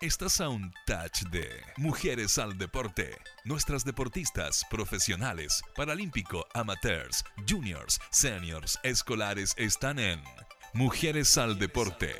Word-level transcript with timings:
Estás 0.00 0.40
a 0.40 0.48
un 0.48 0.72
touch 0.86 1.28
de 1.32 1.50
Mujeres 1.76 2.38
al 2.38 2.56
Deporte. 2.56 3.18
Nuestras 3.44 3.84
deportistas 3.84 4.64
profesionales, 4.70 5.60
paralímpico, 5.74 6.46
amateurs, 6.54 7.24
juniors, 7.48 7.98
seniors, 8.10 8.78
escolares 8.84 9.54
están 9.56 9.98
en 9.98 10.22
Mujeres 10.72 11.36
al 11.36 11.58
Deporte. 11.58 12.14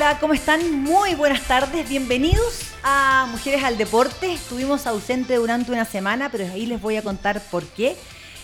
Hola, 0.00 0.18
¿cómo 0.18 0.32
están? 0.32 0.80
Muy 0.80 1.14
buenas 1.14 1.42
tardes, 1.42 1.86
bienvenidos 1.86 2.62
a 2.82 3.28
Mujeres 3.30 3.62
al 3.62 3.76
Deporte. 3.76 4.32
Estuvimos 4.32 4.86
ausentes 4.86 5.36
durante 5.36 5.72
una 5.72 5.84
semana, 5.84 6.30
pero 6.32 6.50
ahí 6.50 6.64
les 6.64 6.80
voy 6.80 6.96
a 6.96 7.02
contar 7.02 7.42
por 7.50 7.66
qué. 7.66 7.98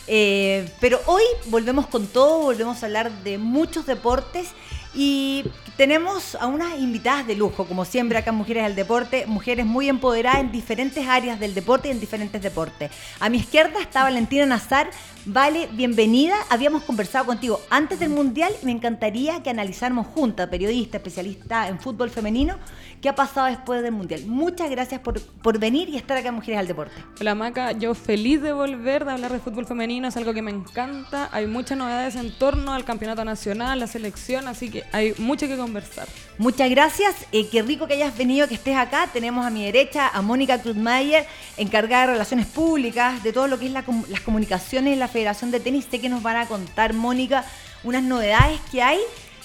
Eh, 0.06 0.68
pero 0.82 1.00
hoy 1.06 1.22
volvemos 1.46 1.86
con 1.86 2.08
todo, 2.08 2.40
volvemos 2.40 2.82
a 2.82 2.86
hablar 2.86 3.10
de 3.24 3.38
muchos 3.38 3.86
deportes 3.86 4.48
y 4.94 5.44
tenemos 5.76 6.34
a 6.36 6.46
unas 6.46 6.78
invitadas 6.78 7.26
de 7.26 7.36
lujo, 7.36 7.66
como 7.66 7.84
siempre 7.84 8.18
acá 8.18 8.30
en 8.30 8.36
Mujeres 8.36 8.64
al 8.64 8.74
Deporte, 8.74 9.26
mujeres 9.26 9.66
muy 9.66 9.88
empoderadas 9.88 10.40
en 10.40 10.50
diferentes 10.50 11.06
áreas 11.06 11.38
del 11.38 11.54
deporte 11.54 11.88
y 11.88 11.90
en 11.90 12.00
diferentes 12.00 12.40
deportes. 12.40 12.90
A 13.20 13.28
mi 13.28 13.38
izquierda 13.38 13.80
está 13.80 14.02
Valentina 14.02 14.46
Nazar. 14.46 14.90
Vale, 15.28 15.68
bienvenida. 15.72 16.36
Habíamos 16.50 16.84
conversado 16.84 17.26
contigo 17.26 17.60
antes 17.68 17.98
del 17.98 18.10
Mundial 18.10 18.52
y 18.62 18.66
me 18.66 18.72
encantaría 18.72 19.42
que 19.42 19.50
analizáramos 19.50 20.06
juntas, 20.06 20.48
periodista, 20.48 20.98
especialista 20.98 21.68
en 21.68 21.80
fútbol 21.80 22.10
femenino, 22.10 22.58
qué 23.02 23.08
ha 23.08 23.14
pasado 23.14 23.48
después 23.48 23.82
del 23.82 23.92
Mundial. 23.92 24.22
Muchas 24.26 24.70
gracias 24.70 25.00
por, 25.00 25.20
por 25.20 25.58
venir 25.58 25.88
y 25.88 25.96
estar 25.96 26.16
acá 26.16 26.28
en 26.28 26.36
Mujeres 26.36 26.60
al 26.60 26.68
Deporte. 26.68 26.94
Hola 27.20 27.34
Maca, 27.34 27.72
yo 27.72 27.94
feliz 27.94 28.40
de 28.40 28.52
volver, 28.52 29.04
de 29.04 29.12
hablar 29.12 29.32
de 29.32 29.40
fútbol 29.40 29.66
femenino, 29.66 30.08
es 30.08 30.16
algo 30.16 30.32
que 30.32 30.42
me 30.42 30.52
encanta. 30.52 31.28
Hay 31.32 31.48
muchas 31.48 31.76
novedades 31.76 32.14
en 32.14 32.30
torno 32.38 32.72
al 32.72 32.84
campeonato 32.84 33.24
nacional, 33.24 33.80
la 33.80 33.88
selección, 33.88 34.46
así 34.46 34.70
que 34.70 34.84
hay 34.92 35.12
mucho 35.18 35.48
que 35.48 35.56
conversar. 35.66 36.06
Muchas 36.38 36.70
gracias, 36.70 37.14
eh, 37.32 37.48
qué 37.50 37.62
rico 37.62 37.86
que 37.86 37.94
hayas 37.94 38.16
venido, 38.16 38.46
que 38.46 38.54
estés 38.54 38.76
acá. 38.76 39.10
Tenemos 39.12 39.44
a 39.44 39.50
mi 39.50 39.64
derecha 39.64 40.08
a 40.08 40.22
Mónica 40.22 40.62
Cruzmayer, 40.62 41.26
encargada 41.56 42.06
de 42.06 42.12
Relaciones 42.12 42.46
Públicas, 42.46 43.22
de 43.22 43.32
todo 43.32 43.48
lo 43.48 43.58
que 43.58 43.66
es 43.66 43.72
la, 43.72 43.84
las 44.08 44.20
comunicaciones 44.20 44.92
en 44.92 45.00
la 45.00 45.08
Federación 45.08 45.50
de 45.50 45.60
Tenis. 45.60 45.86
Sé 45.90 46.00
que 46.00 46.08
nos 46.08 46.22
van 46.22 46.36
a 46.36 46.46
contar, 46.46 46.92
Mónica, 46.92 47.44
unas 47.82 48.02
novedades 48.02 48.60
que 48.70 48.80
hay 48.82 49.00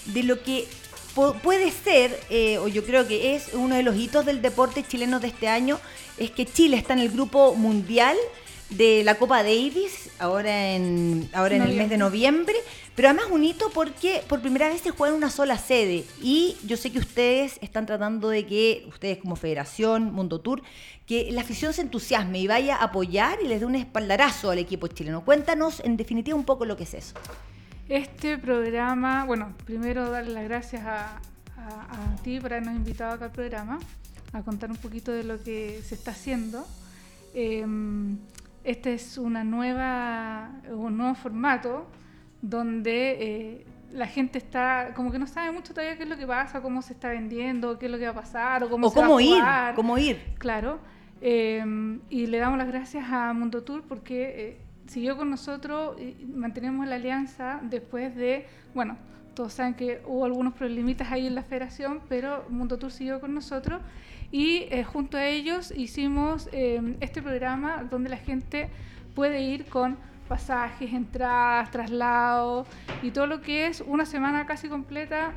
de 0.06 0.24
lo 0.24 0.44
que 0.44 0.68
puede 1.44 1.72
ser, 1.72 2.18
eh, 2.30 2.58
o 2.60 2.68
yo 2.68 2.86
creo 2.86 3.08
que 3.08 3.36
es 3.36 3.50
uno 3.54 3.76
de 3.76 3.84
los 3.84 3.96
hitos 3.98 4.26
del 4.26 4.42
deporte 4.42 4.84
chileno 4.88 5.20
de 5.20 5.28
este 5.28 5.48
año, 5.48 5.80
es 6.18 6.32
que 6.32 6.46
Chile 6.46 6.78
está 6.78 6.94
en 6.94 7.00
el 7.00 7.10
grupo 7.10 7.56
mundial 7.56 8.16
de 8.70 9.04
la 9.04 9.16
Copa 9.16 9.44
Davis, 9.44 10.10
ahora 10.20 10.72
en, 10.72 11.30
ahora 11.34 11.56
en 11.56 11.64
el 11.64 11.76
mes 11.76 11.90
de 11.90 11.98
noviembre, 11.98 12.56
pero 12.96 13.08
además 13.08 13.28
un 13.32 13.44
hito 13.44 13.70
porque 13.74 14.22
por 14.28 14.42
primera 14.42 14.68
vez 14.68 14.82
se 14.82 14.92
juega 14.92 15.14
en 15.14 15.18
una 15.18 15.30
sola 15.30 15.58
sede 15.58 16.04
y 16.22 16.58
yo 16.66 16.76
sé 16.76 16.92
que 16.92 17.00
ustedes 17.00 17.58
están 17.62 17.86
tratando 17.86 18.30
de 18.30 18.46
que, 18.46 18.86
ustedes 18.90 19.18
como 19.18 19.36
federación, 19.36 20.14
Mundo 20.14 20.42
Tour, 20.42 20.62
que 21.06 21.32
la 21.32 21.42
afición 21.42 21.74
se 21.74 21.82
entusiasme 21.82 22.40
y 22.40 22.48
vaya 22.48 22.76
a 22.76 22.86
apoyar 22.86 23.40
y 23.42 23.48
les 23.48 23.62
dé 23.62 23.66
un 23.66 23.76
espaldarazo 23.76 24.52
al 24.52 24.60
equipo 24.60 24.88
chileno. 24.88 25.24
Cuéntanos 25.24 25.80
en 25.82 25.96
definitiva 25.96 26.36
un 26.36 26.44
poco 26.44 26.66
lo 26.66 26.76
que 26.76 26.84
es 26.84 26.94
eso. 26.94 27.16
Este 27.88 28.38
programa, 28.38 29.26
bueno, 29.26 29.54
primero 29.66 30.10
darle 30.10 30.34
las 30.34 30.44
gracias 30.44 30.84
a, 30.86 31.20
ti 32.24 32.40
por 32.40 32.54
habernos 32.54 32.76
invitado 32.76 33.14
acá 33.14 33.26
al 33.26 33.32
programa, 33.32 33.80
a 34.34 34.42
contar 34.42 34.70
un 34.70 34.78
poquito 34.78 35.12
de 35.12 35.24
lo 35.24 35.42
que 35.42 35.82
se 35.84 35.96
está 35.96 36.12
haciendo. 36.12 36.66
Em, 37.34 38.18
este 38.64 38.94
es 38.94 39.18
una 39.18 39.44
nueva, 39.44 40.52
un 40.70 40.98
nuevo 40.98 41.16
formato 41.16 41.86
donde 42.42 43.18
eh, 43.20 43.66
la 43.92 44.08
gente 44.08 44.38
está 44.38 44.94
como 44.96 45.12
que 45.12 45.20
no 45.20 45.28
sabe 45.28 45.52
mucho 45.52 45.74
todavía 45.74 45.98
qué 45.98 46.04
es 46.04 46.10
lo 46.10 46.18
que 46.18 46.28
pasa, 46.28 46.62
cómo 46.62 46.82
se 46.82 46.94
está 46.94 47.10
vendiendo, 47.10 47.78
qué 47.78 47.86
es 47.88 47.92
lo 47.92 47.98
que 47.98 48.06
va 48.06 48.12
a 48.12 48.16
pasar 48.16 48.64
o 48.64 48.70
cómo, 48.70 48.90
se 48.90 48.96
cómo 48.96 49.14
va 49.16 49.20
a 49.20 49.22
ir, 49.22 49.34
jugar. 49.36 49.76
cómo 49.76 49.98
ir. 49.98 50.20
Claro. 50.38 50.80
Em, 51.22 52.00
y 52.10 52.26
le 52.26 52.40
damos 52.40 52.58
las 52.58 52.68
gracias 52.68 53.06
a 53.12 53.32
Mundo 53.34 53.64
Tour 53.64 53.84
porque 53.88 54.34
eh, 54.36 54.58
siguió 54.88 55.18
con 55.18 55.30
nosotros 55.30 55.96
y 56.02 56.26
mantenemos 56.26 56.88
la 56.88 56.96
alianza 56.96 57.60
después 57.62 58.16
de, 58.16 58.48
bueno, 58.74 58.98
todos 59.36 59.54
saben 59.54 59.76
que 59.76 60.02
hubo 60.06 60.26
algunos 60.26 60.54
problemitas 60.54 61.12
ahí 61.12 61.28
en 61.28 61.36
la 61.36 61.44
federación, 61.44 62.02
pero 62.10 62.46
Mundo 62.50 62.78
Tour 62.80 62.92
siguió 62.92 63.20
con 63.20 63.34
nosotros 63.34 63.82
y 64.32 64.66
eh, 64.72 64.84
junto 64.84 65.18
a 65.18 65.26
ellos 65.26 65.72
hicimos 65.76 66.50
em, 66.54 66.96
este 67.02 67.22
programa 67.22 67.84
donde 67.84 68.10
la 68.10 68.18
gente 68.18 68.70
puede 69.14 69.42
ir 69.42 69.66
con 69.66 69.98
pasajes, 70.32 70.94
entradas, 70.94 71.70
traslados 71.72 72.66
y 73.04 73.12
todo 73.12 73.28
lo 73.28 73.42
que 73.42 73.68
es 73.68 73.82
una 73.86 74.06
semana 74.06 74.46
casi 74.46 74.70
completa 74.70 75.34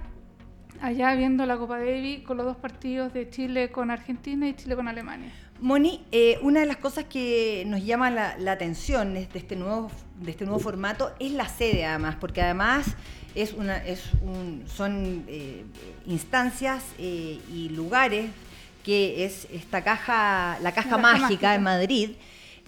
allá 0.81 1.17
viendo 1.17 1.45
la 1.47 1.57
Copa 1.57 1.81
Davis 1.81 2.23
con 2.23 2.37
los 2.37 2.47
dos 2.47 2.57
partidos 2.57 3.13
de 3.13 3.29
Chile 3.29 3.73
con 3.73 3.91
Argentina 3.91 4.47
y 4.47 4.55
Chile 4.55 4.77
con 4.77 4.87
Alemania. 4.87 5.33
Moni, 5.61 6.05
eh, 6.13 6.39
una 6.43 6.61
de 6.61 6.67
las 6.67 6.77
cosas 6.77 7.07
que 7.07 7.65
nos 7.67 7.85
llama 7.85 8.09
la, 8.09 8.53
atención 8.53 9.15
de 9.15 9.29
este, 9.35 9.57
nuevo, 9.57 9.91
de 10.21 10.31
este 10.31 10.45
nuevo 10.45 10.61
formato 10.61 11.13
es 11.19 11.33
la 11.33 11.49
sede 11.49 11.85
además, 11.85 12.15
porque 12.21 12.43
además 12.43 12.95
es 13.35 13.53
una, 13.53 13.79
es 13.79 14.13
un, 14.23 14.63
son 14.69 15.25
eh, 15.27 15.65
instancias 16.07 16.85
eh, 17.01 17.41
y 17.53 17.71
lugares 17.71 18.31
que 18.85 19.25
es 19.25 19.49
esta 19.51 19.83
caja, 19.83 20.57
la 20.61 20.71
caja, 20.71 20.99
mágica, 20.99 21.57
en 21.57 21.65
Madrid. 21.65 22.11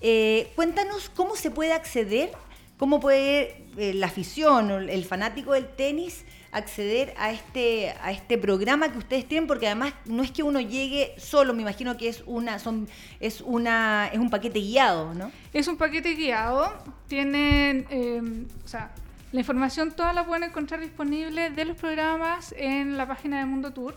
Eh, 0.00 0.52
cuéntanos 0.54 1.10
cómo 1.10 1.36
se 1.36 1.50
puede 1.50 1.72
acceder, 1.72 2.30
cómo 2.78 3.00
puede 3.00 3.64
eh, 3.76 3.94
la 3.94 4.06
afición 4.06 4.70
o 4.70 4.78
el 4.78 5.04
fanático 5.04 5.52
del 5.52 5.66
tenis 5.66 6.24
acceder 6.52 7.12
a 7.18 7.32
este, 7.32 7.94
a 8.02 8.12
este 8.12 8.38
programa 8.38 8.90
que 8.90 8.98
ustedes 8.98 9.26
tienen, 9.26 9.46
porque 9.46 9.66
además 9.66 9.92
no 10.06 10.22
es 10.22 10.30
que 10.30 10.42
uno 10.42 10.60
llegue 10.60 11.14
solo, 11.18 11.52
me 11.52 11.62
imagino 11.62 11.96
que 11.96 12.08
es 12.08 12.22
una, 12.26 12.58
son, 12.58 12.88
es 13.20 13.40
una, 13.42 14.08
es 14.12 14.18
un 14.18 14.30
paquete 14.30 14.60
guiado, 14.60 15.12
¿no? 15.12 15.30
Es 15.52 15.68
un 15.68 15.76
paquete 15.76 16.14
guiado, 16.14 16.72
tienen, 17.08 17.86
eh, 17.90 18.46
o 18.64 18.68
sea, 18.68 18.90
la 19.32 19.40
información 19.40 19.92
toda 19.92 20.12
la 20.14 20.24
pueden 20.24 20.44
encontrar 20.44 20.80
disponible 20.80 21.50
de 21.50 21.64
los 21.66 21.76
programas 21.76 22.54
en 22.56 22.96
la 22.96 23.06
página 23.06 23.38
de 23.38 23.44
Mundo 23.44 23.72
Tour 23.72 23.94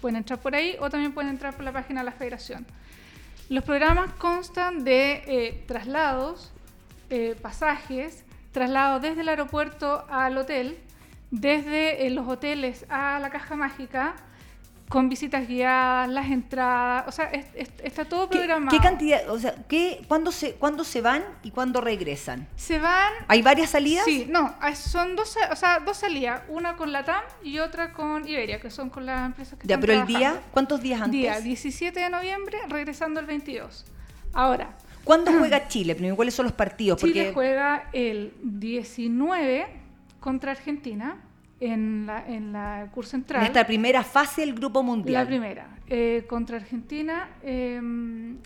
Pueden 0.00 0.16
entrar 0.16 0.38
por 0.38 0.54
ahí 0.54 0.76
o 0.80 0.88
también 0.90 1.12
pueden 1.12 1.30
entrar 1.30 1.54
por 1.54 1.64
la 1.64 1.72
página 1.72 2.00
de 2.00 2.04
la 2.04 2.12
federación. 2.12 2.64
Los 3.48 3.64
programas 3.64 4.12
constan 4.12 4.84
de 4.84 5.22
eh, 5.26 5.64
traslados, 5.66 6.52
eh, 7.08 7.34
pasajes, 7.40 8.26
traslados 8.52 9.00
desde 9.00 9.22
el 9.22 9.28
aeropuerto 9.30 10.04
al 10.10 10.36
hotel, 10.36 10.78
desde 11.30 12.06
eh, 12.06 12.10
los 12.10 12.28
hoteles 12.28 12.84
a 12.90 13.18
la 13.20 13.30
caja 13.30 13.56
mágica, 13.56 14.16
con 14.88 15.08
visitas 15.08 15.46
guiadas, 15.46 16.08
las 16.08 16.30
entradas, 16.30 17.04
o 17.06 17.12
sea, 17.12 17.30
está 17.82 18.06
todo 18.06 18.28
programado. 18.28 18.76
¿Qué, 18.76 18.82
cantidad, 18.82 19.28
o 19.28 19.38
sea, 19.38 19.54
qué, 19.68 20.02
cuándo, 20.08 20.32
se, 20.32 20.54
cuándo 20.54 20.82
se 20.82 21.02
van 21.02 21.22
y 21.42 21.50
cuándo 21.50 21.80
regresan? 21.80 22.48
Se 22.56 22.78
van... 22.78 23.12
¿Hay 23.28 23.42
varias 23.42 23.70
salidas? 23.70 24.04
Sí, 24.06 24.26
no, 24.30 24.54
son 24.74 25.14
dos, 25.14 25.36
o 25.50 25.56
sea, 25.56 25.80
dos 25.80 25.98
salidas, 25.98 26.42
una 26.48 26.76
con 26.76 26.90
la 26.90 27.04
TAM 27.04 27.22
y 27.42 27.58
otra 27.58 27.92
con 27.92 28.26
Iberia, 28.26 28.60
que 28.60 28.70
son 28.70 28.88
con 28.88 29.04
las 29.04 29.26
empresas 29.26 29.58
que 29.58 29.68
Ya, 29.68 29.78
pero 29.78 29.92
el 29.92 30.06
día, 30.06 30.40
¿cuántos 30.52 30.80
días 30.80 31.02
antes? 31.02 31.20
Día 31.20 31.40
17 31.40 32.00
de 32.00 32.08
noviembre, 32.08 32.58
regresando 32.68 33.20
el 33.20 33.26
22. 33.26 33.84
Ahora, 34.32 34.70
¿Cuándo 35.04 35.32
juega 35.38 35.68
Chile? 35.68 35.94
Primero, 35.94 36.16
¿cuáles 36.16 36.34
son 36.34 36.44
los 36.44 36.52
partidos? 36.52 36.98
Chile 37.00 37.12
Porque 37.12 37.32
juega 37.34 37.88
el 37.92 38.32
19 38.42 39.66
contra 40.20 40.52
Argentina 40.52 41.16
en 41.60 42.06
la, 42.06 42.24
en 42.26 42.52
la 42.52 42.88
curso 42.92 43.12
central. 43.12 43.40
en 43.42 43.46
esta 43.48 43.66
primera 43.66 44.02
fase 44.02 44.42
del 44.42 44.54
Grupo 44.54 44.82
Mundial. 44.82 45.24
La 45.24 45.26
primera, 45.28 45.66
eh, 45.88 46.24
contra 46.28 46.56
Argentina 46.56 47.28
eh, 47.42 47.80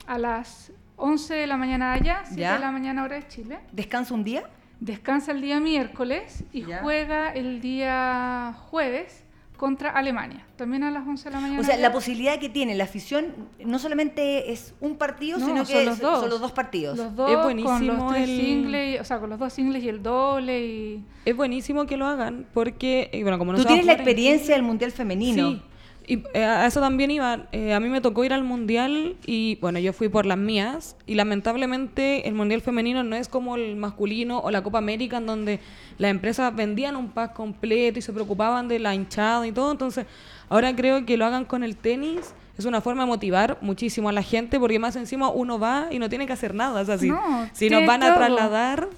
a 0.06 0.18
las 0.18 0.72
11 0.96 1.34
de 1.34 1.46
la 1.46 1.56
mañana 1.56 1.92
allá, 1.92 2.22
7 2.24 2.40
Ya. 2.40 2.54
de 2.54 2.60
la 2.60 2.70
mañana 2.72 3.02
hora 3.04 3.16
de 3.16 3.26
Chile. 3.28 3.58
¿Descansa 3.72 4.14
un 4.14 4.24
día? 4.24 4.44
Descansa 4.80 5.32
el 5.32 5.40
día 5.40 5.60
miércoles 5.60 6.44
y 6.52 6.64
Ya. 6.64 6.80
juega 6.82 7.30
el 7.32 7.60
día 7.60 8.54
jueves 8.70 9.21
contra 9.62 9.90
Alemania, 9.90 10.44
también 10.56 10.82
a 10.82 10.90
las 10.90 11.06
11 11.06 11.22
de 11.28 11.30
la 11.36 11.40
mañana. 11.40 11.60
O 11.60 11.62
sea, 11.62 11.76
la 11.76 11.92
posibilidad 11.92 12.36
que 12.40 12.48
tiene 12.48 12.74
la 12.74 12.82
afición 12.82 13.26
no 13.64 13.78
solamente 13.78 14.50
es 14.50 14.74
un 14.80 14.96
partido, 14.96 15.38
No, 15.38 15.46
sino 15.46 15.64
son 15.64 15.72
que 15.76 15.84
los 15.84 16.00
dos. 16.00 16.18
son 16.18 16.30
los 16.30 16.40
dos 16.40 16.50
partidos. 16.50 16.98
Los 16.98 17.14
dos 17.14 17.30
Es 17.30 17.36
con 17.36 17.44
buenísimo 17.44 17.92
los 18.02 18.12
tres 18.12 18.28
el- 18.28 18.40
singles, 18.40 19.00
o 19.00 19.04
sea, 19.04 19.20
con 19.20 19.30
los 19.30 19.38
dos 19.38 19.52
singles 19.52 19.84
y 19.84 19.88
el 19.88 20.02
doble 20.02 20.66
y... 20.66 21.04
Es 21.24 21.36
buenísimo 21.36 21.86
que 21.86 21.96
lo 21.96 22.06
hagan 22.08 22.44
porque, 22.52 23.08
eh, 23.12 23.22
bueno, 23.22 23.38
como 23.38 23.52
no 23.52 23.58
Tú 23.58 23.64
tienes 23.64 23.86
la 23.86 23.92
jugar 23.92 24.00
en 24.00 24.08
experiencia 24.08 24.54
del 24.56 24.64
Mundial 24.64 24.90
Femenino. 24.90 25.50
Sí, 25.52 25.62
y 26.06 26.22
eh, 26.34 26.44
a 26.44 26.66
eso 26.66 26.80
también 26.80 27.10
iba. 27.10 27.46
Eh, 27.52 27.74
a 27.74 27.80
mí 27.80 27.88
me 27.88 28.00
tocó 28.00 28.24
ir 28.24 28.32
al 28.32 28.44
mundial 28.44 29.16
y 29.26 29.56
bueno, 29.60 29.78
yo 29.78 29.92
fui 29.92 30.08
por 30.08 30.26
las 30.26 30.38
mías 30.38 30.96
y 31.06 31.14
lamentablemente 31.14 32.28
el 32.28 32.34
mundial 32.34 32.60
femenino 32.60 33.02
no 33.04 33.16
es 33.16 33.28
como 33.28 33.56
el 33.56 33.76
masculino 33.76 34.40
o 34.40 34.50
la 34.50 34.62
Copa 34.62 34.78
América 34.78 35.18
en 35.18 35.26
donde 35.26 35.60
las 35.98 36.10
empresas 36.10 36.54
vendían 36.54 36.96
un 36.96 37.10
pack 37.10 37.34
completo 37.34 37.98
y 37.98 38.02
se 38.02 38.12
preocupaban 38.12 38.68
de 38.68 38.78
la 38.78 38.94
hinchada 38.94 39.46
y 39.46 39.52
todo. 39.52 39.70
Entonces, 39.70 40.06
ahora 40.48 40.74
creo 40.74 41.06
que 41.06 41.16
lo 41.16 41.24
hagan 41.24 41.44
con 41.44 41.62
el 41.62 41.76
tenis. 41.76 42.34
Es 42.58 42.66
una 42.66 42.80
forma 42.80 43.04
de 43.04 43.08
motivar 43.08 43.58
muchísimo 43.60 44.08
a 44.08 44.12
la 44.12 44.22
gente 44.22 44.60
porque 44.60 44.78
más 44.78 44.94
encima 44.96 45.30
uno 45.30 45.58
va 45.58 45.88
y 45.90 45.98
no 45.98 46.08
tiene 46.08 46.26
que 46.26 46.32
hacer 46.32 46.54
nada. 46.54 46.82
O 46.82 46.84
sea, 46.84 46.98
si, 46.98 47.08
No, 47.08 47.48
si 47.52 47.68
tiene 47.68 47.80
nos 47.80 47.86
van 47.86 48.02
a 48.02 48.14
trasladar, 48.14 48.88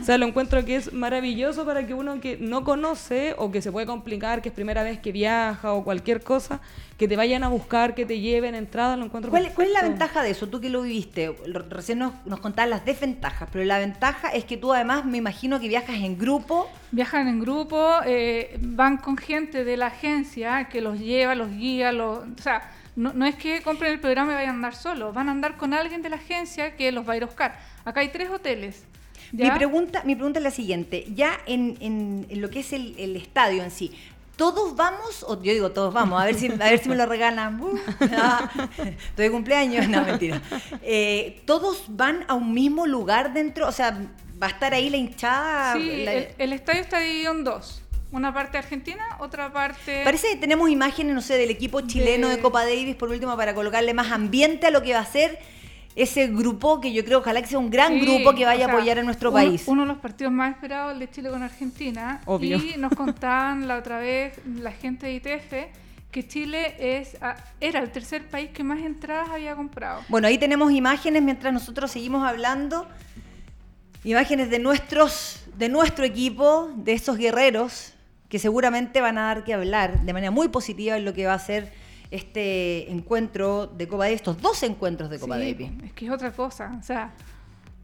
o 0.00 0.04
sea, 0.04 0.18
lo 0.18 0.26
encuentro 0.26 0.64
que 0.64 0.76
es 0.76 0.92
maravilloso 0.92 1.64
para 1.64 1.86
que 1.86 1.94
uno 1.94 2.20
que 2.20 2.36
no 2.38 2.64
conoce 2.64 3.34
o 3.38 3.50
que 3.50 3.62
se 3.62 3.72
puede 3.72 3.86
complicar, 3.86 4.42
que 4.42 4.48
es 4.48 4.54
primera 4.54 4.82
vez 4.82 4.98
que 4.98 5.12
viaja 5.12 5.72
o 5.72 5.84
cualquier 5.84 6.22
cosa, 6.22 6.60
que 6.98 7.08
te 7.08 7.16
vayan 7.16 7.42
a 7.44 7.48
buscar, 7.48 7.94
que 7.94 8.06
te 8.06 8.20
lleven 8.20 8.54
entrada, 8.54 8.96
lo 8.96 9.04
encuentro 9.04 9.30
¿Cuál, 9.30 9.52
cuál 9.54 9.68
es 9.68 9.72
la 9.72 9.82
ventaja 9.82 10.22
de 10.22 10.30
eso? 10.30 10.48
Tú 10.48 10.60
que 10.60 10.70
lo 10.70 10.82
viviste, 10.82 11.34
recién 11.68 11.98
nos, 11.98 12.12
nos 12.26 12.40
contabas 12.40 12.70
las 12.70 12.84
desventajas, 12.84 13.48
pero 13.50 13.64
la 13.64 13.78
ventaja 13.78 14.28
es 14.28 14.44
que 14.44 14.56
tú 14.56 14.72
además 14.72 15.04
me 15.04 15.18
imagino 15.18 15.58
que 15.58 15.68
viajas 15.68 15.96
en 15.96 16.18
grupo. 16.18 16.70
Viajan 16.90 17.26
en 17.26 17.40
grupo, 17.40 18.00
eh, 18.04 18.56
van 18.60 18.98
con 18.98 19.16
gente 19.16 19.64
de 19.64 19.76
la 19.76 19.86
agencia 19.86 20.68
que 20.68 20.80
los 20.80 20.98
lleva, 20.98 21.34
los 21.34 21.50
guía, 21.50 21.90
los, 21.90 22.18
o 22.18 22.42
sea, 22.42 22.70
no, 22.94 23.12
no 23.14 23.24
es 23.26 23.34
que 23.34 23.62
compren 23.62 23.92
el 23.92 24.00
programa 24.00 24.32
y 24.32 24.34
vayan 24.34 24.50
a 24.50 24.54
andar 24.54 24.74
solos, 24.74 25.14
van 25.14 25.28
a 25.28 25.32
andar 25.32 25.56
con 25.56 25.72
alguien 25.72 26.02
de 26.02 26.10
la 26.10 26.16
agencia 26.16 26.76
que 26.76 26.92
los 26.92 27.08
va 27.08 27.14
a 27.14 27.16
ir 27.16 27.22
a 27.22 27.26
buscar. 27.26 27.58
Acá 27.84 28.00
hay 28.00 28.08
tres 28.08 28.30
hoteles. 28.30 28.84
Mi 29.32 29.50
pregunta, 29.50 30.02
mi 30.04 30.14
pregunta 30.14 30.38
es 30.38 30.42
la 30.44 30.50
siguiente, 30.50 31.06
ya 31.14 31.40
en, 31.46 31.76
en- 31.80 32.26
en 32.28 32.40
lo 32.42 32.50
que 32.50 32.60
es 32.60 32.72
el, 32.72 32.94
el 32.98 33.16
estadio 33.16 33.62
en 33.62 33.70
sí, 33.70 33.92
¿todos 34.36 34.76
vamos? 34.76 35.24
O 35.28 35.42
yo 35.42 35.52
digo 35.52 35.70
todos 35.72 35.92
vamos, 35.94 36.20
a 36.20 36.24
ver 36.26 36.34
si, 36.34 36.48
a 36.48 36.56
ver 36.56 36.78
si 36.82 36.88
me 36.88 36.96
lo 36.96 37.06
regalan. 37.06 37.60
Uh, 37.60 37.78
ah, 38.16 38.50
estoy 38.78 39.24
de 39.26 39.30
cumpleaños, 39.30 39.88
no, 39.88 40.04
mentira. 40.04 40.40
Eh, 40.82 41.40
¿Todos 41.46 41.84
van 41.88 42.24
a 42.28 42.34
un 42.34 42.52
mismo 42.52 42.86
lugar 42.86 43.32
dentro? 43.32 43.68
O 43.68 43.72
sea, 43.72 43.90
¿va 44.42 44.46
a 44.48 44.50
estar 44.50 44.74
ahí 44.74 44.90
la 44.90 44.96
hinchada? 44.98 45.74
Sí, 45.74 46.04
La- 46.04 46.12
el, 46.14 46.28
el 46.38 46.52
estadio 46.52 46.80
está 46.82 46.98
dividido 47.00 47.32
en 47.32 47.44
dos. 47.44 47.78
Una 48.10 48.34
parte 48.34 48.58
argentina, 48.58 49.02
otra 49.20 49.50
parte... 49.54 50.02
Parece 50.04 50.28
que 50.28 50.36
tenemos 50.36 50.68
imágenes, 50.68 51.14
no 51.14 51.22
sé, 51.22 51.38
del 51.38 51.50
equipo 51.50 51.80
chileno 51.80 52.28
de, 52.28 52.36
De- 52.36 52.42
Copa 52.42 52.60
Davis, 52.66 52.94
por 52.94 53.08
último, 53.08 53.34
para 53.38 53.54
colocarle 53.54 53.94
más 53.94 54.12
ambiente 54.12 54.66
a 54.66 54.70
lo 54.70 54.82
que 54.82 54.92
va 54.92 55.00
a 55.00 55.06
ser 55.06 55.38
ese 55.94 56.26
grupo, 56.28 56.80
que 56.80 56.92
yo 56.92 57.04
creo 57.04 57.18
ojalá 57.18 57.42
que 57.42 57.48
sea 57.48 57.58
un 57.58 57.70
gran 57.70 57.92
Sí, 57.92 58.00
grupo 58.00 58.34
que 58.34 58.44
vaya 58.44 58.64
o 58.64 58.68
sea, 58.68 58.74
a 58.74 58.76
apoyar 58.78 58.98
a 58.98 59.02
nuestro 59.02 59.30
uno- 59.30 59.38
país. 59.38 59.64
Uno 59.66 59.82
de 59.82 59.88
los 59.88 59.98
partidos 59.98 60.32
más 60.32 60.54
esperados, 60.54 60.92
el 60.94 60.98
de 61.00 61.10
Chile 61.10 61.30
con 61.30 61.42
Argentina. 61.42 62.20
Obvio. 62.24 62.56
Y 62.58 62.76
nos 62.78 62.92
contaban 62.96 63.68
la 63.68 63.76
otra 63.78 63.98
vez 63.98 64.34
la 64.46 64.72
gente 64.72 65.06
de 65.06 65.14
ITF 65.14 65.52
que 66.10 66.26
Chile 66.28 66.74
es 66.78 67.16
era 67.60 67.80
el 67.80 67.90
tercer 67.90 68.28
país 68.28 68.50
que 68.50 68.62
más 68.62 68.80
entradas 68.80 69.30
había 69.30 69.54
comprado. 69.56 70.02
Bueno, 70.08 70.28
ahí 70.28 70.36
tenemos 70.38 70.70
imágenes 70.72 71.22
mientras 71.22 71.52
nosotros 71.54 71.90
seguimos 71.90 72.26
hablando. 72.28 72.86
Imágenes 74.04 74.50
de 74.50 74.58
nuestros, 74.58 75.44
de 75.56 75.68
nuestro 75.68 76.04
equipo, 76.04 76.70
de 76.76 76.92
esos 76.94 77.16
guerreros 77.16 77.94
que 78.28 78.38
seguramente 78.38 79.00
van 79.00 79.16
a 79.18 79.22
dar 79.26 79.44
que 79.44 79.54
hablar 79.54 80.00
de 80.02 80.12
manera 80.12 80.30
muy 80.30 80.48
positiva 80.48 80.96
en 80.96 81.04
lo 81.04 81.12
que 81.14 81.26
va 81.26 81.34
a 81.34 81.38
ser 81.38 81.72
este 82.12 82.90
encuentro 82.92 83.66
de 83.66 83.88
Copa 83.88 84.04
Davis, 84.04 84.16
estos 84.16 84.40
dos 84.40 84.62
encuentros 84.62 85.10
de 85.10 85.18
Copa 85.18 85.38
Sí, 85.38 85.52
Davis. 85.52 85.70
es 85.84 85.92
que 85.92 86.04
es 86.06 86.10
otra 86.10 86.30
cosa. 86.32 86.76
O 86.78 86.82
sea, 86.82 87.12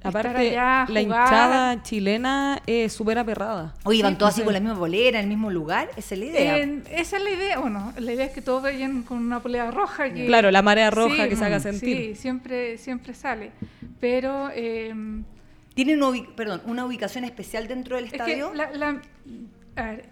Aparte, 0.05 0.29
allá, 0.51 0.87
la 0.89 1.01
jugar- 1.03 1.03
hinchada 1.03 1.83
chilena 1.83 2.63
es 2.67 2.93
súper 2.93 3.19
aperrada. 3.19 3.75
Oye, 3.85 4.01
van 4.03 4.13
Sí, 4.13 4.19
todos 4.19 4.31
así 4.33 4.41
sí. 4.43 4.45
con 4.45 4.55
la 4.55 4.61
misma 4.61 4.77
bolera, 4.79 5.19
en 5.19 5.25
el 5.25 5.29
mismo 5.29 5.51
lugar, 5.51 5.89
esa 5.97 6.15
es 6.15 6.21
la 6.21 6.27
idea. 6.27 6.57
Esa 6.59 7.17
es 7.17 7.23
la 7.25 7.31
idea. 7.31 7.59
Bueno, 7.59 7.93
la 7.99 8.13
idea 8.13 8.27
es 8.27 8.33
que 8.33 8.41
todos 8.41 8.63
vayan 8.63 9.03
con 9.03 9.19
una 9.19 9.41
polea 9.41 9.71
roja. 9.73 10.13
Que, 10.13 10.27
Claro, 10.27 10.53
la 10.53 10.63
marea 10.63 10.91
roja 10.91 11.25
Sí, 11.25 11.29
que 11.31 11.35
se 11.37 11.45
haga 11.45 11.59
mm, 11.59 11.63
sentir. 11.63 11.97
Sí, 11.97 12.15
siempre, 12.15 12.79
siempre 12.79 13.13
sale. 13.15 13.51
Pero 13.99 14.51
eh, 14.55 14.95
¿Tienen 15.75 16.03
una, 16.03 16.17
perdón, 16.37 16.63
una 16.67 16.85
ubicación 16.87 17.25
especial 17.25 17.67
dentro 17.67 17.97
del 17.97 18.05
es 18.07 18.11
que 18.13 18.17
estadio? 18.19 18.53
la, 18.55 18.71
la- 18.73 19.03
a 19.77 19.83
ver, 19.83 20.05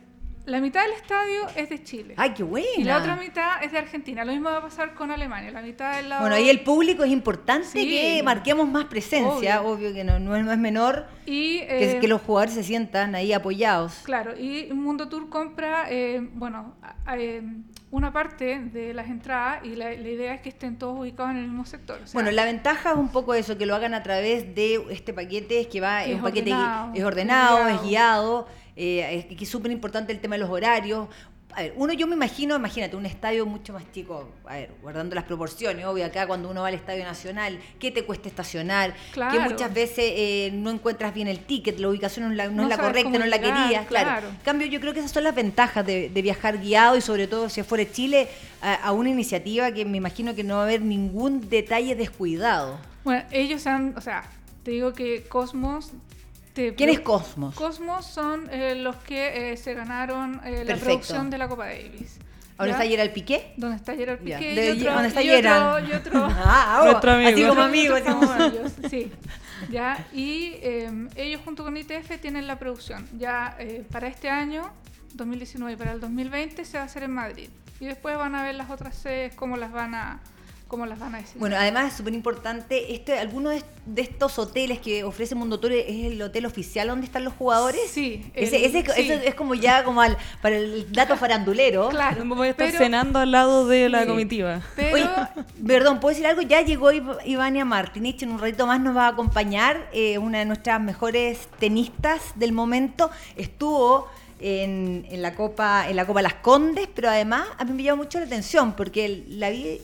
la 0.46 0.60
mitad 0.60 0.82
del 0.82 0.92
estadio 0.92 1.40
es 1.56 1.68
de 1.68 1.82
Chile. 1.82 2.14
¡Ay, 2.16 2.30
qué 2.34 2.42
buena! 2.42 2.66
Y 2.76 2.84
la 2.84 2.98
otra 2.98 3.16
mitad 3.16 3.62
es 3.62 3.72
de 3.72 3.78
Argentina. 3.78 4.24
Lo 4.24 4.32
mismo 4.32 4.48
va 4.48 4.58
a 4.58 4.62
pasar 4.62 4.94
con 4.94 5.10
Alemania. 5.10 5.50
La 5.50 5.60
mitad 5.60 5.96
del 5.96 6.08
lado. 6.08 6.22
Bueno, 6.22 6.36
ahí 6.36 6.48
el 6.48 6.60
público 6.62 7.04
es 7.04 7.10
importante 7.10 7.66
Sí. 7.66 7.88
que 7.88 8.22
marquemos 8.22 8.68
más 8.68 8.84
presencia, 8.86 9.62
obvio, 9.62 9.92
que 9.92 10.04
no, 10.04 10.18
no 10.20 10.36
es, 10.36 10.44
no 10.44 10.52
es 10.52 10.58
menor 10.58 11.06
Y, 11.26 11.58
que, 11.60 11.96
eh, 11.96 12.00
que 12.00 12.08
los 12.08 12.22
jugadores 12.22 12.54
se 12.54 12.62
sientan 12.62 13.14
ahí 13.14 13.32
apoyados. 13.32 14.00
Claro, 14.04 14.38
y 14.38 14.72
Mundo 14.72 15.08
Tour 15.08 15.28
compra, 15.28 15.86
eh, 15.90 16.20
bueno, 16.34 16.76
eh, 17.16 17.42
una 17.90 18.12
parte 18.12 18.58
de 18.60 18.94
las 18.94 19.08
entradas 19.08 19.64
y 19.64 19.74
la, 19.74 19.90
la 19.90 20.08
idea 20.08 20.34
es 20.34 20.40
que 20.42 20.48
estén 20.48 20.78
todos 20.78 20.98
ubicados 21.00 21.32
en 21.32 21.38
el 21.38 21.44
mismo 21.48 21.64
sector. 21.64 22.00
o 22.02 22.06
sea, 22.06 22.14
Bueno, 22.14 22.30
la 22.30 22.44
ventaja 22.44 22.90
es 22.92 22.96
un 22.96 23.08
poco 23.08 23.34
eso, 23.34 23.58
que 23.58 23.66
lo 23.66 23.74
hagan 23.74 23.94
a 23.94 24.02
través 24.02 24.54
de 24.54 24.84
este 24.90 25.12
paquete, 25.12 25.66
que 25.68 25.80
va, 25.80 26.04
es, 26.04 26.10
Es 26.10 26.14
un 26.16 26.22
paquete 26.22 26.52
ordenado, 26.52 26.92
es 26.94 27.04
ordenado, 27.04 27.56
guiado. 27.56 27.74
es 27.74 27.82
guiado, 27.82 28.48
eh, 28.76 29.26
es, 29.30 29.36
que 29.36 29.44
es 29.44 29.50
súper 29.50 29.72
importante 29.72 30.12
el 30.12 30.20
tema 30.20 30.34
de 30.36 30.40
los 30.42 30.50
horarios. 30.50 31.08
A 31.54 31.62
ver, 31.62 31.72
uno 31.76 31.94
yo 31.94 32.06
me 32.06 32.14
imagino, 32.16 32.54
imagínate, 32.54 32.96
un 32.96 33.06
estadio 33.06 33.46
mucho 33.46 33.72
más 33.72 33.90
chico, 33.90 34.28
a 34.44 34.56
ver, 34.56 34.72
guardando 34.82 35.14
las 35.14 35.24
proporciones, 35.24 35.86
obvio, 35.86 36.04
acá 36.04 36.26
cuando 36.26 36.50
uno 36.50 36.60
va 36.60 36.68
al 36.68 36.74
Estadio 36.74 37.02
Nacional, 37.04 37.58
¿qué 37.78 37.90
te 37.90 38.04
cuesta 38.04 38.28
estacionar? 38.28 38.92
Que 38.92 39.12
Claro. 39.12 39.40
muchas 39.40 39.72
veces 39.72 40.04
eh, 40.16 40.50
no 40.52 40.70
encuentras 40.70 41.14
bien 41.14 41.28
el 41.28 41.38
ticket, 41.38 41.78
la 41.78 41.88
ubicación 41.88 42.26
no 42.26 42.30
es 42.32 42.36
la, 42.36 42.48
no 42.48 42.52
No 42.56 42.62
es 42.64 42.68
la 42.68 42.76
sabes 42.76 42.90
correcta, 42.90 43.18
no 43.18 43.24
es 43.24 43.30
la 43.30 43.38
querías, 43.40 43.86
claro. 43.86 44.08
claro. 44.08 44.28
En 44.28 44.36
cambio, 44.44 44.66
yo 44.66 44.80
creo 44.80 44.92
que 44.92 44.98
esas 44.98 45.12
son 45.12 45.24
las 45.24 45.34
ventajas 45.34 45.86
de, 45.86 46.10
de 46.10 46.22
viajar 46.22 46.58
guiado 46.58 46.94
y 46.94 47.00
sobre 47.00 47.26
todo 47.26 47.48
si 47.48 47.62
fuera 47.62 47.90
Chile 47.90 48.28
a, 48.60 48.74
a 48.74 48.92
una 48.92 49.08
iniciativa 49.08 49.72
que 49.72 49.86
me 49.86 49.96
imagino 49.96 50.34
que 50.34 50.44
no 50.44 50.56
va 50.56 50.60
a 50.60 50.64
haber 50.64 50.82
ningún 50.82 51.48
detalle 51.48 51.94
descuidado. 51.94 52.78
Bueno, 53.02 53.24
ellos 53.30 53.66
han, 53.66 53.94
o 53.96 54.02
sea, 54.02 54.24
te 54.62 54.72
digo 54.72 54.92
que 54.92 55.22
Cosmos... 55.22 55.92
te 56.56 56.74
¿Quién 56.74 56.88
es 56.90 57.00
Cosmos? 57.00 57.54
Cosmos 57.54 58.06
son 58.06 58.48
eh, 58.50 58.74
los 58.74 58.96
que 58.96 59.52
eh, 59.52 59.56
se 59.58 59.74
ganaron 59.74 60.40
eh, 60.44 60.64
la 60.66 60.76
producción 60.76 61.28
de 61.30 61.38
la 61.38 61.48
Copa 61.48 61.66
Davis. 61.66 62.18
¿Ahora 62.58 62.72
¿Ya? 62.72 62.78
está 62.78 62.88
Gerald 62.88 63.12
Piqué? 63.12 63.52
¿Dónde 63.58 63.76
está 63.76 63.94
Gerard. 63.94 64.18
Piqué? 64.18 64.54
De- 64.54 64.74
y 64.74 64.80
otro, 64.80 64.92
¿Dónde 64.94 65.08
está 65.08 65.22
y 65.22 65.28
otro- 65.28 65.36
Gerard? 65.42 65.88
y 65.88 65.92
otro- 65.92 66.26
Ah, 66.38 66.78
oh, 66.80 66.84
Nuestro 66.86 67.12
amigo. 67.12 67.28
Así 67.28 67.40
como 67.42 67.52
Otros 67.52 67.64
amigos. 67.66 68.00
así 68.00 68.10
como- 68.12 68.26
famosillos, 68.28 68.72
sí. 68.90 69.12
Ya, 69.70 70.06
y 70.14 70.52
eh, 70.62 71.08
ellos 71.16 71.40
junto 71.44 71.64
con 71.64 71.76
ITF 71.76 72.18
tienen 72.20 72.46
la 72.46 72.58
producción. 72.58 73.06
Ya 73.18 73.54
eh, 73.58 73.84
para 73.92 74.06
este 74.08 74.30
año, 74.30 74.72
2019 75.14 75.74
y 75.74 75.76
para 75.76 75.92
el 75.92 76.00
2020 76.00 76.64
se 76.64 76.78
va 76.78 76.84
a 76.84 76.86
hacer 76.86 77.02
en 77.02 77.10
Madrid. 77.12 77.50
Y 77.80 77.84
después 77.86 78.16
van 78.16 78.34
a 78.34 78.42
ver 78.42 78.54
las 78.54 78.70
otras 78.70 78.96
sedes 78.96 79.34
cómo 79.34 79.58
las 79.58 79.70
van 79.72 79.94
a 79.94 80.20
cómo 80.68 80.84
las 80.84 80.98
van 80.98 81.14
a 81.14 81.18
decir. 81.18 81.38
Bueno, 81.38 81.54
además 81.56 81.92
es 81.92 81.96
súper 81.98 82.12
importante, 82.12 82.92
este, 82.92 83.18
alguno 83.18 83.50
de, 83.50 83.62
de 83.86 84.02
estos 84.02 84.36
hoteles 84.38 84.80
que 84.80 85.04
ofrece 85.04 85.36
Mundo 85.36 85.60
Tour 85.60 85.72
es 85.72 85.84
el 86.12 86.20
hotel 86.20 86.44
oficial 86.44 86.88
donde 86.88 87.06
están 87.06 87.22
los 87.24 87.34
jugadores. 87.34 87.80
Sí, 87.88 88.28
Ese, 88.34 88.56
el- 88.56 88.64
ese 88.64 88.78
es- 88.80 88.94
sí. 88.94 89.00
eso 89.12 89.22
es 89.22 89.34
como 89.36 89.54
ya 89.54 89.84
como 89.84 90.00
al, 90.00 90.16
para 90.42 90.56
el 90.56 90.90
dato 90.92 91.16
farandulero. 91.16 91.88
Claro, 91.90 92.24
Voy 92.24 92.48
a 92.48 92.50
estar 92.50 92.66
pero- 92.66 92.78
cenando 92.78 93.20
al 93.20 93.30
lado 93.30 93.68
de 93.68 93.88
la 93.88 94.02
Sí. 94.02 94.08
comitiva. 94.08 94.60
Pero 94.74 94.94
Oye, 94.94 95.08
perdón, 95.64 96.00
¿puedo 96.00 96.10
decir 96.14 96.26
algo? 96.26 96.42
Ya 96.42 96.60
llegó 96.62 96.90
Iv- 96.90 97.18
Ivania 97.24 97.64
Martinich, 97.64 98.22
en 98.24 98.32
un 98.32 98.40
ratito 98.40 98.66
más 98.66 98.80
nos 98.80 98.96
va 98.96 99.06
a 99.06 99.10
acompañar, 99.10 99.88
eh, 99.92 100.18
una 100.18 100.40
de 100.40 100.46
nuestras 100.46 100.80
mejores 100.80 101.48
tenistas 101.60 102.20
del 102.34 102.50
momento. 102.52 103.10
Estuvo 103.36 104.08
en, 104.40 105.06
en 105.10 105.22
la 105.22 105.34
Copa 105.34 105.88
en 105.88 105.94
la 105.96 106.06
Copa 106.06 106.20
Las 106.22 106.34
Condes, 106.34 106.88
pero 106.92 107.08
además 107.08 107.46
a 107.56 107.64
mí 107.64 107.72
me 107.72 107.84
llama 107.84 108.02
mucho 108.02 108.18
la 108.18 108.26
atención 108.26 108.74
porque 108.74 109.04
el- 109.06 109.40
la 109.40 109.48
vi, 109.50 109.80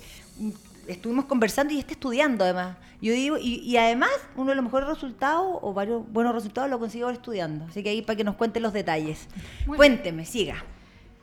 estuvimos 0.93 1.25
conversando 1.27 1.73
y 1.75 1.79
está 1.79 1.93
estudiando 1.93 2.45
además. 2.45 2.77
Yo 3.01 3.13
digo, 3.13 3.37
y, 3.39 3.57
y 3.61 3.77
además 3.77 4.11
uno 4.37 4.51
de 4.51 4.55
los 4.57 4.65
mejores 4.65 4.89
resultados 4.89 5.59
o 5.61 5.73
varios 5.75 6.03
buenos 6.13 6.35
resultados 6.35 6.71
lo 6.71 6.79
consiguió 6.79 7.07
ahora 7.07 7.17
estudiando. 7.17 7.65
Así 7.67 7.83
que 7.83 7.89
ahí 7.91 8.03
para 8.03 8.17
que 8.17 8.25
nos 8.25 8.37
cuente 8.37 8.61
los 8.61 8.73
detalles. 8.73 9.27
Muy 9.67 9.77
Cuénteme, 9.77 10.25
siga. 10.25 10.65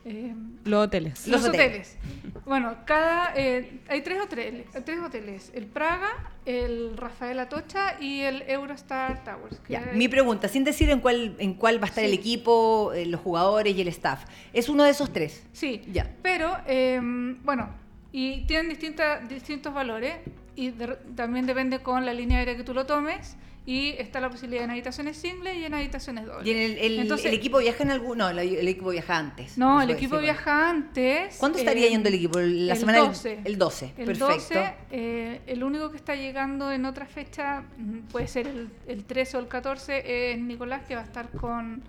eh, 0.04 0.34
Los 0.64 0.86
hoteles. 0.86 1.26
los, 1.26 1.40
Los 1.40 1.48
hoteles. 1.48 1.96
hoteles. 1.98 2.44
Bueno, 2.44 2.74
cada 2.86 3.32
eh, 3.34 3.80
hay 3.88 4.02
tres 4.02 4.20
hoteles, 4.20 4.66
tres 4.84 4.98
hoteles, 5.00 5.50
el 5.54 5.66
Praga, 5.66 6.08
el 6.44 6.96
Rafael 6.96 7.38
Atocha 7.38 7.98
y 8.00 8.20
el 8.22 8.42
Eurostar 8.42 9.22
Towers. 9.24 9.58
que 9.60 9.74
Ya, 9.74 9.84
hay- 9.90 9.96
mi 9.96 10.08
pregunta, 10.08 10.48
sin 10.48 10.64
decir 10.64 10.90
en 10.90 11.00
cuál, 11.00 11.34
en 11.38 11.54
cuál 11.54 11.80
va 11.80 11.86
a 11.86 11.88
estar 11.88 12.04
el 12.04 12.12
equipo, 12.12 12.92
eh, 12.94 13.06
los 13.06 13.20
jugadores 13.20 13.74
y 13.76 13.80
el 13.80 13.88
staff, 13.88 14.24
¿es 14.52 14.68
uno 14.68 14.84
de 14.84 14.90
esos 14.90 15.12
tres? 15.12 15.44
Sí, 15.52 15.82
Ya. 15.92 16.10
pero 16.22 16.56
eh, 16.66 16.98
bueno, 17.44 17.68
y 18.12 18.42
tienen 18.46 18.68
distintas, 18.68 19.28
distintos 19.28 19.72
valores 19.74 20.16
y 20.56 20.70
de- 20.70 20.96
también 21.16 21.46
depende 21.46 21.80
con 21.80 22.04
la 22.06 22.12
línea 22.12 22.38
aérea 22.38 22.56
que 22.56 22.64
tú 22.64 22.74
lo 22.74 22.84
tomes 22.86 23.36
y 23.66 23.90
está 23.98 24.20
la 24.20 24.30
posibilidad 24.30 24.64
en 24.64 24.70
habitaciones 24.70 25.16
singles 25.18 25.56
y 25.56 25.64
en 25.64 25.74
habitaciones 25.74 26.26
dobles. 26.26 26.46
¿Y 26.46 26.50
en 26.50 26.58
el, 26.58 26.78
el- 26.78 26.98
Entonces, 27.00 27.26
el 27.26 27.34
equipo 27.34 27.58
viaja 27.58 27.82
en 27.84 27.90
algún...? 27.90 28.18
No, 28.18 28.28
el, 28.30 28.38
el 28.38 28.66
equipo 28.66 28.90
viaja 28.90 29.16
antes. 29.18 29.58
No, 29.58 29.80
el 29.82 29.90
equipo 29.90 30.12
bueno. 30.12 30.24
viaja 30.24 30.70
antes. 30.70 31.36
¿Cuándo 31.36 31.58
estaría 31.58 31.86
eh, 31.86 31.90
yendo 31.90 32.08
el 32.08 32.14
equipo? 32.16 32.40
La 32.40 32.72
el 32.72 32.78
semana 32.80 32.98
del- 32.98 33.08
12. 33.08 33.38
El 33.44 33.58
12, 33.58 33.84
El 33.98 34.06
perfecto. 34.06 34.24
12, 34.54 34.74
eh, 34.90 35.40
el 35.46 35.62
único 35.62 35.90
que 35.90 35.98
está 35.98 36.16
llegando 36.16 36.72
en 36.72 36.84
otra 36.86 37.06
fecha 37.06 37.62
mm, 37.76 37.98
puede 38.10 38.26
ser 38.26 38.48
el, 38.48 38.70
el 38.88 39.04
13 39.04 39.36
o 39.36 39.40
el 39.40 39.46
14 39.48 40.32
es 40.32 40.38
Nicolás, 40.40 40.82
que 40.88 40.94
va 40.96 41.02
a 41.02 41.04
estar 41.04 41.28
con, 41.30 41.82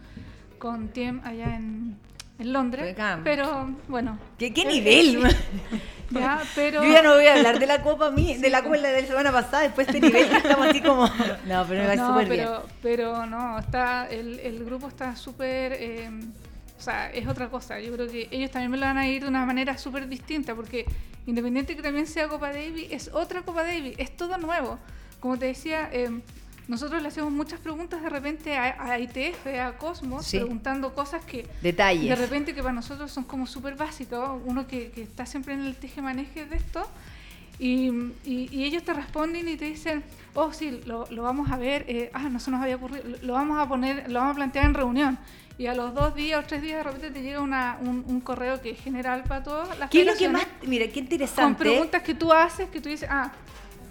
con 0.60 0.90
Tiem 0.90 1.22
allá 1.24 1.56
en, 1.56 1.98
en 2.42 2.54
Londres. 2.54 2.94
Acá. 2.94 3.20
Pero 3.24 3.70
bueno. 3.88 4.18
¿Qué, 4.38 4.54
qué 4.54 4.62
eh, 4.62 4.68
nivel? 4.68 5.24
Ya, 6.12 6.42
pero. 6.56 6.84
Yo 6.84 6.92
ya 6.92 7.02
no 7.02 7.14
voy 7.14 7.26
a 7.26 7.36
hablar 7.36 7.58
de 7.58 7.66
la 7.66 7.82
Copa 7.82 8.12
mí, 8.12 8.36
de 8.36 8.50
la 8.50 8.64
Copa 8.64 8.78
de 8.78 9.02
la 9.02 9.08
semana 9.08 9.32
pasada, 9.32 9.64
después 9.64 9.88
de 9.88 9.94
este 9.94 10.08
nivel 10.08 10.30
que 10.30 10.36
estamos 10.36 10.68
así 10.68 10.82
como... 10.82 11.08
No, 11.46 11.66
pero 11.66 11.84
me 11.84 11.88
va 11.88 11.96
no, 11.96 12.08
súper 12.10 12.30
bien. 12.30 12.50
pero 12.82 13.26
no, 13.26 13.58
está, 13.58 14.08
el, 14.10 14.40
el 14.42 14.66
grupo 14.66 14.90
está 14.90 15.16
súper, 15.16 15.72
eh, 15.72 16.10
o 16.78 16.82
sea, 16.82 17.10
es 17.12 17.26
otra 17.30 17.48
cosa. 17.48 17.80
Yo 17.80 17.94
creo 17.94 18.10
que 18.10 18.28
ellos 18.30 18.52
también 18.52 18.72
me 18.72 18.78
lo 18.78 18.88
van 18.88 18.98
a 18.98 19.08
ir 19.08 19.22
de 19.22 19.30
una 19.30 19.46
manera 19.46 19.78
súper 19.78 20.10
distinta, 20.10 20.54
porque 20.54 20.86
independiente 21.26 21.78
que 21.78 21.82
también 21.82 22.06
sea 22.06 22.28
Copa 22.28 22.52
Davis, 22.52 22.88
es 22.92 23.10
otra 23.14 23.44
Copa 23.44 23.64
Davis, 23.64 23.96
es 23.98 24.16
todo 24.18 24.38
nuevo. 24.38 24.80
Como 25.22 25.40
te 25.40 25.46
decía, 25.46 25.90
eh, 25.94 26.10
nosotros 26.72 27.02
le 27.02 27.10
hacemos 27.10 27.32
muchas 27.32 27.60
preguntas 27.60 28.02
de 28.02 28.10
repente 28.10 28.58
a, 28.58 28.82
a 28.92 28.98
ITF, 28.98 29.46
a 29.62 29.74
Cosmos, 29.78 30.26
Sí. 30.26 30.38
preguntando 30.40 30.94
cosas 30.96 31.24
que 31.26 31.46
Detalles. 31.62 32.10
de 32.10 32.16
repente 32.16 32.56
que 32.56 32.62
para 32.64 32.74
nosotros 32.74 33.12
son 33.12 33.26
como 33.26 33.46
súper 33.46 33.76
básicos, 33.76 34.42
uno 34.46 34.66
que, 34.66 34.90
que 34.92 35.04
está 35.04 35.26
siempre 35.26 35.54
en 35.54 35.62
el 35.66 35.76
teje-maneje 35.76 36.46
de 36.46 36.56
esto, 36.56 36.88
y, 37.60 37.90
y- 38.26 38.50
y 38.52 38.64
ellos 38.64 38.84
te 38.84 38.94
responden 38.94 39.48
y 39.48 39.56
te 39.58 39.66
dicen, 39.66 40.04
oh 40.34 40.52
sí, 40.52 40.82
lo, 40.86 41.06
lo 41.12 41.22
vamos 41.24 41.52
a 41.52 41.58
ver, 41.58 41.86
eh, 41.88 42.10
ah, 42.14 42.28
no 42.30 42.40
se 42.40 42.50
nos 42.50 42.62
había 42.62 42.78
ocurrido, 42.78 43.04
lo, 43.08 43.18
lo 43.22 43.34
vamos 43.34 43.60
a 43.60 43.68
poner, 43.68 44.10
lo 44.12 44.20
vamos 44.20 44.34
a 44.34 44.36
plantear 44.38 44.66
en 44.66 44.74
reunión. 44.74 45.18
Y 45.58 45.68
a 45.68 45.76
los 45.76 45.94
dos 45.94 46.16
días 46.16 46.44
o 46.44 46.48
tres 46.48 46.62
días 46.64 46.78
de 46.78 46.84
repente 46.84 47.12
te 47.12 47.22
llega 47.22 47.40
una, 47.42 47.78
un, 47.82 48.04
un 48.08 48.20
correo 48.22 48.60
que 48.62 48.72
es 48.72 48.80
general 48.82 49.24
para 49.28 49.44
todas 49.44 49.78
las 49.78 49.92
¿Qué 49.92 50.02
es 50.02 50.08
lo 50.08 50.16
que 50.16 50.28
más...? 50.30 50.48
Mira, 50.66 50.86
qué 50.88 50.94
Con 50.94 51.04
interesante. 51.04 51.60
preguntas 51.60 52.02
que 52.02 52.16
tú 52.16 52.32
haces, 52.34 52.68
que 52.70 52.82
tú 52.82 52.90
dices, 52.90 53.08
ah, 53.12 53.32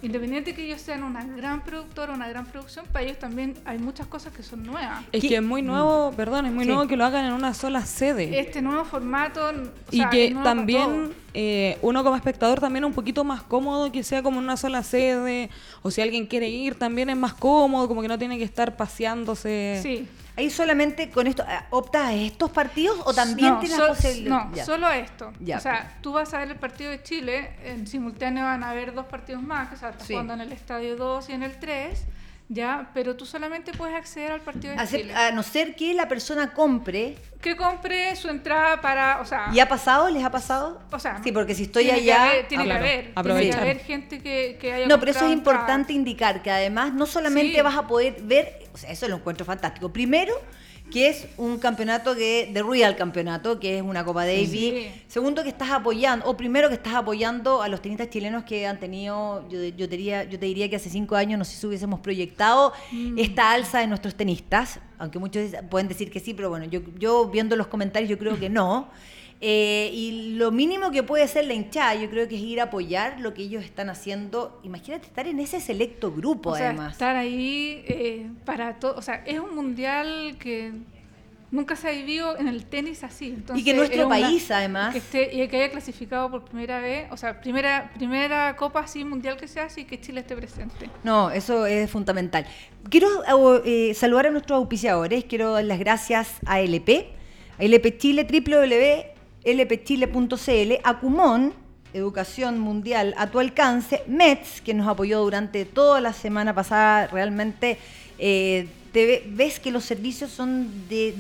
independiente 0.02 0.54
que 0.54 0.64
ellos 0.64 0.80
sean 0.80 1.02
una 1.02 1.24
gran 1.24 1.62
productora, 1.62 2.12
una 2.14 2.28
gran 2.28 2.46
producción, 2.46 2.86
para 2.92 3.04
ellos 3.04 3.18
también 3.18 3.54
hay 3.64 3.78
muchas 3.78 4.06
cosas 4.06 4.32
que 4.32 4.42
son 4.42 4.62
nuevas. 4.62 5.04
Es 5.12 5.20
¿Qué? 5.20 5.28
que 5.28 5.36
es 5.36 5.42
muy 5.42 5.62
nuevo, 5.62 6.12
perdón, 6.16 6.46
es 6.46 6.52
muy 6.52 6.64
Sí. 6.64 6.70
nuevo 6.70 6.86
que 6.88 6.96
lo 6.96 7.04
hagan 7.04 7.26
en 7.26 7.32
una 7.32 7.52
sola 7.54 7.84
sede. 7.84 8.38
Este 8.40 8.62
nuevo 8.62 8.84
formato... 8.84 9.48
o 9.48 9.52
y 9.90 9.98
sea, 9.98 10.10
que 10.10 10.34
también 10.42 11.12
eh, 11.34 11.78
uno 11.82 12.02
como 12.02 12.16
espectador 12.16 12.60
también 12.60 12.84
es 12.84 12.88
un 12.88 12.94
poquito 12.94 13.24
más 13.24 13.42
cómodo 13.42 13.92
que 13.92 14.02
sea 14.02 14.22
como 14.22 14.38
en 14.38 14.44
una 14.44 14.56
sola 14.56 14.82
sede. 14.82 15.50
O 15.82 15.90
si 15.90 16.00
alguien 16.00 16.26
quiere 16.26 16.48
ir 16.48 16.74
también 16.74 17.10
es 17.10 17.16
más 17.16 17.34
cómodo, 17.34 17.86
como 17.86 18.02
que 18.02 18.08
no 18.08 18.18
tiene 18.18 18.38
que 18.38 18.44
estar 18.44 18.76
paseándose. 18.76 19.80
Sí. 19.82 20.08
¿Ahí 20.36 20.48
solamente 20.48 21.10
con 21.10 21.26
esto 21.26 21.42
eh, 21.42 21.58
optas 21.70 22.02
a 22.08 22.12
estos 22.14 22.50
partidos 22.50 22.98
o 23.04 23.12
también 23.12 23.54
no, 23.54 23.58
tienes 23.60 23.76
so- 23.78 23.88
posibilidad? 23.88 24.44
No, 24.46 24.54
Ya. 24.54 24.64
solo 24.64 24.88
esto. 24.90 25.32
Ya. 25.40 25.58
O 25.58 25.60
sea, 25.60 25.98
tú 26.00 26.12
vas 26.12 26.32
a 26.34 26.38
ver 26.38 26.50
el 26.50 26.56
partido 26.56 26.90
de 26.90 27.02
Chile, 27.02 27.50
en 27.64 27.86
simultáneo 27.86 28.44
van 28.44 28.62
a 28.64 28.70
haber 28.70 28.94
dos 28.94 29.06
partidos 29.06 29.42
más, 29.42 29.68
que 29.68 29.74
o 29.74 29.78
sea, 29.78 29.90
estás 29.90 30.06
Sí. 30.06 30.14
jugando 30.14 30.34
en 30.34 30.40
el 30.42 30.52
estadio 30.52 30.96
2 30.96 31.28
y 31.28 31.32
en 31.32 31.42
el 31.42 31.58
3, 31.58 32.04
ya, 32.52 32.90
pero 32.92 33.14
tú 33.16 33.24
solamente 33.26 33.70
puedes 33.72 33.94
acceder 33.94 34.32
al 34.32 34.40
partido 34.40 34.74
de 34.74 34.84
Chile. 34.88 35.14
a 35.14 35.30
no 35.30 35.44
ser 35.44 35.76
que 35.76 35.94
la 35.94 36.08
persona 36.08 36.52
compre. 36.52 37.14
Que 37.40 37.56
compre 37.56 38.14
su 38.16 38.28
entrada 38.28 38.80
para, 38.80 39.20
o 39.20 39.24
sea, 39.24 39.50
¿Y 39.52 39.60
ha 39.60 39.68
pasado? 39.68 40.10
¿Les 40.10 40.24
ha 40.24 40.32
pasado? 40.32 40.80
o 40.90 40.98
sea, 40.98 41.20
Sí, 41.22 41.30
porque 41.30 41.54
si 41.54 41.62
estoy 41.62 41.84
tiene 41.84 42.02
que 42.02 42.12
allá. 42.12 42.24
haber- 42.30 42.48
tiene 42.48 42.62
Ah, 42.64 42.66
que 42.66 42.70
claro, 42.70 42.84
haber, 42.84 43.36
tiene 43.36 43.50
que 43.50 43.56
haber 43.60 43.78
gente 43.78 44.18
que, 44.20 44.58
que 44.60 44.72
haya 44.72 44.86
No, 44.88 44.98
pero 44.98 45.12
eso 45.12 45.26
es 45.26 45.32
importante 45.32 45.92
indicar 45.92 46.42
que 46.42 46.50
además 46.50 46.92
no 46.92 47.06
solamente 47.06 47.54
Sí. 47.54 47.62
vas 47.62 47.76
a 47.76 47.86
poder 47.86 48.16
ver, 48.22 48.64
o 48.74 48.76
sea, 48.76 48.90
eso 48.90 49.06
lo 49.06 49.16
encuentro 49.16 49.46
fantástico. 49.46 49.92
Primero, 49.92 50.34
que 50.90 51.08
es 51.08 51.26
un 51.36 51.58
campeonato 51.58 52.14
que, 52.14 52.50
de 52.52 52.62
Real 52.62 52.96
Campeonato, 52.96 53.60
que 53.60 53.78
es 53.78 53.82
una 53.82 54.04
Copa 54.04 54.24
Davis. 54.26 54.50
Sí. 54.50 54.90
Segundo, 55.08 55.42
que 55.42 55.48
estás 55.48 55.70
apoyando, 55.70 56.26
o 56.26 56.36
primero 56.36 56.68
que 56.68 56.74
estás 56.74 56.94
apoyando 56.94 57.62
a 57.62 57.68
los 57.68 57.80
tenistas 57.80 58.10
chilenos 58.10 58.44
que 58.44 58.66
han 58.66 58.78
tenido, 58.78 59.48
yo, 59.48 59.62
yo, 59.64 59.88
te, 59.88 59.96
diría, 59.96 60.24
yo 60.24 60.38
te 60.38 60.46
diría 60.46 60.68
que 60.68 60.76
hace 60.76 60.90
cinco 60.90 61.16
años 61.16 61.38
no 61.38 61.44
sé 61.44 61.56
si 61.56 61.66
hubiésemos 61.66 62.00
proyectado 62.00 62.72
Mm. 62.92 63.18
esta 63.18 63.52
alza 63.52 63.80
de 63.80 63.86
nuestros 63.86 64.14
tenistas, 64.14 64.80
aunque 64.98 65.18
muchos 65.18 65.50
pueden 65.70 65.88
decir 65.88 66.10
que 66.10 66.20
sí, 66.20 66.34
pero 66.34 66.50
bueno, 66.50 66.66
yo, 66.66 66.80
yo 66.98 67.26
viendo 67.26 67.56
los 67.56 67.66
comentarios 67.66 68.10
yo 68.10 68.18
creo 68.18 68.38
que 68.38 68.48
no. 68.48 68.88
Eh, 69.42 69.90
y 69.94 70.34
lo 70.36 70.50
mínimo 70.50 70.90
que 70.90 71.02
puede 71.02 71.26
ser 71.26 71.46
la 71.46 71.54
hinchada, 71.54 71.94
yo 71.94 72.10
creo 72.10 72.28
que 72.28 72.34
es 72.36 72.42
ir 72.42 72.60
a 72.60 72.64
apoyar 72.64 73.20
lo 73.20 73.32
que 73.32 73.42
ellos 73.42 73.64
están 73.64 73.88
haciendo. 73.88 74.60
Imagínate 74.64 75.06
estar 75.06 75.26
en 75.26 75.40
ese 75.40 75.60
selecto 75.60 76.12
grupo, 76.12 76.50
O 76.50 76.56
sea, 76.56 76.68
además. 76.68 76.92
estar 76.92 77.16
ahí 77.16 77.82
eh, 77.88 78.26
para 78.44 78.74
todo, 78.78 78.96
o 78.96 79.02
sea, 79.02 79.22
es 79.24 79.40
un 79.40 79.54
mundial 79.54 80.36
que 80.38 80.72
nunca 81.50 81.74
se 81.74 81.88
ha 81.88 81.90
vivido 81.92 82.36
en 82.38 82.48
el 82.48 82.66
tenis 82.66 83.02
así. 83.02 83.28
Entonces, 83.28 83.62
y 83.62 83.64
que 83.64 83.74
nuestro 83.74 84.06
una- 84.06 84.14
país, 84.20 84.50
además. 84.50 84.92
que 84.92 84.98
esté 84.98 85.34
y 85.34 85.48
que 85.48 85.56
haya 85.56 85.70
clasificado 85.72 86.30
por 86.30 86.44
primera 86.44 86.78
vez, 86.80 87.06
o 87.10 87.16
sea, 87.16 87.40
primera 87.40 87.90
primera 87.96 88.54
copa 88.56 88.80
así 88.80 89.04
mundial 89.06 89.38
que 89.38 89.48
se 89.48 89.58
hace 89.58 89.80
y 89.80 89.84
que 89.86 89.98
Chile 89.98 90.20
esté 90.20 90.36
presente. 90.36 90.90
No, 91.02 91.30
eso 91.30 91.64
es 91.64 91.90
fundamental. 91.90 92.46
Quiero 92.90 93.08
eh, 93.64 93.94
saludar 93.94 94.26
a 94.26 94.30
nuestros 94.30 94.58
auspiciadores. 94.58 95.24
Quiero 95.24 95.52
dar 95.54 95.64
las 95.64 95.78
gracias 95.78 96.28
a 96.44 96.60
LP, 96.60 97.08
a 97.58 97.64
LP 97.64 97.96
Chile, 97.96 98.26
www.lpchile.cl, 98.30 99.19
a 100.84 100.98
Cumón, 101.00 101.52
Educación 101.92 102.58
Mundial 102.60 103.14
a 103.16 103.26
tu 103.28 103.40
alcance, 103.40 104.02
METS, 104.06 104.60
que 104.60 104.74
nos 104.74 104.86
apoyó 104.86 105.20
durante 105.20 105.64
toda 105.64 106.00
la 106.00 106.12
semana 106.12 106.54
pasada. 106.54 107.08
Realmente 107.08 107.78
eh, 108.18 108.68
te 108.92 109.06
ve- 109.06 109.24
ves 109.28 109.58
que 109.58 109.70
los 109.70 109.84
servicios 109.84 110.30
son 110.30 110.68
de, 110.88 111.14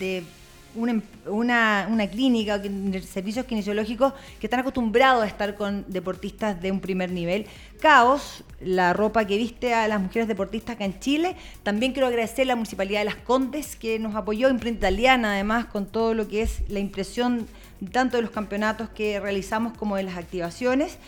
em- 0.00 1.02
una, 1.28 1.86
una 1.90 2.06
clínica, 2.06 2.60
servicios 3.02 3.46
kinesiológicos 3.46 4.12
que 4.38 4.46
están 4.46 4.60
acostumbrados 4.60 5.22
a 5.22 5.26
estar 5.26 5.54
con 5.54 5.84
deportistas 5.88 6.60
de 6.60 6.70
un 6.70 6.80
primer 6.80 7.10
nivel. 7.10 7.46
Caos, 7.80 8.44
la 8.60 8.92
ropa 8.92 9.26
que 9.26 9.36
viste 9.36 9.72
a 9.74 9.88
las 9.88 10.00
mujeres 10.00 10.28
deportistas 10.28 10.74
acá 10.76 10.84
en 10.84 10.98
Chile. 11.00 11.36
También 11.62 11.92
quiero 11.92 12.08
agradecer 12.08 12.42
a 12.44 12.48
la 12.48 12.56
Municipalidad 12.56 13.00
de 13.00 13.04
Las 13.06 13.16
Condes 13.16 13.76
que 13.76 13.98
nos 13.98 14.14
apoyó, 14.16 14.50
Imprenta 14.50 14.88
Italiana, 14.88 15.32
además, 15.34 15.66
con 15.66 15.86
todo 15.86 16.14
lo 16.14 16.28
que 16.28 16.42
es 16.42 16.58
la 16.68 16.78
impresión 16.80 17.46
tanto 17.92 18.16
de 18.16 18.22
los 18.22 18.30
campeonatos 18.30 18.88
que 18.90 19.20
realizamos 19.20 19.76
como 19.76 19.96
de 19.96 20.02
las 20.04 20.16
activaciones. 20.16 20.98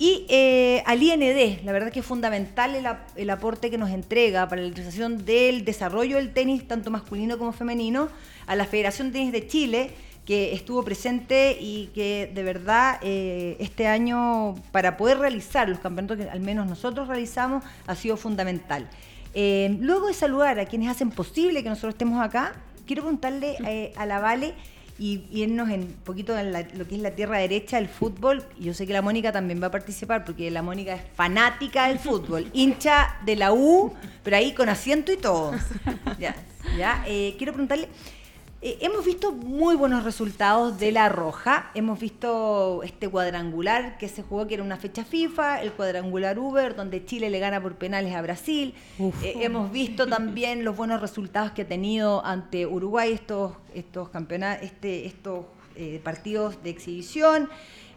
Y 0.00 0.26
eh, 0.28 0.82
al 0.86 1.02
IND, 1.02 1.64
la 1.64 1.72
verdad 1.72 1.90
que 1.90 2.00
es 2.00 2.06
fundamental 2.06 2.76
el, 2.76 2.86
ap- 2.86 3.08
el 3.16 3.30
aporte 3.30 3.68
que 3.68 3.78
nos 3.78 3.90
entrega 3.90 4.48
para 4.48 4.62
la 4.62 4.68
realización 4.68 5.24
del 5.24 5.64
desarrollo 5.64 6.18
del 6.18 6.32
tenis, 6.32 6.68
tanto 6.68 6.90
masculino 6.92 7.36
como 7.36 7.50
femenino, 7.50 8.08
a 8.46 8.54
la 8.54 8.64
Federación 8.64 9.08
de 9.08 9.18
Tenis 9.18 9.32
de 9.32 9.46
Chile, 9.48 9.90
que 10.24 10.52
estuvo 10.52 10.84
presente 10.84 11.56
y 11.58 11.90
que 11.94 12.30
de 12.32 12.42
verdad 12.44 13.00
eh, 13.02 13.56
este 13.58 13.88
año, 13.88 14.54
para 14.70 14.96
poder 14.96 15.18
realizar 15.18 15.68
los 15.68 15.80
campeonatos 15.80 16.18
que 16.18 16.30
al 16.30 16.40
menos 16.40 16.68
nosotros 16.68 17.08
realizamos, 17.08 17.64
ha 17.86 17.96
sido 17.96 18.16
fundamental. 18.16 18.88
Eh, 19.34 19.76
luego 19.80 20.06
de 20.06 20.14
saludar 20.14 20.60
a 20.60 20.66
quienes 20.66 20.90
hacen 20.90 21.10
posible 21.10 21.62
que 21.64 21.70
nosotros 21.70 21.94
estemos 21.94 22.24
acá, 22.24 22.54
quiero 22.86 23.02
preguntarle 23.02 23.92
a 23.96 24.06
la 24.06 24.20
Vale 24.20 24.54
y 24.98 25.24
irnos 25.30 25.70
en 25.70 25.82
un 25.82 25.92
poquito 26.04 26.36
en 26.36 26.52
la- 26.52 26.66
lo 26.74 26.86
que 26.88 26.96
es 26.96 27.00
la 27.00 27.12
tierra 27.12 27.38
derecha 27.38 27.76
del 27.76 27.88
fútbol. 27.88 28.44
Yo 28.58 28.74
sé 28.74 28.86
que 28.86 28.92
la 28.92 29.02
Mónica 29.02 29.30
también 29.32 29.62
va 29.62 29.68
a 29.68 29.70
participar 29.70 30.24
porque 30.24 30.50
la 30.50 30.62
Mónica 30.62 30.94
es 30.94 31.02
fanática 31.14 31.86
del 31.88 31.98
fútbol, 31.98 32.48
hincha 32.52 33.16
de 33.24 33.36
la 33.36 33.52
U, 33.52 33.92
pero 34.24 34.36
ahí 34.36 34.52
con 34.54 34.68
asiento 34.68 35.12
y 35.12 35.16
todo. 35.16 35.52
Ya, 36.18 36.34
ya. 36.76 37.04
Eh, 37.06 37.34
quiero 37.38 37.52
preguntarle. 37.52 37.88
Eh, 38.60 38.78
hemos 38.80 39.04
visto 39.04 39.30
muy 39.30 39.76
buenos 39.76 40.02
resultados 40.02 40.80
de 40.80 40.90
la 40.90 41.08
Roja. 41.08 41.70
Hemos 41.74 42.00
visto 42.00 42.82
este 42.82 43.08
cuadrangular 43.08 43.98
que 43.98 44.08
se 44.08 44.24
jugó, 44.24 44.48
que 44.48 44.54
era 44.54 44.64
una 44.64 44.76
fecha 44.76 45.04
FIFA, 45.04 45.62
el 45.62 45.72
cuadrangular 45.72 46.40
Uber, 46.40 46.74
donde 46.74 47.04
Chile 47.04 47.30
le 47.30 47.38
gana 47.38 47.62
por 47.62 47.76
penales 47.76 48.14
a 48.16 48.22
Brasil. 48.22 48.74
Eh, 49.22 49.34
hemos 49.42 49.70
visto 49.70 50.08
también 50.08 50.64
los 50.64 50.76
buenos 50.76 51.00
resultados 51.00 51.52
que 51.52 51.62
ha 51.62 51.68
tenido 51.68 52.24
ante 52.24 52.66
Uruguay 52.66 53.12
estos, 53.12 53.52
estos 53.74 54.08
campeonatos, 54.08 54.64
este, 54.64 55.06
estos 55.06 55.44
eh, 55.76 56.00
partidos 56.02 56.60
de 56.64 56.70
exhibición. 56.70 57.48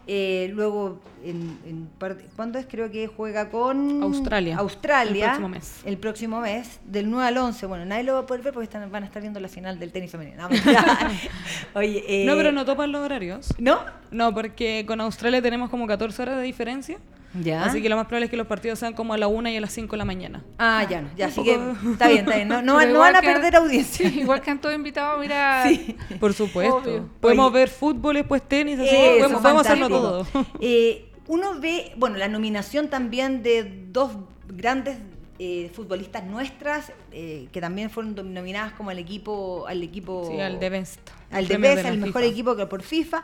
Eh, 0.07 0.49
luego, 0.53 0.99
en, 1.23 1.57
en 1.65 1.87
parte- 1.99 2.25
¿cuándo 2.35 2.57
es? 2.57 2.65
Creo 2.65 2.89
que 2.91 3.07
juega 3.07 3.49
con 3.49 4.01
Australia. 4.01 4.57
Australia. 4.57 5.13
El 5.25 5.29
próximo 5.29 5.49
mes. 5.49 5.81
El 5.85 5.97
próximo 5.97 6.41
mes, 6.41 6.79
del 6.85 7.09
9 7.09 7.27
al 7.27 7.37
11. 7.37 7.65
Bueno, 7.67 7.85
nadie 7.85 8.03
lo 8.03 8.13
va 8.13 8.19
a 8.21 8.25
poder 8.25 8.43
ver 8.43 8.51
porque 8.53 8.65
están- 8.65 8.91
van 8.91 9.03
a 9.03 9.05
estar 9.05 9.21
viendo 9.21 9.39
la 9.39 9.47
final 9.47 9.79
del 9.79 9.91
tenis 9.91 10.11
femenino. 10.11 10.49
No. 10.49 10.55
Oye, 11.75 12.03
eh, 12.07 12.25
No, 12.25 12.35
pero 12.35 12.51
no 12.51 12.65
topan 12.65 12.91
los 12.91 13.01
horarios. 13.01 13.53
¿No? 13.57 13.79
No, 14.11 14.33
porque 14.33 14.83
con 14.87 14.99
Australia 15.01 15.41
tenemos 15.41 15.69
como 15.69 15.87
14 15.87 16.21
horas 16.21 16.37
de 16.37 16.43
diferencia. 16.43 16.97
Ya. 17.33 17.63
Así 17.63 17.81
que 17.81 17.87
lo 17.89 17.95
más 17.95 18.07
probable 18.07 18.25
es 18.25 18.31
que 18.31 18.37
los 18.37 18.47
partidos 18.47 18.77
sean 18.79 18.93
como 18.93 19.13
a 19.13 19.17
la 19.17 19.27
1 19.27 19.49
y 19.49 19.57
a 19.57 19.61
las 19.61 19.71
5 19.71 19.91
de 19.91 19.97
la 19.97 20.05
mañana. 20.05 20.43
Ah, 20.59 20.85
ya 20.89 21.01
no. 21.01 21.09
Ya, 21.15 21.27
Un 21.27 21.31
así 21.31 21.43
que 21.43 21.53
está 21.93 22.07
bien, 22.07 22.19
está 22.19 22.35
bien. 22.35 22.47
No, 22.65 22.75
van 22.99 23.15
a 23.15 23.21
perder 23.21 23.55
audiencia. 23.55 24.09
Sí, 24.09 24.19
igual 24.21 24.41
que 24.41 24.51
han 24.51 24.59
todos 24.59 24.75
invitados 24.75 25.17
a 25.17 25.21
mirar. 25.21 25.67
Sí. 25.67 25.95
Por 26.19 26.33
supuesto. 26.33 26.75
Obvio. 26.77 27.09
Podemos 27.19 27.47
Oye. 27.51 27.59
ver 27.59 27.69
fútbol 27.69 28.15
y 28.15 28.19
después 28.19 28.41
tenis, 28.47 28.79
así 28.79 28.89
Eso, 28.89 29.17
podemos, 29.19 29.41
podemos 29.41 29.65
hacerlo 29.65 29.89
todo. 29.89 30.27
Eh, 30.59 31.05
uno 31.27 31.59
ve, 31.59 31.93
bueno, 31.95 32.17
la 32.17 32.27
nominación 32.27 32.89
también 32.89 33.41
de 33.43 33.85
dos 33.91 34.11
grandes 34.49 34.97
eh, 35.39 35.71
futbolistas 35.73 36.23
nuestras 36.25 36.91
eh, 37.11 37.47
que 37.51 37.61
también 37.61 37.89
fueron 37.89 38.13
nominadas 38.33 38.73
como 38.73 38.89
al 38.91 38.99
equipo, 38.99 39.65
al 39.67 39.81
equipo, 39.81 40.27
Sí, 40.29 40.39
al 40.39 40.59
de 40.59 40.69
Best. 40.69 40.99
al 41.31 41.47
de 41.47 41.57
Best, 41.57 41.85
al 41.85 41.97
mejor 41.97 42.21
FIFA. 42.21 42.31
equipo 42.31 42.55
que 42.57 42.65
por 42.67 42.83
FIFA. 42.83 43.23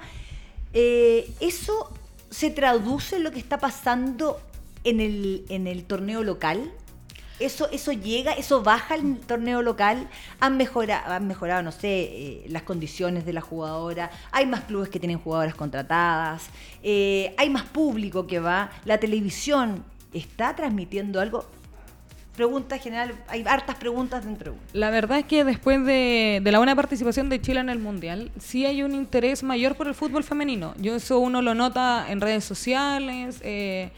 Eh, 0.73 1.29
eso 1.41 1.91
se 2.29 2.49
traduce 2.51 3.19
lo 3.19 3.31
que 3.31 3.39
está 3.39 3.57
pasando 3.57 4.39
en 4.83 4.99
el, 4.99 5.45
en 5.49 5.67
el 5.67 5.83
torneo 5.83 6.23
local. 6.23 6.71
Eso, 7.39 7.69
eso 7.71 7.91
llega, 7.91 8.31
eso 8.33 8.63
baja 8.63 8.95
al 8.95 9.17
torneo 9.19 9.61
local, 9.61 10.09
han 10.39 10.57
mejorado, 10.57 11.13
han 11.13 11.27
mejorado, 11.27 11.61
no 11.61 11.71
sé, 11.71 11.87
eh, 11.87 12.45
las 12.49 12.63
condiciones 12.63 13.27
de 13.27 13.33
la 13.33 13.41
jugadora, 13.41 14.09
hay 14.31 14.47
más 14.47 14.61
clubes 14.61 14.89
que 14.89 14.99
tienen 14.99 15.19
jugadoras 15.19 15.53
contratadas, 15.53 16.47
eh, 16.81 17.35
hay 17.37 17.51
más 17.51 17.65
público 17.65 18.25
que 18.25 18.39
va, 18.39 18.71
la 18.85 18.99
televisión 18.99 19.85
está 20.13 20.55
transmitiendo 20.55 21.21
algo. 21.21 21.45
Pregunta 22.37 22.77
general, 22.77 23.15
hay 23.27 23.43
hartas 23.47 23.77
preguntas 23.77 24.23
dentro. 24.23 24.53
La 24.71 24.91
verdad 24.91 25.17
es 25.17 25.25
que 25.25 25.43
después 25.43 25.83
de, 25.83 26.39
de 26.43 26.51
la 26.51 26.59
buena 26.59 26.75
participación 26.75 27.29
de 27.29 27.41
Chile 27.41 27.61
en 27.61 27.69
el 27.69 27.79
Mundial, 27.79 28.31
sí 28.39 28.63
hay 28.63 28.83
un 28.83 28.93
interés 28.93 29.41
mayor 29.41 29.75
por 29.75 29.87
el 29.87 29.95
fútbol 29.95 30.23
femenino. 30.23 30.75
Yo 30.77 30.95
eso 30.95 31.17
uno 31.17 31.41
lo 31.41 31.55
nota 31.55 32.05
en 32.07 32.21
redes 32.21 32.43
sociales, 32.43 33.39
eh, 33.43 33.89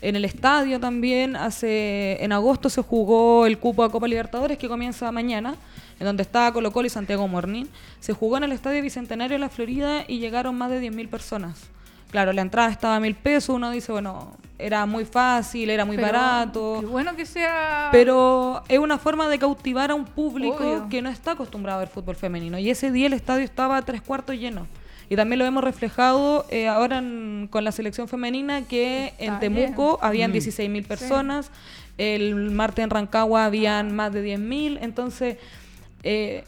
en 0.00 0.14
el 0.14 0.24
estadio 0.24 0.78
también. 0.78 1.34
Hace 1.34 2.22
En 2.22 2.30
agosto 2.30 2.70
se 2.70 2.82
jugó 2.82 3.46
el 3.46 3.58
cupo 3.58 3.82
a 3.82 3.90
Copa 3.90 4.06
Libertadores 4.06 4.58
que 4.58 4.68
comienza 4.68 5.10
mañana, 5.10 5.56
en 5.98 6.06
donde 6.06 6.22
está 6.22 6.52
Colo 6.52 6.70
Colo 6.70 6.86
y 6.86 6.90
Santiago 6.90 7.26
Morning. 7.26 7.64
Se 7.98 8.12
jugó 8.12 8.36
en 8.36 8.44
el 8.44 8.52
Estadio 8.52 8.80
Bicentenario 8.80 9.34
de 9.34 9.40
la 9.40 9.48
Florida 9.48 10.04
y 10.06 10.20
llegaron 10.20 10.56
más 10.56 10.70
de 10.70 10.80
10.000 10.80 11.08
personas. 11.08 11.68
Claro, 12.12 12.32
la 12.32 12.42
entrada 12.42 12.70
estaba 12.70 12.94
a 12.96 13.00
mil 13.00 13.16
pesos, 13.16 13.56
uno 13.56 13.70
dice, 13.70 13.92
bueno, 13.92 14.36
era 14.58 14.86
muy 14.86 15.04
fácil, 15.04 15.70
era 15.70 15.84
muy 15.84 15.96
Pero 15.96 16.08
barato. 16.08 16.76
Qué 16.80 16.86
bueno 16.86 17.14
que 17.16 17.24
sea. 17.26 17.88
Pero 17.92 18.62
es 18.68 18.78
una 18.78 18.98
forma 18.98 19.28
de 19.28 19.38
cautivar 19.38 19.90
a 19.90 19.94
un 19.94 20.04
público 20.04 20.56
Obvio. 20.56 20.88
que 20.90 21.00
no 21.00 21.08
está 21.10 21.32
acostumbrado 21.32 21.78
a 21.78 21.80
ver 21.80 21.88
fútbol 21.88 22.16
femenino. 22.16 22.58
Y 22.58 22.68
ese 22.70 22.90
día 22.90 23.06
el 23.06 23.12
estadio 23.12 23.44
estaba 23.44 23.76
a 23.76 23.82
tres 23.82 24.02
cuartos 24.02 24.36
lleno. 24.36 24.66
Y 25.10 25.16
también 25.16 25.38
lo 25.38 25.46
hemos 25.46 25.64
reflejado 25.64 26.44
eh, 26.50 26.68
ahora 26.68 26.98
en- 26.98 27.48
con 27.50 27.64
la 27.64 27.72
selección 27.72 28.08
femenina 28.08 28.62
que 28.62 29.14
en 29.18 29.38
Temuco 29.38 29.98
Mm. 30.02 30.04
habían 30.04 30.32
16.000 30.32 30.84
personas, 30.86 31.50
el 31.96 32.34
martes 32.50 32.82
en 32.82 32.90
Rancagua 32.90 33.44
habían 33.46 33.94
más 33.96 34.12
de 34.12 34.22
10.000. 34.22 34.78
Entonces, 34.82 35.38
eh, 36.02 36.44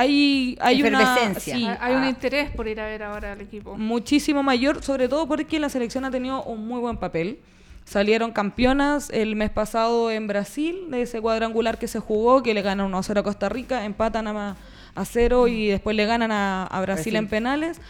hay, 0.00 0.58
hay 0.60 0.82
una... 0.82 1.34
Sí, 1.38 1.66
hay 1.80 1.94
un 1.94 2.02
ah, 2.04 2.08
interés 2.08 2.50
por 2.50 2.66
ir 2.68 2.80
a 2.80 2.86
ver 2.86 3.02
ahora 3.02 3.32
al 3.32 3.40
equipo. 3.40 3.76
muchísimo 3.76 4.42
mayor, 4.42 4.82
sobre 4.82 5.08
todo 5.08 5.28
porque 5.28 5.60
la 5.60 5.68
selección 5.68 6.04
ha 6.04 6.10
tenido 6.10 6.42
un 6.44 6.66
muy 6.66 6.80
buen 6.80 6.96
papel. 6.96 7.38
Salieron 7.84 8.32
campeonas 8.32 9.10
el 9.10 9.36
mes 9.36 9.50
pasado 9.50 10.10
en 10.10 10.26
Brasil, 10.26 10.90
de 10.90 11.02
ese 11.02 11.20
cuadrangular 11.20 11.78
que 11.78 11.88
se 11.88 11.98
jugó, 11.98 12.42
que 12.42 12.54
le 12.54 12.62
ganan 12.62 12.86
1 12.86 12.98
a 12.98 13.02
0 13.02 13.20
a 13.20 13.22
Costa 13.22 13.48
Rica, 13.48 13.84
empatan 13.84 14.28
a, 14.28 14.56
a 14.94 15.04
0 15.04 15.48
y 15.48 15.68
después 15.68 15.94
le 15.96 16.06
ganan 16.06 16.32
a, 16.32 16.64
a 16.64 16.80
Brasil, 16.80 17.12
Brasil. 17.12 17.16
en 17.16 17.28
penales, 17.28 17.80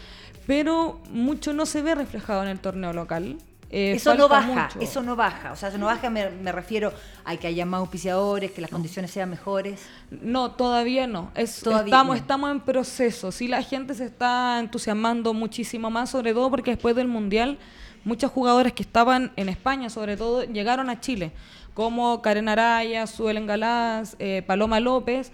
pero 0.47 0.99
mucho 1.11 1.53
no 1.53 1.65
se 1.65 1.81
ve 1.81 1.95
reflejado 1.95 2.41
en 2.43 2.49
el 2.49 2.59
torneo 2.59 2.93
local. 2.93 3.37
Eh, 3.73 3.93
Eso 3.95 4.15
no 4.15 4.27
baja, 4.27 4.67
mucho. 4.67 4.79
eso 4.81 5.01
no 5.01 5.15
baja. 5.15 5.53
O 5.53 5.55
sea, 5.55 5.69
eso 5.69 5.77
no 5.77 5.85
baja, 5.85 6.09
me, 6.09 6.29
me 6.29 6.51
refiero 6.51 6.91
a 7.23 7.37
que 7.37 7.47
haya 7.47 7.65
más 7.65 7.79
auspiciadores, 7.79 8.51
que 8.51 8.59
las 8.59 8.69
condiciones 8.69 9.11
sean 9.11 9.29
mejores. 9.29 9.81
No, 10.09 10.51
todavía 10.51 11.07
no. 11.07 11.31
Es, 11.35 11.61
Todavía 11.61 11.85
estamos, 11.85 12.15
no. 12.17 12.21
estamos 12.21 12.51
en 12.51 12.59
proceso. 12.59 13.31
Sí, 13.31 13.47
la 13.47 13.63
gente 13.63 13.93
se 13.93 14.05
está 14.05 14.59
entusiasmando 14.59 15.33
muchísimo 15.33 15.89
más, 15.89 16.09
sobre 16.09 16.33
todo 16.33 16.49
porque 16.49 16.71
después 16.71 16.95
del 16.97 17.07
Mundial, 17.07 17.57
muchas 18.03 18.29
jugadoras 18.29 18.73
que 18.73 18.83
estaban 18.83 19.31
en 19.37 19.47
España, 19.47 19.89
sobre 19.89 20.17
todo, 20.17 20.43
llegaron 20.43 20.89
a 20.89 20.99
Chile, 20.99 21.31
como 21.73 22.21
Karen 22.21 22.49
Araya, 22.49 23.07
Suelen 23.07 23.47
Galás, 23.47 24.17
eh, 24.19 24.43
Paloma 24.45 24.81
López, 24.81 25.31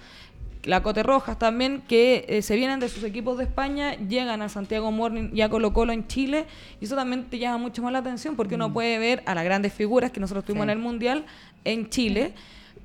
la 0.67 0.83
Cote 0.83 1.01
Rojas 1.01 1.39
también, 1.39 1.81
que 1.87 2.25
eh, 2.27 2.41
se 2.41 2.55
vienen 2.55 2.79
de 2.79 2.89
sus 2.89 3.03
equipos 3.03 3.37
de 3.37 3.45
España, 3.45 3.95
llegan 3.95 4.41
a 4.41 4.49
Santiago 4.49 4.91
Morning 4.91 5.29
y 5.33 5.41
a 5.41 5.49
Colo 5.49 5.73
Colo 5.73 5.93
en 5.93 6.05
Chile, 6.07 6.45
y 6.79 6.85
eso 6.85 6.95
también 6.95 7.23
te 7.25 7.39
llama 7.39 7.57
mucho 7.57 7.81
más 7.81 7.91
la 7.93 7.99
atención, 7.99 8.35
porque 8.35 8.55
uno 8.55 8.71
puede 8.73 8.99
ver 8.99 9.23
a 9.25 9.33
las 9.33 9.43
grandes 9.45 9.73
figuras 9.73 10.11
que 10.11 10.19
nosotros 10.19 10.45
tuvimos 10.45 10.65
Sí. 10.65 10.71
en 10.71 10.77
el 10.77 10.83
Mundial 10.83 11.25
en 11.63 11.89
Chile. 11.89 12.33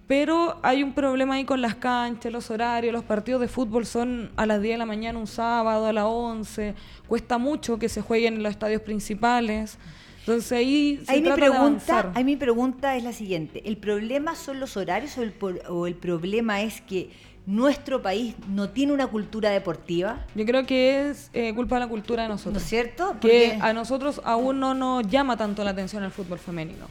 Pero 0.06 0.58
hay 0.62 0.82
un 0.82 0.92
problema 0.92 1.36
ahí 1.36 1.44
con 1.44 1.62
las 1.62 1.74
canchas, 1.76 2.30
los 2.32 2.50
horarios, 2.50 2.92
los 2.92 3.04
partidos 3.04 3.40
de 3.40 3.48
fútbol 3.48 3.86
son 3.86 4.30
a 4.36 4.46
las 4.46 4.60
10 4.60 4.74
de 4.74 4.78
la 4.78 4.86
mañana 4.86 5.18
un 5.18 5.26
sábado, 5.26 5.86
a 5.86 5.92
las 5.92 6.04
11. 6.04 6.74
Cuesta 7.08 7.38
mucho 7.38 7.78
que 7.78 7.88
se 7.88 8.02
jueguen 8.02 8.34
en 8.34 8.42
los 8.42 8.50
estadios 8.50 8.82
principales. 8.82 9.78
Entonces 10.20 10.52
ahí 10.52 11.00
se 11.04 11.12
Ahí 11.12 11.20
mi, 11.20 11.26
trata 11.28 11.44
de 11.44 11.50
pregunta, 11.50 12.12
ahí 12.14 12.24
mi 12.24 12.36
pregunta 12.36 12.96
es 12.96 13.04
la 13.04 13.12
siguiente. 13.12 13.62
¿El 13.64 13.76
problema 13.76 14.34
son 14.34 14.60
los 14.60 14.76
horarios 14.76 15.16
o 15.18 15.22
el, 15.22 15.34
o 15.68 15.86
el 15.86 15.94
problema 15.94 16.62
es 16.62 16.80
que 16.80 17.10
nuestro 17.46 18.02
país 18.02 18.34
no 18.48 18.68
tiene 18.70 18.92
una 18.92 19.06
cultura 19.08 19.50
deportiva? 19.50 20.20
Yo 20.34 20.44
creo 20.46 20.64
que 20.64 21.10
es 21.10 21.30
eh, 21.32 21.52
culpa 21.54 21.76
de 21.76 21.80
la 21.80 21.88
cultura 21.88 22.22
de 22.22 22.28
¿No 22.28 22.34
nosotros. 22.34 22.62
es 22.62 22.68
cierto? 22.68 23.10
que 23.20 23.50
Porque- 23.52 23.58
a 23.60 23.72
nosotros 23.72 24.20
aún 24.24 24.60
no 24.60 24.74
nos 24.74 25.06
llama 25.08 25.36
tanto 25.36 25.64
la 25.64 25.70
atención 25.70 26.02
el 26.04 26.10
fútbol 26.10 26.38
femenino. 26.38 26.86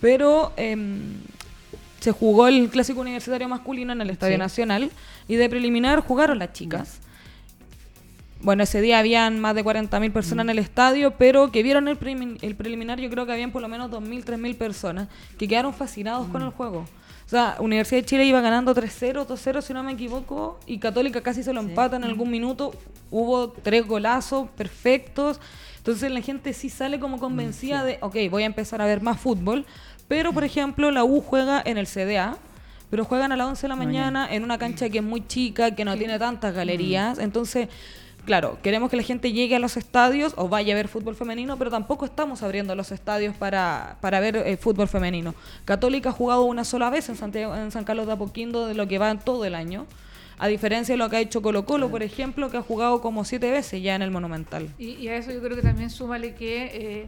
Pero 0.00 0.52
em, 0.56 1.14
se 2.00 2.12
jugó 2.12 2.48
el 2.48 2.68
clásico 2.68 3.00
universitario 3.00 3.48
masculino 3.48 3.92
en 3.92 4.00
el 4.00 4.10
Estadio 4.10 4.34
Sí. 4.34 4.38
Nacional 4.38 4.90
y 5.28 5.36
de 5.36 5.48
preliminar 5.48 6.00
jugaron 6.00 6.38
las 6.38 6.52
chicas. 6.52 6.98
Bueno, 8.42 8.62
ese 8.64 8.80
día 8.82 8.98
habían 8.98 9.40
más 9.40 9.54
de 9.54 9.64
40.000 9.64 10.12
personas 10.12 10.44
Mm. 10.44 10.50
en 10.50 10.50
el 10.50 10.58
estadio, 10.58 11.12
pero 11.12 11.50
que 11.50 11.62
vieron 11.62 11.88
el, 11.88 11.98
el 12.42 12.54
preliminar, 12.54 13.00
yo 13.00 13.08
creo 13.08 13.24
que 13.24 13.32
habían 13.32 13.50
por 13.50 13.62
lo 13.62 13.68
menos 13.68 13.90
2.000, 13.90 14.24
3.000 14.24 14.54
personas 14.56 15.08
que 15.38 15.48
quedaron 15.48 15.72
fascinados 15.72 16.28
Mm. 16.28 16.32
con 16.32 16.42
el 16.42 16.50
juego. 16.50 16.86
O 17.26 17.28
sea, 17.28 17.56
Universidad 17.58 18.02
de 18.02 18.06
Chile 18.06 18.24
iba 18.24 18.40
ganando 18.40 18.72
3-0, 18.72 19.26
2-0, 19.26 19.60
si 19.60 19.72
no 19.74 19.82
me 19.82 19.92
equivoco, 19.92 20.60
y 20.64 20.78
Católica 20.78 21.22
casi 21.22 21.42
se 21.42 21.52
lo 21.52 21.60
empata 21.60 21.96
en 21.96 22.04
algún 22.04 22.30
minuto. 22.30 22.72
Hubo 23.10 23.48
tres 23.50 23.84
golazos 23.84 24.48
perfectos. 24.50 25.40
Entonces 25.78 26.12
la 26.12 26.20
gente 26.20 26.52
sí 26.52 26.70
sale 26.70 27.00
como 27.00 27.18
convencida 27.18 27.82
de, 27.82 27.98
ok, 28.00 28.16
voy 28.30 28.44
a 28.44 28.46
empezar 28.46 28.80
a 28.80 28.86
ver 28.86 29.00
más 29.00 29.18
fútbol. 29.20 29.66
Pero, 30.06 30.32
por 30.32 30.44
ejemplo, 30.44 30.92
la 30.92 31.02
U 31.02 31.20
juega 31.20 31.60
en 31.64 31.78
el 31.78 31.88
CDA, 31.88 32.36
pero 32.90 33.04
juegan 33.04 33.32
a 33.32 33.36
las 33.36 33.48
11 33.48 33.62
de 33.62 33.68
la 33.68 33.76
mañana 33.76 34.28
en 34.32 34.44
una 34.44 34.56
cancha 34.56 34.88
que 34.88 34.98
es 34.98 35.04
muy 35.04 35.26
chica, 35.26 35.74
que 35.74 35.84
no 35.84 35.96
tiene 35.96 36.20
tantas 36.20 36.54
galerías. 36.54 37.18
Entonces, 37.18 37.68
claro, 38.26 38.58
queremos 38.62 38.90
que 38.90 38.96
la 38.98 39.02
gente 39.02 39.32
llegue 39.32 39.56
a 39.56 39.58
los 39.58 39.76
estadios 39.78 40.34
o 40.36 40.48
vaya 40.48 40.74
a 40.74 40.76
ver 40.76 40.88
fútbol 40.88 41.16
femenino, 41.16 41.56
pero 41.56 41.70
tampoco 41.70 42.04
estamos 42.04 42.42
abriendo 42.42 42.74
los 42.74 42.92
estadios 42.92 43.34
para, 43.34 43.96
para 44.02 44.20
ver 44.20 44.36
eh, 44.36 44.56
fútbol 44.58 44.88
femenino. 44.88 45.34
Católica 45.64 46.10
ha 46.10 46.12
jugado 46.12 46.42
una 46.42 46.64
sola 46.64 46.90
vez 46.90 47.08
en, 47.08 47.16
Santiago, 47.16 47.56
en 47.56 47.70
San 47.70 47.84
Carlos 47.84 48.06
de 48.06 48.12
Apoquindo 48.12 48.66
de 48.66 48.74
lo 48.74 48.86
que 48.86 48.98
va 48.98 49.10
en 49.10 49.18
todo 49.18 49.44
el 49.46 49.54
año. 49.54 49.86
A 50.38 50.48
diferencia 50.48 50.92
de 50.92 50.98
lo 50.98 51.08
que 51.08 51.16
ha 51.16 51.20
hecho 51.20 51.40
Colo 51.40 51.64
Colo, 51.64 51.88
por 51.88 52.02
ejemplo, 52.02 52.50
que 52.50 52.58
ha 52.58 52.62
jugado 52.62 53.00
como 53.00 53.24
siete 53.24 53.50
veces 53.50 53.82
ya 53.82 53.94
en 53.94 54.02
el 54.02 54.10
Monumental. 54.10 54.68
Y, 54.78 54.90
y 54.96 55.08
a 55.08 55.16
eso 55.16 55.32
yo 55.32 55.40
creo 55.40 55.56
que 55.56 55.62
también 55.62 55.88
súmale 55.88 56.34
que 56.34 56.64
eh, 56.74 57.06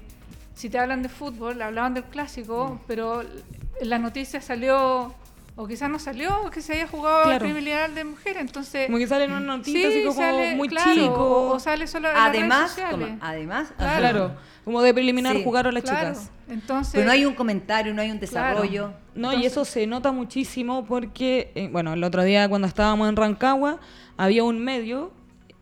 si 0.54 0.70
te 0.70 0.78
hablan 0.78 1.02
de 1.02 1.10
fútbol, 1.10 1.60
hablaban 1.60 1.92
del 1.92 2.04
Mm. 2.04 2.10
clásico, 2.10 2.80
pero 2.86 3.20
en 3.22 3.90
la 3.90 3.98
noticia 3.98 4.40
salió, 4.40 5.14
o 5.60 5.66
quizás 5.66 5.90
no 5.90 5.98
salió, 5.98 6.48
que 6.52 6.62
se 6.62 6.74
haya 6.74 6.86
jugado 6.86 7.24
Claro. 7.24 7.44
el 7.44 7.52
primer 7.52 7.90
de 7.92 8.04
mujer. 8.04 8.36
Entonces, 8.38 8.86
Como 8.86 8.98
que 8.98 9.08
sale 9.08 9.24
en 9.24 9.32
una 9.32 9.40
notita 9.40 9.76
sí, 9.76 9.84
así 9.84 10.02
como 10.04 10.14
sale, 10.14 10.54
muy 10.54 10.68
claro, 10.68 10.94
chico. 10.94 11.14
O, 11.14 11.54
o 11.54 11.58
sale 11.58 11.88
solo 11.88 12.08
en 12.08 12.14
las 12.14 12.24
redes 12.28 12.40
además, 12.42 12.70
sociales. 12.70 13.08
toma, 13.08 13.18
además, 13.20 13.72
Claro. 13.76 14.32
como 14.64 14.82
de 14.82 14.94
preliminar 14.94 15.34
Sí, 15.36 15.42
jugaron 15.42 15.74
las 15.74 15.82
Claro. 15.82 16.10
chicas. 16.14 16.30
Entonces, 16.48 16.92
pero 16.94 17.06
no 17.06 17.10
hay 17.12 17.24
un 17.24 17.34
comentario, 17.34 17.92
no 17.92 18.00
hay 18.00 18.10
un 18.12 18.18
Claro. 18.18 18.30
desarrollo. 18.60 18.92
No, 19.16 19.32
y 19.34 19.44
eso 19.46 19.64
se 19.64 19.84
nota 19.88 20.12
muchísimo 20.12 20.84
porque, 20.86 21.50
eh, 21.56 21.68
bueno, 21.72 21.92
el 21.92 22.04
otro 22.04 22.22
día 22.22 22.48
cuando 22.48 22.68
estábamos 22.68 23.08
en 23.08 23.16
Rancagua, 23.16 23.80
había 24.16 24.44
un 24.44 24.60
medio 24.64 25.10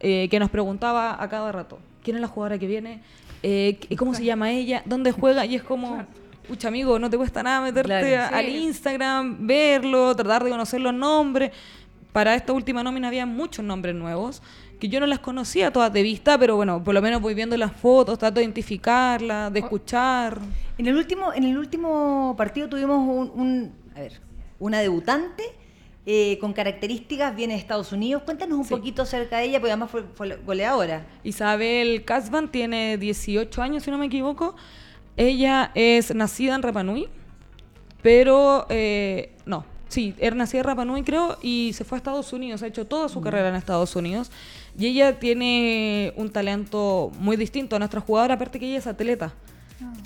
eh, 0.00 0.28
que 0.30 0.38
nos 0.38 0.50
preguntaba 0.50 1.16
a 1.22 1.26
cada 1.30 1.50
rato, 1.52 1.78
¿quién 2.04 2.16
es 2.16 2.20
la 2.20 2.28
jugadora 2.28 2.59
que 2.59 2.66
viene? 2.66 3.00
Eh, 3.42 3.78
¿qué- 3.80 3.96
¿Cómo 3.96 4.12
se 4.12 4.24
llama 4.24 4.50
ella? 4.50 4.82
¿Dónde 4.85 5.11
juega? 5.11 5.46
Y 5.46 5.54
es 5.54 5.62
como, 5.62 6.04
pucha 6.46 6.68
amigo, 6.68 6.98
no 6.98 7.11
te 7.11 7.16
cuesta 7.16 7.42
nada 7.42 7.61
meterte 7.61 7.88
Claro. 7.88 8.35
a- 8.35 8.38
al 8.38 8.46
Sí. 8.46 8.56
Instagram, 8.64 9.46
verlo, 9.46 10.14
tratar 10.16 10.44
de 10.44 10.50
conocer 10.50 10.80
los 10.80 10.94
nombres. 10.94 11.50
para 12.12 12.35
esta 12.35 12.54
última 12.54 12.82
nómina 12.82 13.09
había 13.09 13.26
muchos 13.26 13.62
nombres 13.62 13.94
nuevos 13.94 14.42
que 14.80 14.88
yo 14.88 15.00
no 15.00 15.06
las 15.06 15.18
conocía 15.18 15.70
todas 15.70 15.92
de 15.92 16.02
vista, 16.02 16.38
pero 16.38 16.56
bueno, 16.56 16.82
por 16.82 16.94
lo 16.94 17.02
menos 17.02 17.20
voy 17.20 17.35
viendo 17.35 17.54
las 17.59 17.72
fotos, 17.72 18.18
trato 18.18 18.37
de 18.37 18.44
identificarlas, 18.44 19.52
de 19.52 19.59
escuchar. 19.61 20.38
En 20.78 20.87
el 20.87 20.96
último, 20.96 21.35
en 21.35 21.44
el 21.44 21.59
último 21.59 22.35
partido 22.38 22.70
tuvimos 22.70 23.00
un, 23.06 23.38
un- 23.38 23.72
a 23.94 24.00
ver, 24.00 24.12
una 24.59 24.78
debutante 24.80 25.42
eh, 26.06 26.38
con 26.40 26.52
características, 26.54 27.35
viene 27.37 27.52
de 27.54 27.61
Estados 27.61 27.90
Unidos. 27.92 28.22
Cuéntanos 28.24 28.56
un 28.59 28.64
Sí. 28.64 28.70
poquito 28.70 29.02
acerca 29.02 29.38
de 29.38 29.44
ella, 29.46 29.59
porque 29.59 29.72
además 29.72 29.90
fue, 29.90 30.04
fue 30.14 30.37
goleadora. 30.37 31.04
Isabel 31.24 32.04
Casban 32.04 32.48
tiene 32.50 32.96
18 32.96 33.61
años, 33.61 33.82
si 33.82 33.90
no 33.90 33.98
me 33.98 34.06
equivoco. 34.06 34.54
Ella 35.16 35.70
es 35.74 36.14
nacida 36.14 36.55
en 36.55 36.62
Rapa 36.62 36.83
Nui, 36.83 37.09
pero 38.02 38.66
eh, 38.68 39.33
no, 39.46 39.64
sí, 39.88 40.14
era 40.18 40.37
nacida 40.37 40.61
en 40.61 40.66
Rapa 40.66 40.85
Nui 40.85 41.02
creo 41.02 41.38
y 41.42 41.72
se 41.74 41.85
fue 41.85 41.96
a 41.96 41.98
Estados 41.98 42.33
Unidos, 42.33 42.62
ha 42.62 42.66
hecho 42.66 42.87
toda 42.87 43.09
su 43.09 43.20
carrera 43.20 43.48
en 43.48 43.55
Estados 43.55 43.96
Unidos 43.96 44.31
y 44.79 44.87
ella 44.87 45.18
tiene 45.18 46.12
un 46.16 46.31
talento 46.31 47.11
muy 47.18 47.37
distinto 47.37 47.76
a 47.76 47.79
nuestra 47.79 48.00
jugadora, 48.00 48.35
aparte 48.35 48.59
que 48.59 48.66
ella 48.68 48.79
es 48.79 48.87
atleta. 48.87 49.33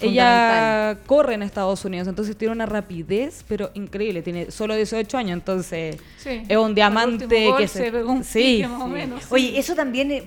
Ella 0.01 0.99
corre 1.07 1.35
en 1.35 1.43
Estados 1.43 1.85
Unidos, 1.85 2.09
entonces 2.09 2.37
tiene 2.37 2.53
una 2.55 2.67
rapidez, 2.67 3.45
pero 3.47 3.71
increíble. 3.75 4.23
Tiene 4.23 4.51
solo 4.51 4.75
18 4.75 5.17
años, 5.17 5.33
entonces 5.35 5.97
Sí. 6.19 6.43
es 6.49 6.57
un 6.57 6.75
diamante 6.75 7.53
que 7.57 7.69
se 7.69 7.93
pegó 7.93 8.11
un 8.13 8.25
sí, 8.25 8.39
pique 8.57 8.69
más 8.69 8.81
o 8.81 8.87
sí. 8.87 8.91
menos. 8.91 9.23
Oye, 9.31 9.59
eso 9.59 9.75
también 9.75 10.11
eh, 10.11 10.25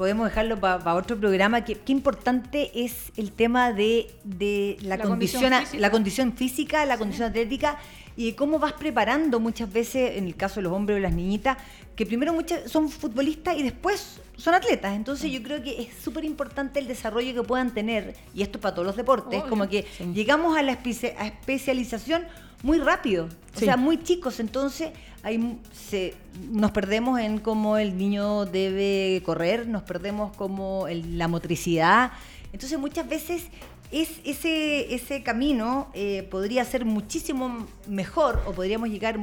podemos 0.00 0.26
dejarlo 0.30 0.58
para 0.58 0.94
otro 0.94 1.18
programa. 1.20 1.62
que- 1.62 1.74
Qué 1.74 1.92
importante 1.92 2.70
es 2.74 3.12
el 3.18 3.32
tema 3.32 3.70
de, 3.74 4.10
de 4.24 4.78
la, 4.80 4.96
La 4.96 5.04
condición, 5.04 5.52
física. 5.52 5.78
la 5.78 5.90
condición 5.90 6.32
física, 6.32 6.86
la 6.86 6.96
condición 6.96 7.28
atlética 7.28 7.76
y 8.16 8.32
cómo 8.32 8.58
vas 8.58 8.72
preparando 8.72 9.40
muchas 9.40 9.70
veces, 9.70 10.16
en 10.16 10.24
el 10.24 10.36
caso 10.36 10.54
de 10.56 10.62
los 10.62 10.72
hombres 10.72 10.96
o 10.96 11.00
las 11.00 11.12
niñitas, 11.12 11.58
que 11.96 12.06
primero 12.06 12.32
muchas 12.32 12.70
son 12.70 12.88
futbolistas 12.88 13.58
y 13.58 13.62
después 13.62 14.20
son 14.38 14.54
atletas. 14.54 14.96
Entonces 14.96 15.30
yo 15.30 15.42
creo 15.42 15.62
que 15.62 15.82
es 15.82 15.88
súper 16.02 16.24
importante 16.24 16.78
el 16.80 16.86
desarrollo 16.88 17.34
que 17.34 17.46
puedan 17.46 17.74
tener, 17.74 18.16
y 18.34 18.40
esto 18.40 18.58
para 18.58 18.74
todos 18.74 18.86
los 18.86 18.96
deportes, 18.96 19.38
Obvio. 19.40 19.50
como 19.50 19.68
que 19.68 19.84
llegamos 20.14 20.56
a 20.56 20.62
la 20.62 20.72
especialización 20.72 22.24
muy 22.62 22.78
rápido, 22.78 23.28
o 23.56 23.58
sea, 23.58 23.76
muy 23.76 24.02
chicos, 24.02 24.38
entonces 24.40 24.90
hay, 25.22 25.58
se, 25.72 26.14
nos 26.50 26.70
perdemos 26.72 27.18
en 27.20 27.38
cómo 27.38 27.76
el 27.78 27.96
niño 27.96 28.44
debe 28.46 29.22
correr, 29.24 29.66
nos 29.66 29.82
perdemos 29.82 30.34
como 30.36 30.86
el- 30.88 31.18
la 31.18 31.28
motricidad, 31.28 32.12
entonces 32.52 32.78
muchas 32.78 33.08
veces 33.08 33.44
es, 33.90 34.08
ese, 34.24 34.94
ese 34.94 35.22
camino 35.22 35.88
eh, 35.94 36.26
podría 36.30 36.64
ser 36.64 36.84
muchísimo 36.84 37.66
mejor 37.88 38.42
o 38.46 38.52
podríamos 38.52 38.88
llegar 38.88 39.18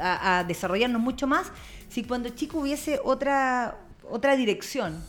a, 0.00 0.38
a 0.38 0.44
desarrollarnos 0.44 1.00
mucho 1.00 1.26
más 1.26 1.46
si 1.88 2.02
cuando 2.04 2.28
chico 2.30 2.58
hubiese 2.58 3.00
otra, 3.04 3.76
otra 4.10 4.36
dirección. 4.36 5.02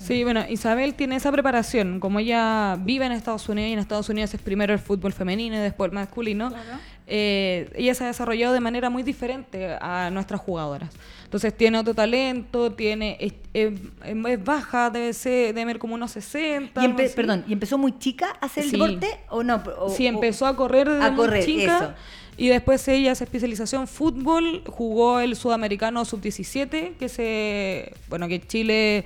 Sí, 0.00 0.24
bueno, 0.24 0.44
Isabel 0.48 0.94
tiene 0.94 1.16
esa 1.16 1.30
preparación, 1.30 2.00
como 2.00 2.20
ella 2.20 2.76
vive 2.80 3.04
en 3.04 3.12
Estados 3.12 3.46
Unidos 3.50 3.68
y 3.68 3.72
en 3.74 3.78
Estados 3.80 4.08
Unidos 4.08 4.32
es 4.32 4.40
primero 4.40 4.72
el 4.72 4.78
fútbol 4.78 5.12
femenino 5.12 5.56
y 5.56 5.58
después 5.58 5.90
el 5.90 5.94
masculino, 5.94 6.48
Claro. 6.48 6.78
eh, 7.06 7.70
ella 7.74 7.94
se 7.94 8.04
ha 8.04 8.06
desarrollado 8.06 8.54
de 8.54 8.60
manera 8.60 8.88
muy 8.88 9.02
diferente 9.02 9.76
a 9.78 10.08
nuestras 10.10 10.40
jugadoras. 10.40 10.90
Entonces 11.24 11.54
tiene 11.54 11.78
otro 11.78 11.92
talento, 11.92 12.72
tiene 12.72 13.18
es, 13.20 13.34
es- 13.52 13.78
es 14.26 14.44
baja, 14.44 14.88
debe 14.88 15.12
ser, 15.12 15.54
debe 15.54 15.72
ser 15.72 15.78
como 15.78 15.94
unos 15.94 16.12
60. 16.12 16.82
Y 16.82 16.88
empe- 16.88 17.14
perdón, 17.14 17.44
¿y 17.46 17.52
empezó 17.52 17.76
muy 17.76 17.98
chica 17.98 18.36
a 18.40 18.46
hacer 18.46 18.64
el 18.64 18.72
deporte 18.72 19.06
o 19.28 19.42
no? 19.42 19.62
O- 19.78 19.90
sí, 19.90 20.06
o- 20.06 20.08
empezó 20.08 20.46
a 20.46 20.56
correr 20.56 20.88
desde 20.88 21.04
a 21.04 21.10
muy 21.10 21.16
correr, 21.26 21.44
chica. 21.44 21.76
eso. 21.76 21.92
Y 22.38 22.48
después 22.48 22.88
ella 22.88 23.14
se 23.14 23.24
especializó 23.24 23.76
en 23.76 23.86
fútbol, 23.86 24.62
jugó 24.66 25.20
el 25.20 25.36
sudamericano 25.36 26.06
sub-17, 26.06 26.94
que 26.98 27.08
se 27.10 27.92
bueno, 28.08 28.28
que 28.28 28.40
Chile 28.40 29.04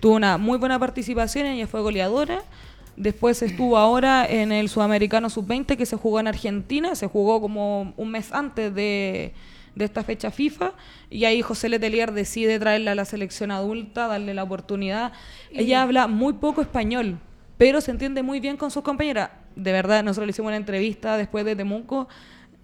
tuvo 0.00 0.16
una 0.16 0.38
muy 0.38 0.58
buena 0.58 0.78
participación, 0.78 1.46
ella 1.46 1.66
fue 1.66 1.80
goleadora. 1.80 2.42
Después 2.96 3.42
estuvo 3.42 3.76
ahora 3.76 4.26
en 4.26 4.52
el 4.52 4.68
sudamericano 4.70 5.28
sub-20 5.28 5.76
que 5.76 5.84
se 5.84 5.96
jugó 5.96 6.18
en 6.18 6.28
Argentina, 6.28 6.94
se 6.94 7.06
jugó 7.06 7.40
como 7.42 7.92
un 7.96 8.10
mes 8.10 8.32
antes 8.32 8.74
de, 8.74 9.34
de 9.74 9.84
esta 9.84 10.02
fecha 10.02 10.30
FIFA 10.30 10.72
y 11.10 11.26
ahí 11.26 11.42
José 11.42 11.68
Letelier 11.68 12.12
decide 12.12 12.58
traerla 12.58 12.92
a 12.92 12.94
la 12.94 13.04
selección 13.04 13.50
adulta, 13.50 14.08
darle 14.08 14.32
la 14.32 14.42
oportunidad. 14.42 15.12
Ella 15.52 15.82
habla 15.82 16.08
muy 16.08 16.32
poco 16.32 16.62
español, 16.62 17.18
pero 17.58 17.82
se 17.82 17.90
entiende 17.90 18.22
muy 18.22 18.40
bien 18.40 18.56
con 18.56 18.70
sus 18.70 18.82
compañeras. 18.82 19.30
De 19.54 19.72
verdad, 19.72 20.02
nosotros 20.02 20.26
le 20.26 20.30
hicimos 20.30 20.48
una 20.48 20.56
entrevista 20.56 21.16
después 21.18 21.44
de 21.44 21.54
Temuco. 21.54 22.08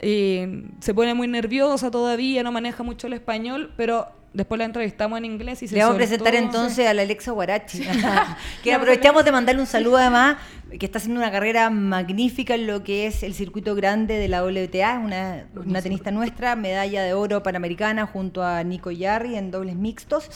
eh, 0.01 0.65
se 0.81 0.95
pone 0.95 1.15
muy 1.15 1.29
nerviosa 1.29 1.91
todavía, 1.91 2.43
no 2.43 2.51
maneja 2.51 2.83
mucho 2.83 3.07
el 3.07 3.13
español, 3.13 3.73
pero 3.77 4.09
después 4.35 4.59
la 4.59 4.65
entrevistamos 4.65 5.19
en 5.19 5.25
inglés 5.27 5.63
y 5.63 5.69
se 5.69 5.75
Le 5.75 5.83
vamos 5.83 5.95
a 5.95 5.99
presentar 5.99 6.35
entonces 6.35 6.87
a 6.87 6.95
la 6.95 7.03
Alexa 7.03 7.33
Guarachi, 7.33 7.83
que 8.65 8.73
aprovechamos 8.73 9.25
de 9.25 9.33
mandarle 9.33 9.61
un 9.61 9.67
saludo 9.67 9.99
además, 9.99 10.37
que 10.79 10.87
está 10.87 10.97
haciendo 10.99 11.21
una 11.21 11.31
carrera 11.31 11.69
magnífica 11.69 12.55
en 12.55 12.67
lo 12.67 12.83
que 12.83 13.07
es 13.07 13.23
el 13.23 13.35
circuito 13.35 13.75
grande 13.75 14.17
de 14.17 14.29
la 14.29 14.43
WTA, 14.43 15.01
una, 15.05 15.45
una 15.55 15.83
tenista 15.83 16.11
nuestra, 16.11 16.57
medalla 16.57 17.03
de 17.03 17.13
oro 17.13 17.43
panamericana 17.43 18.07
junto 18.07 18.43
a 18.43 18.63
Nico 18.65 18.91
Yarri 18.91 19.37
en 19.37 19.51
dobles 19.51 19.77
mixtos. 19.77 20.31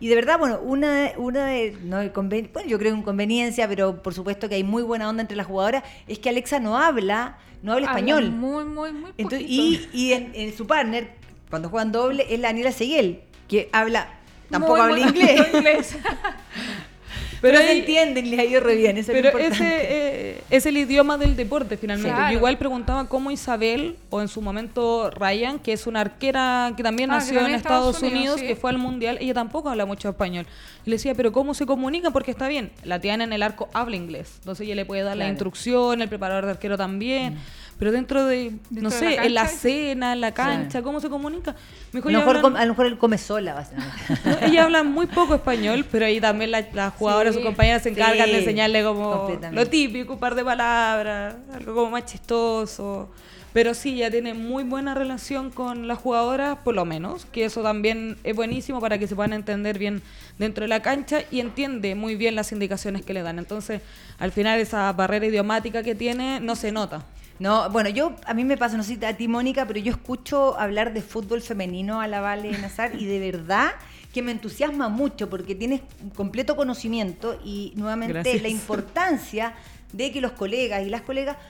Y 0.00 0.08
de 0.08 0.14
verdad, 0.14 0.38
bueno, 0.38 0.60
una, 0.62 1.10
una 1.18 1.44
de, 1.46 1.76
no, 1.84 2.02
conven- 2.14 2.50
bueno, 2.54 2.68
yo 2.70 2.78
creo 2.78 2.96
inconveniencia, 2.96 3.68
pero 3.68 4.02
por 4.02 4.14
supuesto 4.14 4.48
que 4.48 4.54
hay 4.54 4.64
muy 4.64 4.82
buena 4.82 5.08
onda 5.10 5.20
entre 5.20 5.36
las 5.36 5.46
jugadoras, 5.46 5.82
es 6.08 6.18
que 6.18 6.30
Alexa 6.30 6.58
no 6.58 6.78
habla, 6.78 7.36
no 7.62 7.72
habla 7.74 7.88
Habla 7.88 7.98
español. 8.00 8.30
Muy, 8.30 8.64
muy, 8.64 8.92
muy 8.92 9.10
Entonces, 9.18 9.46
y 9.46 9.88
y 9.92 10.12
en, 10.14 10.30
en 10.34 10.56
su 10.56 10.66
partner, 10.66 11.10
cuando 11.50 11.68
juegan 11.68 11.92
doble, 11.92 12.24
es 12.30 12.40
la 12.40 12.48
Daniela 12.48 12.72
Seguel, 12.72 13.24
que 13.52 13.68
habla, 13.70 14.08
tampoco 14.50 14.78
Muy, 14.78 14.80
habla 14.80 14.98
inglés. 15.00 15.96
Pero, 17.42 17.58
Pero 17.58 17.58
se 17.58 17.78
entienden, 17.78 18.30
les 18.30 18.38
ha 18.38 18.44
ido 18.44 18.60
re 18.60 18.76
bien, 18.76 18.96
eso 18.96 19.10
es 19.10 19.24
lo 19.24 19.32
Pero 19.32 19.38
ese 19.38 19.64
eh, 19.66 20.44
es 20.48 20.64
el 20.64 20.76
idioma 20.76 21.18
del 21.18 21.34
deporte 21.34 21.76
finalmente. 21.76 22.14
Claro. 22.14 22.30
Yo 22.30 22.38
igual 22.38 22.56
preguntaba 22.56 23.08
cómo 23.08 23.32
Isabel, 23.32 23.96
o 24.10 24.22
en 24.22 24.28
su 24.28 24.40
momento 24.40 25.10
Ryan, 25.10 25.58
que 25.58 25.72
es 25.72 25.88
una 25.88 26.02
arquera 26.02 26.72
que 26.76 26.84
también 26.84 27.10
Ah, 27.10 27.14
que 27.14 27.18
nació 27.18 27.34
también 27.34 27.54
en 27.54 27.60
Estados 27.60 27.96
Estados, 27.96 28.12
Unidos, 28.12 28.36
Unidos, 28.36 28.40
sí. 28.40 28.46
que 28.46 28.54
fue 28.54 28.70
al 28.70 28.78
Mundial, 28.78 29.18
ella 29.20 29.34
tampoco 29.34 29.68
habla 29.68 29.86
mucho 29.86 30.08
español. 30.08 30.46
Y 30.86 30.90
le 30.90 30.96
decía, 30.96 31.16
pero 31.16 31.32
¿cómo 31.32 31.52
se 31.52 31.66
comunica? 31.66 32.12
Porque 32.12 32.30
está 32.30 32.46
bien, 32.46 32.70
la 32.84 33.00
Tiana 33.00 33.24
en 33.24 33.32
el 33.32 33.42
arco 33.42 33.68
habla 33.72 33.96
inglés, 33.96 34.34
entonces 34.38 34.64
ella 34.64 34.76
le 34.76 34.84
puede 34.84 35.02
dar 35.02 35.16
la 35.16 35.28
instrucción, 35.28 36.00
el 36.00 36.08
preparador 36.08 36.44
de 36.44 36.52
arquero 36.52 36.78
también. 36.78 37.38
Pero 37.78 37.90
dentro 37.90 38.24
de, 38.26 38.52
Dentro 38.70 38.82
no 38.82 38.90
de 38.90 38.96
sé, 38.96 39.16
la 39.16 39.24
en 39.24 39.34
la 39.34 39.48
cena, 39.48 40.12
en 40.12 40.20
la 40.20 40.32
cancha, 40.32 40.82
¿cómo 40.82 41.00
se 41.00 41.08
comunica? 41.08 41.56
Me 41.92 41.98
dijo, 41.98 42.08
a, 42.08 42.12
lo 42.12 42.18
"Ella 42.18 42.26
mejor, 42.26 42.36
hablan- 42.36 42.42
com- 42.52 42.56
a 42.56 42.64
lo 42.64 42.68
mejor 42.72 42.86
él 42.86 42.98
come 42.98 43.18
sola, 43.18 43.54
básicamente. 43.54 43.96
no, 44.24 44.46
ella 44.46 44.64
habla 44.64 44.82
muy 44.84 45.06
poco 45.06 45.34
español, 45.34 45.84
pero 45.90 46.06
ahí 46.06 46.20
también 46.20 46.52
la- 46.52 46.66
las 46.72 46.94
jugadoras, 46.94 47.34
Sí, 47.34 47.40
sus 47.40 47.46
compañeras 47.46 47.82
se 47.82 47.88
encargan 47.88 48.26
sí, 48.26 48.32
de 48.32 48.38
enseñarle 48.38 48.84
como 48.84 49.28
lo 49.52 49.66
típico, 49.66 50.12
un 50.14 50.18
par 50.20 50.34
de 50.36 50.44
palabras, 50.44 51.34
algo 51.52 51.74
como 51.74 51.90
más 51.90 52.04
chistoso. 52.06 53.10
Pero 53.52 53.74
sí, 53.74 53.94
ella 53.96 54.10
tiene 54.10 54.32
muy 54.32 54.64
buena 54.64 54.94
relación 54.94 55.50
con 55.50 55.86
las 55.86 55.98
jugadoras, 55.98 56.56
por 56.64 56.74
lo 56.74 56.86
menos, 56.86 57.26
que 57.26 57.44
eso 57.44 57.62
también 57.62 58.16
es 58.24 58.34
buenísimo 58.34 58.80
para 58.80 58.96
que 58.96 59.06
se 59.06 59.14
puedan 59.14 59.34
entender 59.34 59.78
bien 59.78 60.00
dentro 60.38 60.62
de 60.64 60.68
la 60.68 60.80
cancha 60.80 61.18
y 61.30 61.40
entiende 61.40 61.94
muy 61.94 62.14
bien 62.14 62.34
las 62.34 62.50
indicaciones 62.52 63.04
que 63.04 63.12
le 63.12 63.20
dan. 63.22 63.38
Entonces, 63.38 63.82
al 64.18 64.32
final 64.32 64.58
esa 64.58 64.90
barrera 64.94 65.26
idiomática 65.26 65.82
que 65.82 65.94
tiene 65.94 66.40
no 66.40 66.56
se 66.56 66.72
nota. 66.72 67.04
No, 67.38 67.68
bueno, 67.70 67.88
yo, 67.88 68.14
a 68.26 68.34
mí 68.34 68.44
me 68.44 68.56
pasa, 68.56 68.76
no 68.76 68.82
sé 68.84 69.04
a 69.06 69.16
ti, 69.16 69.26
Mónica, 69.28 69.66
pero 69.66 69.80
yo 69.80 69.90
escucho 69.92 70.58
hablar 70.58 70.92
de 70.92 71.02
fútbol 71.02 71.42
femenino 71.42 72.00
a 72.00 72.06
la 72.06 72.20
Vale 72.20 72.56
Nazar 72.58 72.94
y 72.94 73.04
de 73.06 73.18
verdad 73.18 73.72
que 74.12 74.22
me 74.22 74.30
entusiasma 74.32 74.88
mucho 74.88 75.28
porque 75.30 75.54
tienes 75.54 75.80
completo 76.14 76.54
conocimiento 76.54 77.40
y 77.44 77.72
nuevamente 77.76 78.12
Gracias. 78.14 78.42
la 78.42 78.48
importancia 78.48 79.54
de 79.92 80.12
que 80.12 80.20
los 80.20 80.32
colegas 80.32 80.82
y 80.86 80.90
las 80.90 81.02
colegas 81.02 81.36
co- 81.36 81.42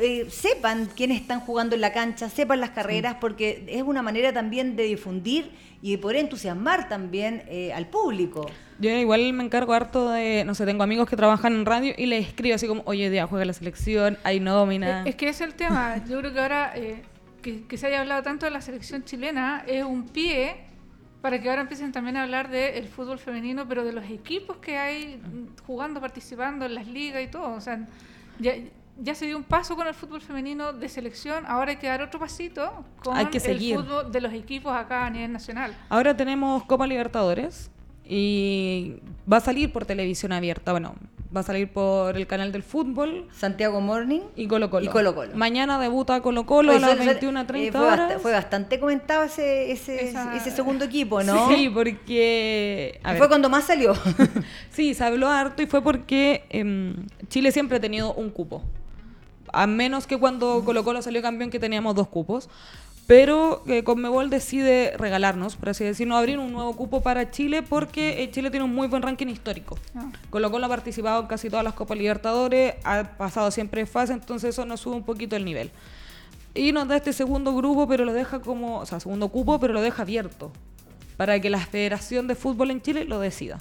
eh, 0.00 0.26
sepan 0.30 0.86
quiénes 0.94 1.20
están 1.20 1.40
jugando 1.40 1.74
en 1.74 1.80
la 1.80 1.92
cancha, 1.92 2.28
sepan 2.28 2.60
las 2.60 2.70
carreras, 2.70 3.16
porque 3.20 3.64
es 3.68 3.82
una 3.82 4.02
manera 4.02 4.32
también 4.32 4.76
de 4.76 4.84
difundir 4.84 5.50
y 5.82 5.92
de 5.92 5.98
poder 5.98 6.18
entusiasmar 6.18 6.88
también 6.88 7.42
eh, 7.48 7.72
al 7.72 7.86
público. 7.86 8.46
Yo 8.78 8.90
igual 8.90 9.32
me 9.32 9.44
encargo 9.44 9.72
harto 9.72 10.10
de, 10.10 10.44
no 10.44 10.54
sé, 10.54 10.64
tengo 10.64 10.82
amigos 10.82 11.08
que 11.08 11.16
trabajan 11.16 11.54
en 11.54 11.66
radio 11.66 11.92
y 11.96 12.06
les 12.06 12.28
escribo 12.28 12.54
así 12.54 12.68
como, 12.68 12.82
oye, 12.86 13.10
día 13.10 13.26
juega 13.26 13.44
la 13.44 13.52
selección, 13.52 14.16
hay 14.22 14.40
nómina. 14.40 15.02
Es 15.04 15.16
que 15.16 15.28
ese 15.28 15.44
es 15.44 15.50
el 15.50 15.56
tema. 15.56 16.04
Yo 16.08 16.20
creo 16.20 16.32
que 16.32 16.40
ahora 16.40 16.72
eh, 16.76 17.02
que, 17.42 17.66
que 17.66 17.76
se 17.76 17.88
haya 17.88 18.00
hablado 18.00 18.22
tanto 18.22 18.46
de 18.46 18.52
la 18.52 18.60
selección 18.60 19.04
chilena 19.04 19.64
es 19.66 19.84
un 19.84 20.08
pie 20.08 20.54
para 21.20 21.40
que 21.40 21.48
ahora 21.48 21.62
empiecen 21.62 21.90
también 21.90 22.18
a 22.18 22.24
hablar 22.24 22.50
del 22.50 22.86
fútbol 22.86 23.18
femenino, 23.18 23.66
pero 23.66 23.82
de 23.82 23.92
los 23.92 24.04
equipos 24.10 24.58
que 24.58 24.76
hay 24.76 25.20
jugando, 25.66 25.98
participando 26.00 26.66
en 26.66 26.74
las 26.74 26.86
ligas 26.86 27.22
y 27.24 27.28
todo. 27.28 27.54
O 27.54 27.60
sea, 27.62 27.88
ya, 28.38 28.52
ya 28.98 29.14
se 29.14 29.26
dio 29.26 29.36
un 29.36 29.42
paso 29.44 29.74
con 29.76 29.86
el 29.86 29.94
fútbol 29.94 30.20
femenino 30.20 30.72
de 30.72 30.88
selección, 30.88 31.44
ahora 31.46 31.72
hay 31.72 31.76
que 31.78 31.86
dar 31.88 32.00
otro 32.02 32.20
pasito 32.20 32.84
con 33.02 33.16
Hay 33.16 33.26
que 33.26 33.40
seguir. 33.40 33.76
el 33.76 33.82
fútbol 33.84 34.12
de 34.12 34.20
los 34.20 34.32
equipos 34.32 34.72
acá 34.74 35.06
a 35.06 35.10
nivel 35.10 35.32
nacional. 35.32 35.76
Ahora 35.88 36.16
tenemos 36.16 36.64
Copa 36.64 36.86
Libertadores 36.86 37.70
y 38.06 38.96
va 39.30 39.38
a 39.38 39.40
salir 39.40 39.72
por 39.72 39.84
televisión 39.86 40.30
abierta. 40.32 40.72
Bueno, 40.72 40.94
va 41.34 41.40
a 41.40 41.42
salir 41.42 41.68
por 41.72 42.16
el 42.16 42.26
canal 42.26 42.52
del 42.52 42.62
fútbol. 42.62 43.26
Santiago 43.32 43.80
Morning. 43.80 44.20
Y 44.36 44.46
Colo 44.46 44.70
Colo. 44.70 44.84
Y 44.84 44.88
Colo 44.88 45.14
Colo. 45.14 45.34
Mañana 45.34 45.78
debuta 45.80 46.20
Colo 46.20 46.46
Colo 46.46 46.72
a 46.72 46.78
las 46.78 46.92
eso- 46.92 47.02
eso- 47.10 47.10
21.30 47.32 47.56
eh, 47.68 47.72
fue, 47.72 47.80
horas. 47.80 48.22
fue 48.22 48.32
bastante 48.32 48.78
comentado 48.78 49.24
ese, 49.24 49.72
ese, 49.72 50.04
Esa- 50.10 50.36
ese 50.36 50.50
segundo 50.50 50.84
equipo, 50.84 51.22
¿no? 51.22 51.48
Sí, 51.48 51.68
porque... 51.72 53.00
a 53.02 53.08
Y 53.08 53.12
ver, 53.12 53.18
fue 53.18 53.28
cuando 53.28 53.48
más 53.48 53.64
salió. 53.64 53.94
Sí, 54.70 54.92
se 54.94 55.04
habló 55.04 55.28
harto 55.28 55.62
y 55.62 55.66
fue 55.66 55.82
porque 55.82 56.44
em, 56.50 57.06
Chile 57.28 57.52
siempre 57.52 57.78
ha 57.78 57.80
tenido 57.80 58.12
un 58.14 58.30
cupo. 58.30 58.62
A 59.54 59.66
menos 59.66 60.06
que 60.06 60.18
cuando 60.18 60.62
Colo 60.64 60.84
Colo 60.84 61.02
salió 61.02 61.22
campeón 61.22 61.50
que 61.50 61.58
teníamos 61.58 61.94
dos 61.94 62.08
cupos. 62.08 62.48
Pero 63.06 63.62
eh, 63.66 63.84
Conmebol 63.84 64.30
decide 64.30 64.94
regalarnos, 64.96 65.56
por 65.56 65.68
así 65.68 65.84
decirlo, 65.84 66.16
abrir 66.16 66.38
un 66.38 66.52
nuevo 66.52 66.74
cupo 66.74 67.02
para 67.02 67.30
Chile 67.30 67.62
porque 67.62 68.22
eh, 68.22 68.30
Chile 68.30 68.50
tiene 68.50 68.64
un 68.64 68.74
muy 68.74 68.88
buen 68.88 69.02
ranking 69.02 69.26
histórico. 69.26 69.78
Ah. 69.94 70.10
Colo 70.30 70.50
Colo 70.50 70.64
ha 70.64 70.68
participado 70.70 71.20
en 71.20 71.26
casi 71.26 71.50
todas 71.50 71.64
las 71.64 71.74
Copas 71.74 71.98
Libertadores, 71.98 72.76
ha 72.82 73.04
pasado 73.18 73.50
siempre 73.50 73.84
fase, 73.84 74.14
entonces 74.14 74.50
eso 74.50 74.64
nos 74.64 74.80
sube 74.80 74.96
un 74.96 75.02
poquito 75.02 75.36
el 75.36 75.44
nivel. 75.44 75.70
Y 76.54 76.72
nos 76.72 76.88
da 76.88 76.96
este 76.96 77.12
segundo 77.12 77.54
grupo, 77.54 77.86
pero 77.86 78.06
lo 78.06 78.14
deja 78.14 78.38
como, 78.40 78.78
o 78.78 78.86
sea, 78.86 79.00
segundo 79.00 79.28
cupo, 79.28 79.60
pero 79.60 79.74
lo 79.74 79.82
deja 79.82 80.00
abierto 80.02 80.50
para 81.16 81.38
que 81.40 81.50
la 81.50 81.58
Federación 81.58 82.26
de 82.26 82.34
Fútbol 82.34 82.70
en 82.70 82.80
Chile 82.80 83.04
lo 83.04 83.20
decida. 83.20 83.58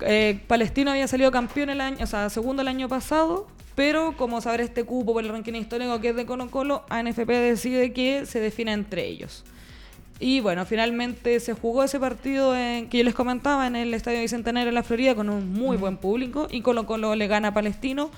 Eh, 0.00 0.40
Palestino 0.48 0.90
había 0.90 1.06
salido 1.06 1.30
campeón 1.30 1.70
el 1.70 1.80
año, 1.80 1.98
o 2.02 2.06
sea, 2.06 2.28
segundo 2.28 2.62
el 2.62 2.68
año 2.68 2.88
pasado, 2.88 3.46
pero 3.74 4.16
como 4.16 4.40
saber 4.40 4.60
este 4.60 4.84
cupo 4.84 5.12
por 5.14 5.22
el 5.24 5.30
ranking 5.30 5.54
histórico 5.54 6.00
que 6.00 6.10
es 6.10 6.16
de 6.16 6.26
Colo 6.26 6.50
Colo, 6.50 6.84
ANFP 6.90 7.28
decide 7.32 7.92
que 7.92 8.26
se 8.26 8.40
define 8.40 8.72
entre 8.72 9.06
ellos. 9.06 9.44
Y 10.20 10.40
bueno, 10.40 10.64
finalmente 10.66 11.40
se 11.40 11.52
jugó 11.54 11.82
ese 11.82 11.98
partido 11.98 12.54
en- 12.56 12.88
que 12.88 12.98
yo 12.98 13.04
les 13.04 13.14
comentaba 13.14 13.66
en 13.66 13.74
el 13.74 13.92
Estadio 13.94 14.20
Bicentenario 14.20 14.66
de 14.66 14.72
la 14.72 14.82
Florida 14.84 15.14
con 15.16 15.28
un 15.28 15.52
muy 15.52 15.76
buen 15.76 15.96
público 15.96 16.46
y 16.50 16.60
Colo 16.60 16.86
Colo 16.86 17.16
le 17.16 17.26
gana 17.26 17.48
a 17.48 17.54
Palestino. 17.54 18.10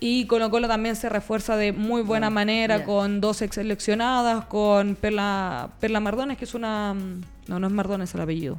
Y 0.00 0.26
Colo 0.26 0.48
Colo 0.50 0.68
también 0.68 0.94
se 0.94 1.08
refuerza 1.08 1.56
de 1.56 1.72
muy 1.72 2.02
buena 2.02 2.30
manera 2.30 2.78
ya. 2.78 2.84
con 2.84 3.20
dos 3.20 3.42
ex 3.42 3.56
seleccionadas, 3.56 4.44
con 4.44 4.94
Perla, 4.94 5.70
Perla 5.80 5.98
Mardones, 6.00 6.38
que 6.38 6.44
es 6.44 6.54
una... 6.54 6.94
mm, 6.94 7.20
No, 7.48 7.58
no 7.58 7.66
es 7.66 7.72
Mardones 7.72 8.14
el 8.14 8.20
apellido. 8.20 8.58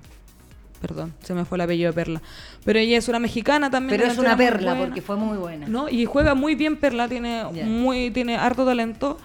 Perdón, 0.82 1.14
se 1.22 1.34
me 1.34 1.44
fue 1.46 1.58
el 1.58 1.62
apellido 1.62 1.92
de 1.92 1.94
Perla. 1.94 2.22
Pero 2.64 2.80
ella 2.80 2.98
es 2.98 3.08
una 3.08 3.20
mexicana 3.20 3.70
también. 3.70 4.00
Pero 4.00 4.12
es 4.12 4.18
una 4.18 4.38
perla 4.38 4.78
porque 4.78 5.02
fue 5.02 5.18
muy 5.18 5.38
buena. 5.38 5.68
¿no? 5.68 5.90
Y 5.90 6.06
juega 6.06 6.36
muy 6.36 6.56
bien 6.56 6.78
Perla, 6.78 7.08
tiene 7.08 7.44
muy 7.66 8.12
tiene 8.12 8.38
harto 8.38 8.66
talento. 8.66 9.18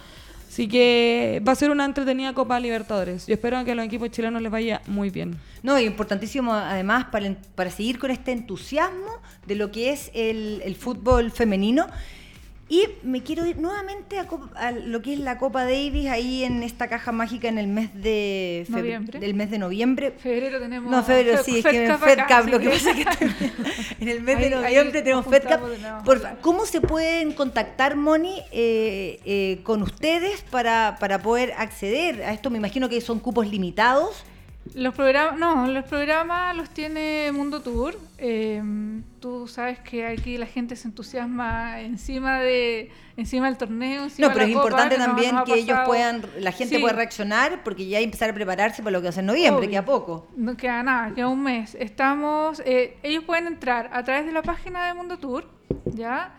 Así 0.48 0.68
que 0.68 1.42
va 1.46 1.50
a 1.50 1.56
ser 1.56 1.70
una 1.70 1.84
entretenida 1.84 2.32
Copa 2.32 2.60
Libertadores. 2.60 3.26
Yo 3.26 3.34
espero 3.34 3.64
que 3.64 3.72
a 3.72 3.74
los 3.74 3.84
equipos 3.84 4.10
chilenos 4.10 4.40
les 4.40 4.52
vaya 4.52 4.82
muy 4.86 5.10
bien. 5.10 5.36
No, 5.64 5.78
y 5.80 5.84
importantísimo 5.84 6.52
además 6.54 7.06
para, 7.06 7.34
para 7.56 7.70
seguir 7.70 7.98
con 7.98 8.12
este 8.12 8.30
entusiasmo 8.30 9.20
de 9.46 9.56
lo 9.56 9.72
que 9.72 9.90
es 9.90 10.12
el, 10.14 10.62
el 10.64 10.76
fútbol 10.76 11.32
femenino. 11.32 11.86
Y 12.74 12.88
me 13.04 13.22
quiero 13.22 13.46
ir 13.46 13.56
nuevamente 13.58 14.18
a, 14.18 14.26
a 14.56 14.72
lo 14.72 15.00
que 15.00 15.12
es 15.12 15.20
la 15.20 15.38
Copa 15.38 15.62
Davis, 15.62 16.08
ahí 16.08 16.42
en 16.42 16.62
esta 16.64 16.88
caja 16.88 17.12
mágica 17.12 17.46
en 17.46 17.58
el 17.58 17.68
mes 17.68 17.90
de 17.94 18.66
Noviembre. 18.68 19.20
del 19.20 19.34
mes 19.34 19.48
de 19.52 19.58
noviembre. 19.58 20.10
Febrero 20.18 20.58
tenemos. 20.58 20.90
No, 20.90 21.04
febrero 21.04 21.38
Fe- 21.38 21.44
sí, 21.44 21.58
es 21.58 21.64
que 21.64 21.70
Fed 21.70 21.82
en 21.84 21.92
Cup 21.92 22.00
Fed 22.04 22.18
acá, 22.18 22.40
Cup, 22.40 22.50
lo 22.50 22.58
que 22.58 22.70
pasa 22.70 22.90
es 22.90 23.06
que 23.06 23.26
en 24.00 24.08
el 24.08 24.20
mes 24.22 24.38
de 24.38 24.44
Ahí- 24.46 24.50
noviembre 24.74 25.02
tenemos 25.02 25.24
nos 25.24 25.32
Fed 25.34 25.42
Cup. 25.42 25.50
juntamos 25.52 25.70
de 25.70 25.78
nuevo. 25.78 26.02
Por 26.04 26.38
¿Cómo 26.40 26.66
se 26.66 26.80
pueden 26.80 27.32
contactar, 27.34 27.94
Moni, 27.94 28.40
eh, 28.50 29.20
eh, 29.24 29.60
con 29.62 29.82
ustedes 29.82 30.40
para, 30.50 30.96
para 30.98 31.20
poder 31.22 31.52
acceder 31.56 32.24
a 32.24 32.32
esto? 32.32 32.50
Me 32.50 32.58
imagino 32.58 32.88
que 32.88 33.00
son 33.00 33.20
cupos 33.20 33.46
limitados. 33.46 34.24
Los 34.74 34.94
programas, 34.94 35.38
no, 35.38 35.66
los 35.66 35.84
programas 35.84 36.56
los 36.56 36.70
tiene 36.70 37.30
Mundo 37.32 37.60
Tour. 37.60 37.98
Eh, 38.18 38.62
tú 39.20 39.46
sabes 39.46 39.78
que 39.80 40.06
aquí 40.06 40.38
la 40.38 40.46
gente 40.46 40.74
se 40.74 40.88
entusiasma 40.88 41.80
encima 41.82 42.40
de 42.40 42.90
encima 43.16 43.46
del 43.46 43.58
torneo. 43.58 44.04
encima 44.04 44.28
No, 44.28 44.34
pero 44.34 44.46
de 44.46 44.50
es 44.52 44.56
copa, 44.56 44.68
importante 44.68 44.96
que 44.96 45.02
también 45.02 45.36
que 45.44 45.54
ellos 45.54 45.78
puedan, 45.84 46.22
la 46.40 46.50
gente 46.50 46.76
Sí. 46.76 46.80
pueda 46.80 46.94
reaccionar 46.94 47.62
porque 47.62 47.86
ya 47.86 48.00
empezar 48.00 48.30
a 48.30 48.34
prepararse 48.34 48.82
para 48.82 48.92
lo 48.92 49.02
que 49.02 49.12
ser 49.12 49.20
en 49.20 49.26
noviembre, 49.26 49.68
que 49.68 49.76
a 49.76 49.84
poco. 49.84 50.26
No 50.34 50.56
queda 50.56 50.82
nada, 50.82 51.14
queda 51.14 51.28
un 51.28 51.42
mes. 51.42 51.76
Estamos, 51.76 52.60
eh, 52.64 52.96
ellos 53.02 53.22
pueden 53.24 53.46
entrar 53.46 53.90
a 53.92 54.02
través 54.02 54.24
de 54.26 54.32
la 54.32 54.42
página 54.42 54.86
de 54.86 54.94
Mundo 54.94 55.18
Tour, 55.18 55.46
¿ya? 55.84 56.32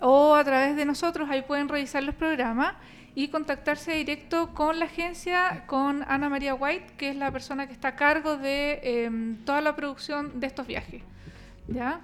O 0.00 0.34
a 0.34 0.44
través 0.44 0.76
de 0.76 0.84
nosotros, 0.84 1.28
ahí 1.30 1.42
pueden 1.42 1.68
revisar 1.68 2.02
los 2.04 2.14
programas 2.14 2.74
y 3.14 3.28
contactarse 3.28 3.92
directo 3.92 4.52
con 4.54 4.80
la 4.80 4.86
agencia, 4.86 5.62
con 5.66 6.02
Ana 6.08 6.28
María 6.28 6.54
White, 6.54 6.94
que 6.96 7.10
es 7.10 7.16
la 7.16 7.30
persona 7.30 7.68
que 7.68 7.72
está 7.72 7.88
a 7.88 7.96
cargo 7.96 8.36
de 8.36 8.80
em, 8.82 9.36
toda 9.44 9.60
la 9.60 9.76
producción 9.76 10.40
de 10.40 10.48
estos 10.48 10.66
viajes, 10.66 11.02
¿ya? 11.68 12.00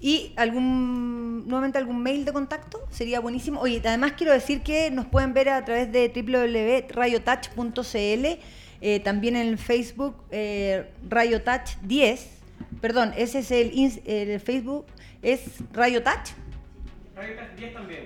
Y 0.00 0.32
algún, 0.36 1.46
nuevamente 1.46 1.78
algún 1.78 2.02
mail 2.02 2.24
de 2.24 2.32
contacto, 2.32 2.80
sería 2.90 3.20
buenísimo. 3.20 3.60
Oye, 3.60 3.80
además 3.84 4.14
quiero 4.16 4.32
decir 4.32 4.62
que 4.62 4.90
nos 4.90 5.06
pueden 5.06 5.32
ver 5.32 5.48
a 5.48 5.64
través 5.64 5.92
de 5.92 6.08
www.rayotouch.cl, 6.08 8.40
eh, 8.80 9.00
también 9.00 9.36
en 9.36 9.46
el 9.46 9.58
Facebook 9.58 10.16
eh, 10.30 10.90
Rayotouch 11.08 11.76
10, 11.82 12.30
perdón, 12.80 13.12
ese 13.16 13.38
es 13.38 13.52
el, 13.52 13.72
el 14.04 14.40
Facebook, 14.40 14.86
es 15.22 15.62
Rayotouch. 15.72 16.32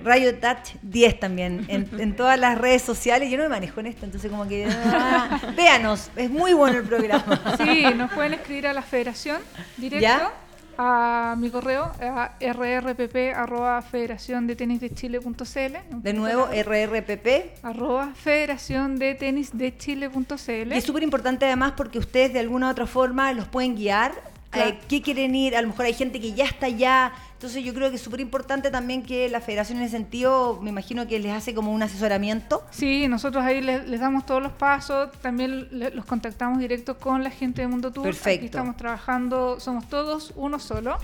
Rayo 0.05 0.35
Touch 0.37 0.77
10 0.83 1.21
también, 1.21 1.67
en, 1.69 1.89
en 1.99 2.15
todas 2.15 2.39
las 2.39 2.57
redes 2.57 2.83
sociales. 2.83 3.29
Yo 3.31 3.37
no 3.39 3.43
me 3.45 3.49
manejo 3.49 3.81
en 3.81 3.87
esto, 3.87 4.05
entonces 4.07 4.31
como 4.31 4.47
que... 4.47 4.67
ah, 4.67 5.41
véanos, 5.57 6.11
es 6.17 6.31
muy 6.31 6.53
bueno 6.53 6.79
el 6.79 6.85
programa. 6.85 7.57
Sí, 7.59 7.85
nos 7.97 8.13
pueden 8.13 8.35
escribir 8.35 8.69
a 8.69 8.73
la 8.73 8.83
federación 8.83 9.41
directo. 9.77 10.03
¿Ya? 10.03 10.33
A 10.79 11.35
mi 11.37 11.51
correo, 11.51 11.93
a 12.01 12.37
rrpp 12.41 13.35
arroba 13.37 13.83
federación 13.83 14.47
de 14.47 14.57
tenis 14.57 14.81
de 14.81 14.89
chile.cl. 14.95 15.77
De 15.91 16.13
nuevo, 16.15 16.47
RRPP. 16.47 17.63
arroba 17.63 18.13
federación 18.15 18.97
de 18.97 19.15
tenis 19.15 19.51
de 19.53 19.77
chile.cl. 19.77 20.73
Y 20.73 20.77
es 20.77 20.85
súper 20.85 21.03
importante 21.03 21.45
además 21.45 21.75
porque 21.77 21.99
ustedes 21.99 22.33
de 22.33 22.39
alguna 22.39 22.69
u 22.69 22.71
otra 22.71 22.87
forma 22.87 23.31
los 23.35 23.47
pueden 23.49 23.75
guiar. 23.77 24.13
Claro. 24.49 24.71
eh, 24.71 24.79
¿Qué 24.89 25.03
quieren 25.03 25.35
ir? 25.35 25.55
A 25.55 25.61
lo 25.63 25.69
mejor 25.69 25.85
hay 25.85 25.95
gente 25.95 26.19
que 26.19 26.33
ya 26.33 26.45
está 26.45 26.67
allá. 26.67 27.13
Entonces 27.41 27.65
yo 27.65 27.73
creo 27.73 27.89
que 27.89 27.97
es 27.97 28.03
súper 28.03 28.21
importante 28.21 28.71
también 28.71 29.03
que 29.03 29.27
la 29.31 29.41
federación 29.41 29.79
en 29.79 29.85
ese 29.85 29.97
sentido, 29.97 30.61
me 30.61 30.69
imagino 30.69 31.07
que 31.07 31.19
les 31.19 31.33
hace 31.33 31.55
como 31.55 31.73
un 31.73 31.83
asesoramiento. 31.83 32.63
Sí, 32.71 33.09
nosotros 33.09 33.43
ahí 33.43 33.63
les, 33.63 33.89
les 33.89 33.99
damos 33.99 34.27
todos 34.27 34.43
los 34.43 34.53
pasos, 34.53 35.11
también 35.23 35.67
le- 35.71 35.91
los 35.93 36.05
contactamos 36.05 36.59
directo 36.59 36.99
con 36.99 37.25
la 37.25 37.31
gente 37.31 37.63
de 37.63 37.69
Mundo 37.69 37.93
Tour. 37.93 38.05
Perfecto. 38.05 38.37
Aquí 38.41 38.45
estamos 38.45 38.77
trabajando, 38.77 39.59
somos 39.59 39.89
todos 39.89 40.35
uno 40.37 40.59
solo. 40.59 40.99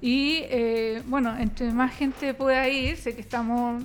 Y 0.00 0.38
eh, 0.44 1.02
bueno, 1.08 1.36
entre 1.38 1.70
más 1.72 1.94
gente 1.94 2.32
pueda 2.32 2.66
ir, 2.70 2.96
sé 2.96 3.14
que 3.14 3.20
estamos 3.20 3.84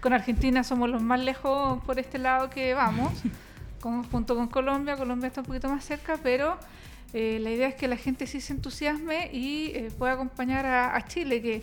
con 0.00 0.12
Argentina, 0.12 0.64
somos 0.64 0.90
los 0.90 1.00
más 1.00 1.20
lejos 1.20 1.80
por 1.84 2.00
este 2.00 2.18
lado 2.18 2.50
que 2.50 2.74
vamos, 2.74 3.12
con- 3.80 4.02
junto 4.10 4.34
con 4.34 4.48
Colombia. 4.48 4.96
Colombia 4.96 5.28
está 5.28 5.42
un 5.42 5.46
poquito 5.46 5.68
más 5.68 5.84
cerca, 5.84 6.18
pero 6.20 6.58
eh, 7.12 7.38
la 7.40 7.50
idea 7.50 7.68
es 7.68 7.74
que 7.74 7.88
la 7.88 7.96
gente 7.96 8.26
sí 8.26 8.40
se 8.40 8.52
entusiasme 8.52 9.30
y 9.32 9.72
eh, 9.74 9.90
pueda 9.98 10.12
acompañar 10.14 10.64
a, 10.66 10.94
a 10.96 11.04
Chile, 11.06 11.42
que 11.42 11.62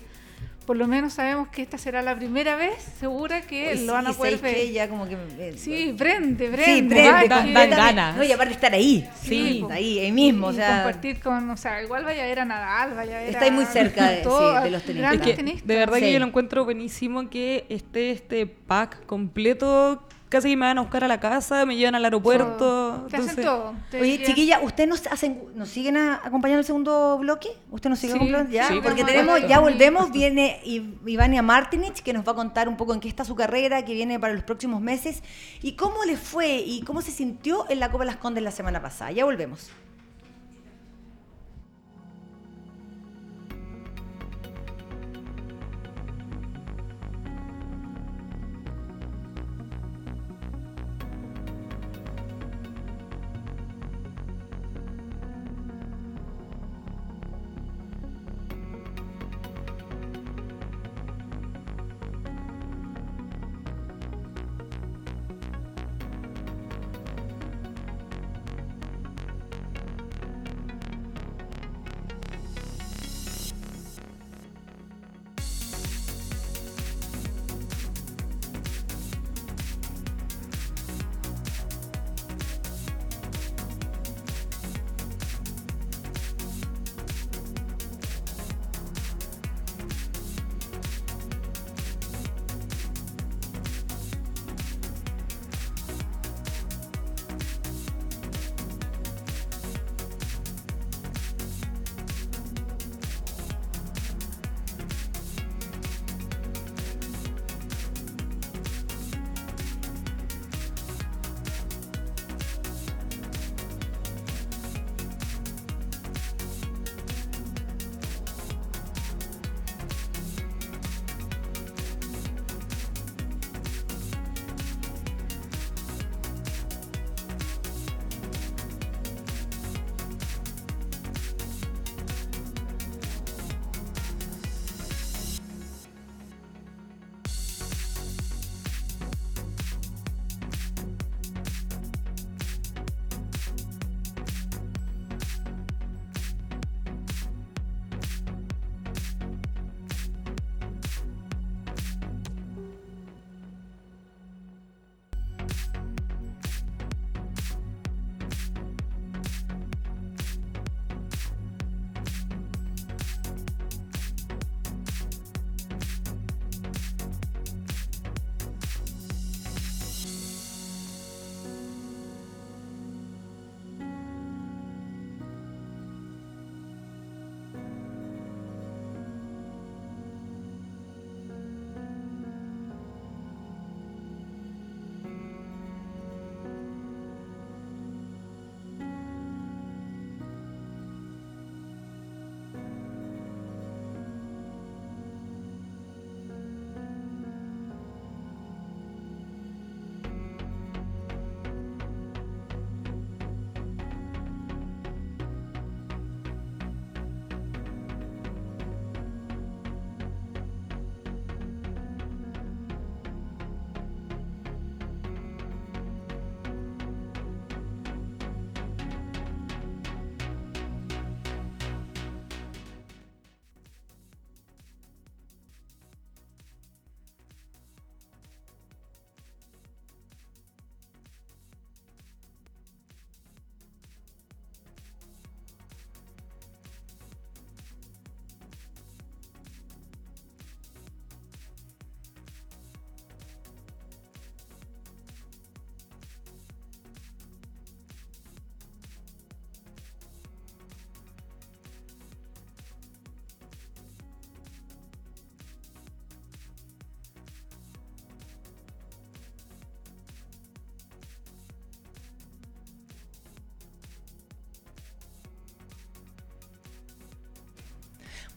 por 0.65 0.75
lo 0.75 0.85
menos 0.85 1.13
sabemos 1.13 1.47
que 1.47 1.61
esta 1.61 1.77
será 1.77 2.01
la 2.01 2.13
primera 2.13 2.57
vez 2.57 2.73
segura 2.99 3.39
que 3.39 3.71
Uy, 3.79 3.85
lo 3.85 3.93
van 3.93 4.07
a 4.07 4.11
poder 4.11 4.37
ver. 4.39 4.69
Ya 4.73 4.89
como 4.89 5.07
que... 5.07 5.15
eh, 5.39 5.53
Sí, 5.57 5.95
prende, 5.97 6.49
prende. 6.49 6.65
Sí, 6.65 6.81
prende, 6.81 7.27
dan- 7.29 7.53
dan 7.53 7.69
ganas. 7.69 8.17
No, 8.17 8.23
y 8.25 8.31
aparte 8.33 8.53
estar 8.53 8.73
ahí. 8.73 9.07
Sí. 9.23 9.65
Ahí, 9.71 9.99
ahí 9.99 10.11
mismo. 10.11 10.47
y, 10.47 10.53
o 10.53 10.53
sea, 10.57 10.83
compartir 10.83 11.21
con, 11.21 11.49
o 11.49 11.55
sea, 11.55 11.81
igual 11.81 12.03
vaya 12.03 12.23
a 12.23 12.25
ver 12.25 12.39
a 12.41 12.45
Nadal, 12.45 12.95
vaya 12.95 13.15
a 13.17 13.19
ver 13.21 13.29
Está 13.29 13.45
ahí 13.45 13.49
a- 13.49 13.53
muy 13.53 13.63
cerca 13.65 14.09
de- 14.11 14.23
todo, 14.23 14.57
sí, 14.57 14.63
de 14.65 14.71
los 14.71 14.83
tenistas. 14.83 15.13
Es 15.13 15.17
grandes 15.19 15.27
que, 15.27 15.33
tenistas. 15.37 15.67
de 15.67 15.75
verdad 15.77 15.95
Sí. 15.95 16.01
que 16.01 16.11
yo 16.11 16.19
lo 16.19 16.25
encuentro 16.25 16.65
buenísimo 16.65 17.29
que 17.29 17.65
esté 17.69 18.11
este 18.11 18.45
pack 18.45 19.05
completo. 19.05 20.03
Casi 20.29 20.57
me 20.57 20.65
van 20.65 20.77
a 20.77 20.81
buscar 20.81 21.05
a 21.05 21.07
la 21.07 21.21
casa, 21.21 21.65
me 21.65 21.77
llevan 21.77 21.95
al 21.95 22.03
aeropuerto. 22.03 23.07
Te 23.09 23.15
hacen 23.15 23.43
todo. 23.45 23.73
te 23.89 24.01
Oye, 24.01 24.23
chiquilla, 24.25 24.59
¿ustedes 24.61 24.89
nos 24.89 25.07
hacen, 25.07 25.41
nos 25.55 25.69
siguen 25.69 25.95
a- 25.95 26.15
acompañando 26.21 26.59
el 26.59 26.65
segundo 26.65 27.17
bloque? 27.17 27.47
¿Usted 27.71 27.89
nos 27.89 27.97
sigue 27.99 28.11
Sí, 28.11 28.17
acompañando? 28.19 28.51
Ya, 28.51 28.67
sí, 28.67 28.79
porque 28.83 29.03
por 29.03 29.09
tenemos, 29.11 29.47
ya 29.47 29.59
volvemos, 29.59 30.11
viene 30.11 30.59
Ivania 31.05 31.41
Martinich, 31.41 32.01
que 32.03 32.11
nos 32.11 32.27
va 32.27 32.33
a 32.33 32.35
contar 32.35 32.67
un 32.67 32.75
poco 32.75 32.93
en 32.93 32.99
qué 32.99 33.07
está 33.07 33.23
su 33.23 33.35
carrera, 33.35 33.85
que 33.85 33.93
viene 33.93 34.19
para 34.19 34.33
los 34.33 34.43
próximos 34.43 34.81
meses, 34.81 35.23
y 35.61 35.73
cómo 35.77 36.03
le 36.03 36.17
fue 36.17 36.57
y 36.57 36.81
cómo 36.81 37.01
se 37.01 37.11
sintió 37.11 37.65
en 37.69 37.79
la 37.79 37.89
Copa 37.89 38.03
Las 38.03 38.17
Condes 38.17 38.43
la 38.43 38.51
semana 38.51 38.81
pasada. 38.81 39.11
Ya 39.11 39.23
volvemos. 39.23 39.69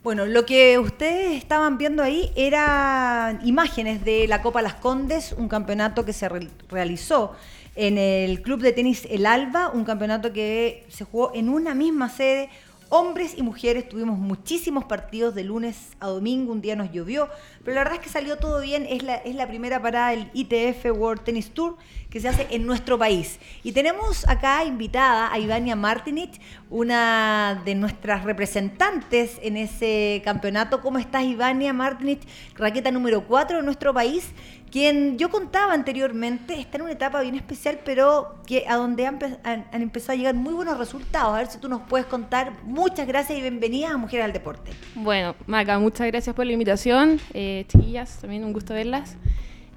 Bueno, 0.02 0.24
lo 0.24 0.46
que 0.46 0.78
ustedes 0.78 1.36
estaban 1.36 1.76
viendo 1.76 2.02
ahí 2.02 2.32
eran 2.34 3.46
imágenes 3.46 4.02
de 4.02 4.26
la 4.26 4.40
Copa 4.40 4.62
Las 4.62 4.74
Condes, 4.74 5.34
un 5.36 5.46
campeonato 5.46 6.06
que 6.06 6.14
se 6.14 6.26
re- 6.28 6.48
realizó 6.70 7.36
en 7.76 7.98
el 7.98 8.40
Club 8.40 8.62
de 8.62 8.72
Tenis 8.72 9.06
El 9.10 9.26
Alba, 9.26 9.68
un 9.68 9.84
campeonato 9.84 10.32
que 10.32 10.86
se 10.88 11.04
jugó 11.04 11.32
en 11.34 11.50
una 11.50 11.74
misma 11.74 12.08
sede. 12.08 12.48
Hombres 12.92 13.34
y 13.36 13.44
mujeres 13.44 13.88
tuvimos 13.88 14.18
muchísimos 14.18 14.84
partidos 14.84 15.32
de 15.36 15.44
lunes 15.44 15.92
a 16.00 16.08
domingo, 16.08 16.50
un 16.50 16.60
día 16.60 16.74
nos 16.74 16.90
llovió, 16.90 17.28
pero 17.64 17.76
la 17.76 17.84
verdad 17.84 18.00
es 18.00 18.04
que 18.04 18.08
salió 18.08 18.36
todo 18.38 18.60
bien, 18.60 18.84
es 18.84 19.04
la, 19.04 19.14
es 19.14 19.36
la 19.36 19.46
primera 19.46 19.80
parada 19.80 20.10
del 20.10 20.28
ITF 20.34 20.86
World 20.86 21.22
Tennis 21.22 21.52
Tour 21.52 21.76
que 22.10 22.18
se 22.18 22.26
hace 22.26 22.48
en 22.50 22.66
nuestro 22.66 22.98
país. 22.98 23.38
Y 23.62 23.70
tenemos 23.70 24.26
acá 24.26 24.64
invitada 24.64 25.32
a 25.32 25.38
Ivania 25.38 25.76
Martinich, 25.76 26.40
una 26.68 27.62
de 27.64 27.76
nuestras 27.76 28.24
representantes 28.24 29.38
en 29.40 29.56
ese 29.56 30.20
campeonato. 30.24 30.80
¿Cómo 30.80 30.98
estás, 30.98 31.22
Ivania 31.22 31.72
Martinich, 31.72 32.22
raqueta 32.56 32.90
número 32.90 33.24
4 33.24 33.58
de 33.58 33.62
nuestro 33.62 33.94
país? 33.94 34.30
Quien 34.70 35.18
yo 35.18 35.30
contaba 35.30 35.72
anteriormente 35.72 36.54
está 36.60 36.76
en 36.78 36.82
una 36.84 36.92
etapa 36.92 37.20
bien 37.22 37.34
especial, 37.34 37.80
pero 37.84 38.36
que 38.46 38.66
a 38.68 38.76
donde 38.76 39.04
han, 39.06 39.18
han- 39.42 39.66
han 39.72 39.82
empezado 39.82 40.12
a 40.12 40.16
llegar 40.16 40.34
muy 40.34 40.52
buenos 40.54 40.78
resultados. 40.78 41.34
A 41.34 41.38
ver 41.38 41.46
si 41.48 41.58
tú 41.58 41.68
nos 41.68 41.80
puedes 41.82 42.06
contar. 42.06 42.52
Muchas 42.62 43.08
gracias 43.08 43.36
y 43.36 43.42
bienvenidas 43.42 43.90
a 43.92 43.96
Mujeres 43.96 44.26
al 44.26 44.32
Deporte. 44.32 44.70
Bueno, 44.94 45.34
Maca, 45.46 45.78
muchas 45.80 46.06
gracias 46.06 46.36
por 46.36 46.46
la 46.46 46.52
invitación. 46.52 47.18
Eh, 47.34 47.64
chiquillas, 47.66 48.18
también 48.20 48.44
un 48.44 48.52
gusto 48.52 48.72
verlas. 48.72 49.16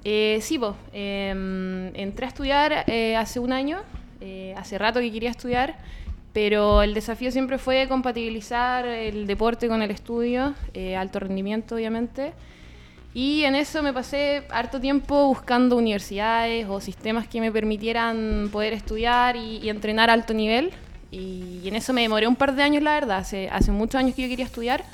Eh, 0.04 0.38
sí, 0.42 0.58
po, 0.60 0.76
eh, 0.92 1.90
entré 1.94 2.26
a 2.26 2.28
estudiar 2.28 2.84
eh, 2.86 3.16
hace 3.16 3.40
un 3.40 3.52
año, 3.52 3.80
eh, 4.20 4.54
hace 4.56 4.78
rato 4.78 5.00
que 5.00 5.10
quería 5.10 5.30
estudiar, 5.30 5.76
pero 6.32 6.82
el 6.82 6.94
desafío 6.94 7.32
siempre 7.32 7.58
fue 7.58 7.88
compatibilizar 7.88 8.84
el 8.86 9.26
deporte 9.26 9.66
con 9.66 9.82
el 9.82 9.90
estudio, 9.90 10.54
eh, 10.72 10.94
alto 10.94 11.18
rendimiento 11.18 11.74
obviamente. 11.74 12.32
Y 13.14 13.44
en 13.44 13.54
eso 13.54 13.80
me 13.82 13.92
pasé 13.92 14.42
harto 14.50 14.80
tiempo 14.80 15.28
buscando 15.28 15.76
universidades 15.76 16.66
o 16.68 16.80
sistemas 16.80 17.28
que 17.28 17.40
me 17.40 17.52
permitieran 17.52 18.48
poder 18.50 18.72
estudiar 18.72 19.36
y, 19.36 19.58
y 19.58 19.68
entrenar 19.70 20.10
a 20.10 20.14
alto 20.14 20.34
nivel. 20.34 20.72
Y, 21.12 21.62
en 21.68 21.76
eso 21.76 21.92
me 21.92 22.02
demoré 22.02 22.26
un 22.26 22.34
par 22.34 22.56
de 22.56 22.62
años, 22.64 22.82
la 22.82 22.94
verdad. 22.94 23.18
Hace, 23.18 23.48
hace 23.48 23.70
muchos 23.70 24.00
años 24.00 24.16
que 24.16 24.22
yo 24.22 24.28
quería 24.28 24.44
estudiar. 24.44 24.84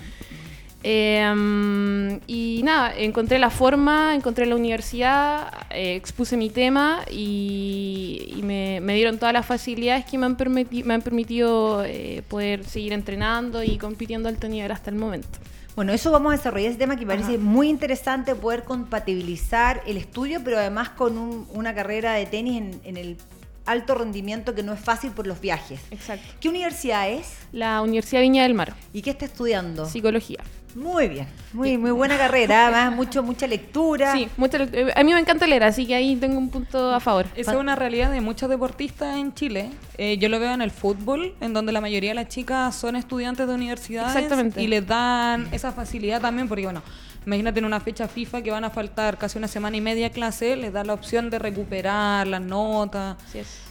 Eh, 0.82 2.20
y 2.26 2.60
nada, 2.62 2.94
encontré 2.96 3.38
la 3.38 3.50
forma, 3.50 4.14
encontré 4.14 4.46
la 4.46 4.56
universidad, 4.56 5.52
eh, 5.70 5.94
expuse 5.94 6.36
mi 6.36 6.48
tema 6.48 7.00
y, 7.10 8.32
y 8.36 8.42
me, 8.42 8.80
me 8.80 8.94
dieron 8.94 9.18
todas 9.18 9.32
las 9.34 9.44
facilidades 9.46 10.04
que 10.06 10.16
me 10.16 10.26
han, 10.26 10.36
permiti- 10.38 10.84
me 10.84 10.94
han 10.94 11.02
permitido 11.02 11.84
eh, 11.84 12.22
poder 12.28 12.64
seguir 12.64 12.92
entrenando 12.92 13.62
y 13.62 13.76
compitiendo 13.78 14.28
a 14.28 14.32
alto 14.32 14.48
nivel 14.48 14.70
hasta 14.72 14.90
el 14.90 14.96
momento. 14.96 15.38
Bueno, 15.80 15.94
eso 15.94 16.10
vamos 16.10 16.34
a 16.34 16.36
desarrollar 16.36 16.68
ese 16.68 16.78
tema 16.78 16.94
que 16.96 17.06
parece 17.06 17.38
muy 17.38 17.70
interesante, 17.70 18.34
poder 18.34 18.64
compatibilizar 18.64 19.82
el 19.86 19.96
estudio, 19.96 20.42
pero 20.44 20.58
además 20.58 20.90
con 20.90 21.16
un- 21.16 21.48
una 21.54 21.74
carrera 21.74 22.12
de 22.12 22.26
tenis 22.26 22.58
en, 22.58 22.80
en 22.84 22.98
el 22.98 23.16
alto 23.64 23.94
rendimiento 23.94 24.54
que 24.54 24.62
no 24.62 24.74
es 24.74 24.80
fácil 24.80 25.10
por 25.12 25.26
los 25.26 25.40
viajes. 25.40 25.80
Exacto. 25.90 26.26
¿Qué 26.38 26.50
universidad 26.50 27.08
es 27.08 27.32
La 27.52 27.80
Universidad 27.80 28.20
Viña 28.20 28.42
del 28.42 28.52
Mar, 28.52 28.74
y 28.92 29.00
qué 29.00 29.08
está 29.08 29.24
estudiando? 29.24 29.86
psicología. 29.86 30.40
Muy 30.74 31.08
bien, 31.08 31.26
muy, 31.52 31.78
muy 31.78 31.90
buena 31.90 32.16
carrera, 32.16 32.66
además 32.68 32.96
mucho, 32.96 33.22
mucha 33.22 33.46
lectura. 33.46 34.12
Sí, 34.12 34.28
mucha 34.36 34.58
eh, 34.62 34.92
a 34.94 35.02
mí 35.02 35.12
me 35.12 35.20
encanta 35.20 35.46
leer, 35.46 35.64
así 35.64 35.86
que 35.86 35.94
ahí 35.94 36.16
tengo 36.16 36.38
un 36.38 36.50
punto 36.50 36.94
a 36.94 37.00
favor. 37.00 37.26
Esa 37.34 37.52
es 37.52 37.58
una 37.58 37.76
realidad 37.76 38.10
de 38.10 38.20
muchos 38.20 38.48
deportistas 38.48 39.16
en 39.16 39.34
Chile. 39.34 39.70
Eh, 39.98 40.18
yo 40.18 40.28
lo 40.28 40.38
veo 40.38 40.52
en 40.52 40.62
el 40.62 40.70
fútbol, 40.70 41.34
en 41.40 41.52
donde 41.52 41.72
la 41.72 41.80
mayoría 41.80 42.10
de 42.10 42.14
las 42.14 42.28
chicas 42.28 42.74
son 42.74 42.96
estudiantes 42.96 43.46
de 43.46 43.54
universidades 43.54 44.14
Exactamente. 44.14 44.62
y 44.62 44.66
les 44.66 44.86
dan 44.86 45.48
esa 45.52 45.72
facilidad 45.72 46.20
también, 46.20 46.48
porque 46.48 46.64
bueno, 46.64 46.82
imagínate 47.26 47.58
en 47.58 47.64
una 47.66 47.80
fecha 47.80 48.08
FIFA 48.08 48.42
que 48.42 48.50
van 48.50 48.64
a 48.64 48.70
faltar 48.70 49.18
casi 49.18 49.38
una 49.38 49.48
semana 49.48 49.76
y 49.76 49.80
media 49.80 50.10
clase, 50.10 50.56
les 50.56 50.72
da 50.72 50.84
la 50.84 50.94
opción 50.94 51.30
de 51.30 51.38
recuperar 51.38 52.26
las 52.26 52.40
notas. 52.40 53.16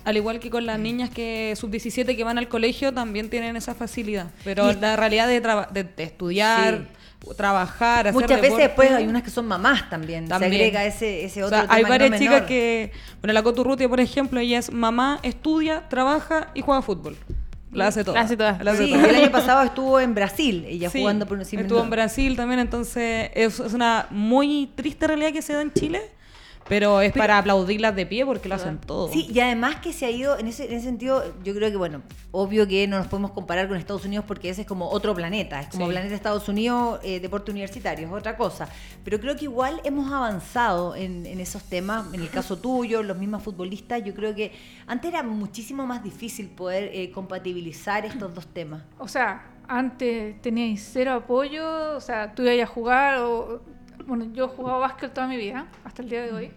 Al 0.05 0.17
igual 0.17 0.39
que 0.39 0.49
con 0.49 0.65
las 0.65 0.79
niñas 0.79 1.09
que 1.09 1.53
sub-17 1.57 2.15
que 2.15 2.23
van 2.23 2.37
al 2.37 2.47
colegio 2.47 2.93
también 2.93 3.29
tienen 3.29 3.55
esa 3.55 3.73
facilidad. 3.75 4.27
Pero 4.43 4.71
Y- 4.71 4.75
la 4.75 4.95
realidad 4.95 5.27
de, 5.27 5.39
de- 5.41 5.83
de 5.83 6.03
estudiar, 6.03 6.87
trabajar, 7.35 8.07
hacer 8.07 8.13
Muchas 8.13 8.29
veces 8.41 8.43
deporte- 8.57 8.61
después 8.63 8.91
hay 8.91 9.07
unas 9.07 9.23
que 9.23 9.29
son 9.29 9.45
mamás 9.45 9.89
también. 9.89 10.27
También. 10.27 10.51
Se 10.51 10.57
agrega 10.57 10.85
ese, 10.85 11.25
ese 11.25 11.43
O 11.43 11.47
otro 11.47 11.59
sea, 11.59 11.67
hay 11.69 11.77
tema 11.83 11.89
varias 11.89 12.11
no 12.11 12.17
chicas 12.17 12.33
menor. 12.35 12.47
que, 12.47 12.91
bueno, 13.21 13.33
la 13.33 13.43
Coturrutia, 13.43 13.89
por 13.89 13.99
ejemplo, 13.99 14.39
ella 14.39 14.57
es 14.57 14.71
mamá, 14.71 15.19
estudia, 15.21 15.87
trabaja 15.89 16.47
y 16.53 16.61
juega 16.61 16.81
fútbol. 16.81 17.17
La 17.71 17.87
hace 17.87 18.03
toda. 18.03 18.15
La 18.19 18.25
hace 18.25 18.35
toda. 18.37 18.63
La 18.63 18.71
hace 18.71 18.85
Sí, 18.85 18.91
toda. 18.93 19.07
el 19.09 19.15
año 19.15 19.31
pasado 19.31 19.63
estuvo 19.63 19.99
en 19.99 20.15
Brasil, 20.15 20.65
ella 20.67 20.89
Sí, 20.89 20.99
jugando 21.01 21.25
por 21.27 21.37
un 21.37 21.41
Estuvo 21.43 21.83
en 21.83 21.89
Brasil 21.89 22.35
también, 22.35 22.59
entonces 22.59 23.29
es, 23.33 23.59
es 23.59 23.73
una 23.73 24.07
muy 24.09 24.71
triste 24.75 25.05
realidad 25.07 25.31
que 25.31 25.41
se 25.41 25.53
da 25.53 25.61
en 25.61 25.71
Chile, 25.73 26.01
pero 26.69 27.01
es 27.01 27.11
para 27.11 27.37
aplaudirlas 27.39 27.95
de 27.95 28.05
pie 28.05 28.25
porque 28.25 28.47
lo 28.47 28.55
hacen 28.55 28.77
todo. 28.77 29.11
Sí, 29.11 29.27
y 29.33 29.39
además 29.39 29.77
que 29.77 29.91
se 29.91 30.05
ha 30.05 30.11
ido, 30.11 30.37
en 30.37 30.47
ese, 30.47 30.65
en 30.65 30.73
ese 30.73 30.85
sentido, 30.85 31.23
yo 31.43 31.53
creo 31.53 31.69
que, 31.71 31.77
bueno, 31.77 32.01
obvio 32.31 32.67
que 32.67 32.87
no 32.87 32.97
nos 32.99 33.07
podemos 33.07 33.31
comparar 33.31 33.67
con 33.67 33.75
Estados 33.77 34.05
Unidos 34.05 34.23
porque 34.27 34.49
ese 34.49 34.61
es 34.61 34.67
como 34.67 34.87
otro 34.89 35.13
planeta, 35.15 35.59
es 35.59 35.67
como 35.69 35.85
Sí. 35.87 35.91
planeta 35.91 36.15
Estados 36.15 36.47
Unidos, 36.47 36.99
eh, 37.03 37.19
deporte 37.19 37.51
universitario, 37.51 38.07
es 38.07 38.13
otra 38.13 38.37
cosa. 38.37 38.69
Pero 39.03 39.19
creo 39.19 39.35
que 39.35 39.45
igual 39.45 39.81
hemos 39.83 40.11
avanzado 40.11 40.95
en, 40.95 41.25
en 41.25 41.39
esos 41.39 41.63
temas, 41.63 42.13
en 42.13 42.21
el 42.21 42.29
caso 42.29 42.57
tuyo, 42.57 43.01
los 43.03 43.17
mismos 43.17 43.41
futbolistas, 43.43 44.03
yo 44.03 44.13
creo 44.13 44.35
que 44.35 44.51
antes 44.87 45.11
era 45.11 45.23
muchísimo 45.23 45.85
más 45.87 46.03
difícil 46.03 46.47
poder 46.49 46.91
eh, 46.93 47.11
compatibilizar 47.11 48.05
estos 48.05 48.33
dos 48.35 48.45
temas. 48.47 48.83
O 48.99 49.07
sea, 49.07 49.45
antes 49.67 50.41
teníais 50.41 50.87
cero 50.93 51.13
apoyo, 51.13 51.95
o 51.95 52.01
sea, 52.01 52.33
tú 52.35 52.43
ibas 52.43 52.59
a 52.69 52.71
jugar, 52.71 53.17
o, 53.19 53.61
bueno, 54.05 54.25
yo 54.33 54.45
he 54.45 54.47
jugado 54.47 54.79
básquet 54.79 55.13
toda 55.13 55.27
mi 55.27 55.37
vida, 55.37 55.67
hasta 55.83 56.01
el 56.01 56.09
día 56.09 56.23
de 56.23 56.31
hoy, 56.33 56.51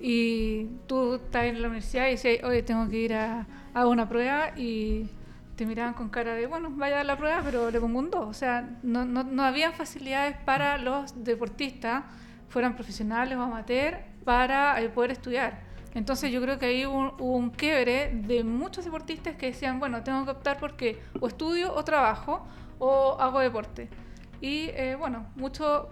y 0.00 0.66
tú 0.86 1.14
estás 1.14 1.44
en 1.44 1.62
la 1.62 1.68
universidad 1.68 2.08
y 2.08 2.12
decías, 2.12 2.44
oye, 2.44 2.62
tengo 2.62 2.88
que 2.88 2.96
ir 2.98 3.14
a, 3.14 3.46
a 3.74 3.86
una 3.86 4.08
prueba, 4.08 4.50
y 4.56 5.08
te 5.56 5.66
miraban 5.66 5.94
con 5.94 6.08
cara 6.10 6.34
de, 6.34 6.46
bueno, 6.46 6.70
vaya 6.70 7.00
a 7.00 7.04
la 7.04 7.16
prueba, 7.16 7.40
pero 7.42 7.70
le 7.70 7.80
pongo 7.80 7.98
un 7.98 8.10
2. 8.10 8.26
O 8.26 8.34
sea, 8.34 8.68
no, 8.82 9.04
no, 9.04 9.24
no 9.24 9.42
había 9.42 9.72
facilidades 9.72 10.36
para 10.44 10.78
los 10.78 11.24
deportistas, 11.24 12.04
fueran 12.48 12.74
profesionales 12.74 13.36
o 13.38 13.42
amateur, 13.42 13.98
para 14.24 14.80
eh, 14.80 14.88
poder 14.90 15.12
estudiar. 15.12 15.60
Entonces 15.94 16.30
yo 16.30 16.42
creo 16.42 16.58
que 16.58 16.66
ahí 16.66 16.84
hubo, 16.84 17.16
hubo 17.18 17.36
un 17.36 17.50
quiebre 17.50 18.10
de 18.12 18.44
muchos 18.44 18.84
deportistas 18.84 19.36
que 19.36 19.46
decían, 19.46 19.80
bueno, 19.80 20.02
tengo 20.02 20.24
que 20.26 20.32
optar 20.32 20.58
porque 20.58 21.00
o 21.20 21.26
estudio 21.26 21.74
o 21.74 21.82
trabajo 21.84 22.46
o 22.78 23.16
hago 23.18 23.40
deporte. 23.40 23.88
Y 24.42 24.68
eh, 24.74 24.96
bueno, 24.98 25.26
muchos 25.36 25.86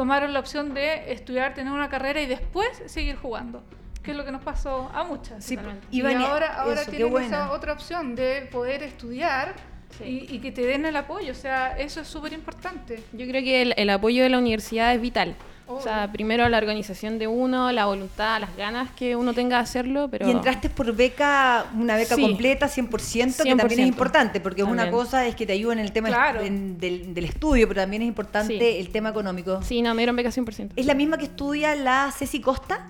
tomaron 0.00 0.32
la 0.32 0.40
opción 0.40 0.72
de 0.72 1.12
estudiar, 1.12 1.52
tener 1.52 1.70
una 1.74 1.90
carrera 1.90 2.22
y 2.22 2.26
después 2.26 2.70
seguir 2.86 3.16
jugando, 3.16 3.62
que 4.02 4.12
es 4.12 4.16
lo 4.16 4.24
que 4.24 4.32
nos 4.32 4.42
pasó 4.42 4.90
a 4.94 5.04
muchas. 5.04 5.44
Sí, 5.44 5.58
y 5.90 6.00
ahora, 6.00 6.54
ahora 6.54 6.80
eso, 6.80 6.90
tienen 6.90 7.14
esa 7.18 7.52
otra 7.52 7.74
opción 7.74 8.14
de 8.14 8.48
poder 8.50 8.82
estudiar 8.82 9.54
Sí. 9.98 10.26
y, 10.30 10.36
y 10.36 10.38
que 10.38 10.52
te 10.52 10.62
den 10.64 10.86
el 10.86 10.96
apoyo. 10.96 11.32
O 11.32 11.34
sea, 11.34 11.76
eso 11.76 12.00
es 12.00 12.08
súper 12.08 12.32
importante. 12.32 13.02
Yo 13.12 13.26
creo 13.26 13.42
que 13.42 13.60
el, 13.60 13.74
el 13.76 13.90
apoyo 13.90 14.22
de 14.22 14.30
la 14.30 14.38
universidad 14.38 14.94
es 14.94 15.02
vital. 15.02 15.34
O 15.72 15.80
sea, 15.82 16.10
primero 16.12 16.48
la 16.48 16.58
organización 16.58 17.18
de 17.18 17.26
uno, 17.26 17.70
la 17.72 17.86
voluntad, 17.86 18.40
las 18.40 18.56
ganas 18.56 18.90
que 18.92 19.16
uno 19.16 19.32
tenga 19.34 19.56
de 19.58 19.62
hacerlo, 19.62 20.08
pero... 20.10 20.26
Y 20.28 20.30
entraste 20.30 20.68
por 20.70 20.94
beca, 20.94 21.66
una 21.76 21.96
beca 21.96 22.14
Sí. 22.16 22.22
completa, 22.22 22.68
100%, 22.68 23.42
que 23.44 23.50
también 23.56 23.80
es 23.80 23.86
100%. 23.86 23.86
importante, 23.86 24.40
porque 24.40 24.62
una 24.62 24.82
También. 24.84 24.92
cosa 24.94 25.26
es 25.26 25.34
que 25.36 25.46
te 25.46 25.52
ayuden 25.52 25.78
en 25.78 25.84
el 25.86 25.92
tema 25.92 26.08
Claro. 26.08 26.40
en- 26.42 26.78
del, 26.78 27.14
del 27.14 27.24
estudio, 27.24 27.68
pero 27.68 27.80
también 27.82 28.02
es 28.02 28.08
importante 28.08 28.58
Sí. 28.58 28.76
el 28.78 28.90
tema 28.90 29.10
económico. 29.10 29.62
Sí, 29.62 29.82
no, 29.82 29.94
me 29.94 30.00
dieron 30.02 30.16
beca 30.16 30.30
100%. 30.30 30.72
¿Es 30.76 30.86
la 30.86 30.94
misma 30.94 31.18
que 31.18 31.24
estudia 31.24 31.74
la 31.74 32.12
Ceci 32.16 32.40
Costa? 32.40 32.86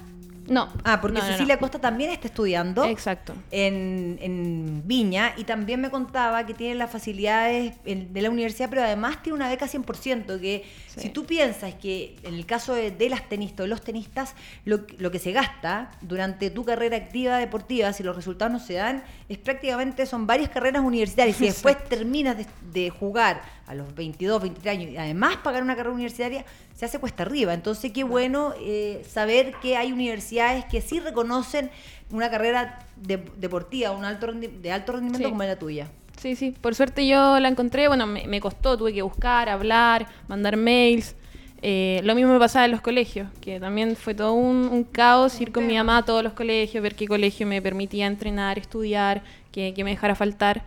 No. 0.51 0.69
Ah, 0.85 1.01
porque 1.01 1.19
No, 1.19 1.25
no, 1.25 1.31
no. 1.31 1.33
Cecilia 1.33 1.59
Costa 1.59 1.79
también 1.79 2.11
está 2.11 2.27
estudiando 2.27 2.85
Exacto. 2.85 3.35
en, 3.53 4.19
en 4.21 4.83
Viña 4.85 5.33
y 5.37 5.45
también 5.45 5.81
me 5.81 5.91
contaba 5.91 6.45
que 6.45 6.53
tiene 6.55 6.75
las 6.75 6.91
facilidades 6.91 7.75
de 7.85 8.21
la 8.21 8.29
universidad, 8.31 8.69
pero 8.69 8.83
además 8.83 9.23
tiene 9.23 9.37
una 9.37 9.49
beca 9.49 9.67
100%, 9.67 10.41
que 10.41 10.65
Sí. 10.91 11.03
si 11.03 11.09
tú 11.11 11.25
piensas 11.25 11.75
que 11.77 12.17
en 12.25 12.35
el 12.35 12.45
caso 12.47 12.75
de, 12.75 12.91
de 12.91 13.09
las 13.09 13.29
tenistas 13.29 13.65
o 13.65 13.67
los 13.69 13.81
tenistas, 13.81 14.35
lo, 14.65 14.81
lo 14.99 15.13
que 15.13 15.21
se 15.21 15.31
gasta 15.31 15.93
durante 16.01 16.51
tu 16.51 16.65
carrera 16.65 16.97
activa 16.97 17.39
deportiva, 17.39 17.93
si 17.93 18.03
los 18.03 18.17
resultados 18.17 18.53
no 18.53 18.59
se 18.59 18.75
dan, 18.75 19.05
es 19.29 19.39
prácticamente, 19.39 20.05
son 20.05 20.27
varias 20.27 20.51
carreras 20.51 20.83
universitarias. 20.83 21.41
Y 21.41 21.45
después 21.47 21.77
terminas 21.89 22.37
de, 22.37 22.47
de 22.73 22.91
jugar 22.91 23.41
a 23.71 23.75
los 23.75 23.95
22, 23.95 24.43
23 24.43 24.77
años 24.77 24.91
y 24.93 24.97
además 24.97 25.37
pagar 25.45 25.63
una 25.63 25.77
carrera 25.77 25.95
universitaria, 25.95 26.45
se 26.75 26.85
hace 26.85 26.99
cuesta 26.99 27.23
arriba. 27.23 27.55
Entonces, 27.55 27.93
qué 27.93 28.05
bueno 28.05 28.53
eh, 28.61 29.05
saber 29.09 29.55
que 29.63 29.77
hay 29.77 29.93
universidades 29.93 30.65
que 30.65 30.81
sí 30.81 30.99
reconocen 31.01 31.71
una 32.11 32.31
carrera 32.31 32.81
de- 32.97 33.25
deportiva, 33.37 33.93
un 33.93 34.05
alto 34.05 34.27
de 34.33 34.73
alto 34.73 34.93
rendimiento 34.93 35.29
Sí. 35.29 35.31
como 35.31 35.45
la 35.45 35.57
tuya. 35.59 35.89
Sí, 36.19 36.35
sí. 36.37 36.55
Por 36.61 36.75
suerte 36.75 37.07
yo 37.07 37.39
la 37.41 37.49
encontré. 37.49 37.89
Bueno, 37.89 38.07
me, 38.07 38.27
me 38.27 38.41
costó, 38.41 38.77
tuve 38.77 38.93
que 38.93 39.03
buscar, 39.03 39.49
hablar, 39.49 40.07
mandar 40.29 40.57
mails. 40.57 41.15
Eh, 41.63 42.01
lo 42.05 42.15
mismo 42.15 42.33
me 42.33 42.39
pasaba 42.39 42.65
en 42.65 42.71
los 42.71 42.81
colegios, 42.81 43.29
que 43.41 43.61
también 43.61 43.95
fue 43.95 44.15
todo 44.15 44.33
un, 44.33 44.67
un 44.69 44.83
caos 44.83 45.41
ir 45.43 45.53
con 45.53 45.67
mi 45.67 45.77
mamá 45.77 45.99
a 45.99 46.05
todos 46.05 46.25
los 46.25 46.33
colegios, 46.33 46.83
ver 46.83 46.95
qué 46.95 47.07
colegio 47.07 47.47
me 47.47 47.61
permitía 47.63 48.07
entrenar, 48.07 48.59
estudiar, 48.59 49.23
que, 49.53 49.75
que 49.75 49.85
me 49.85 49.91
dejara 49.91 50.15
faltar. 50.15 50.63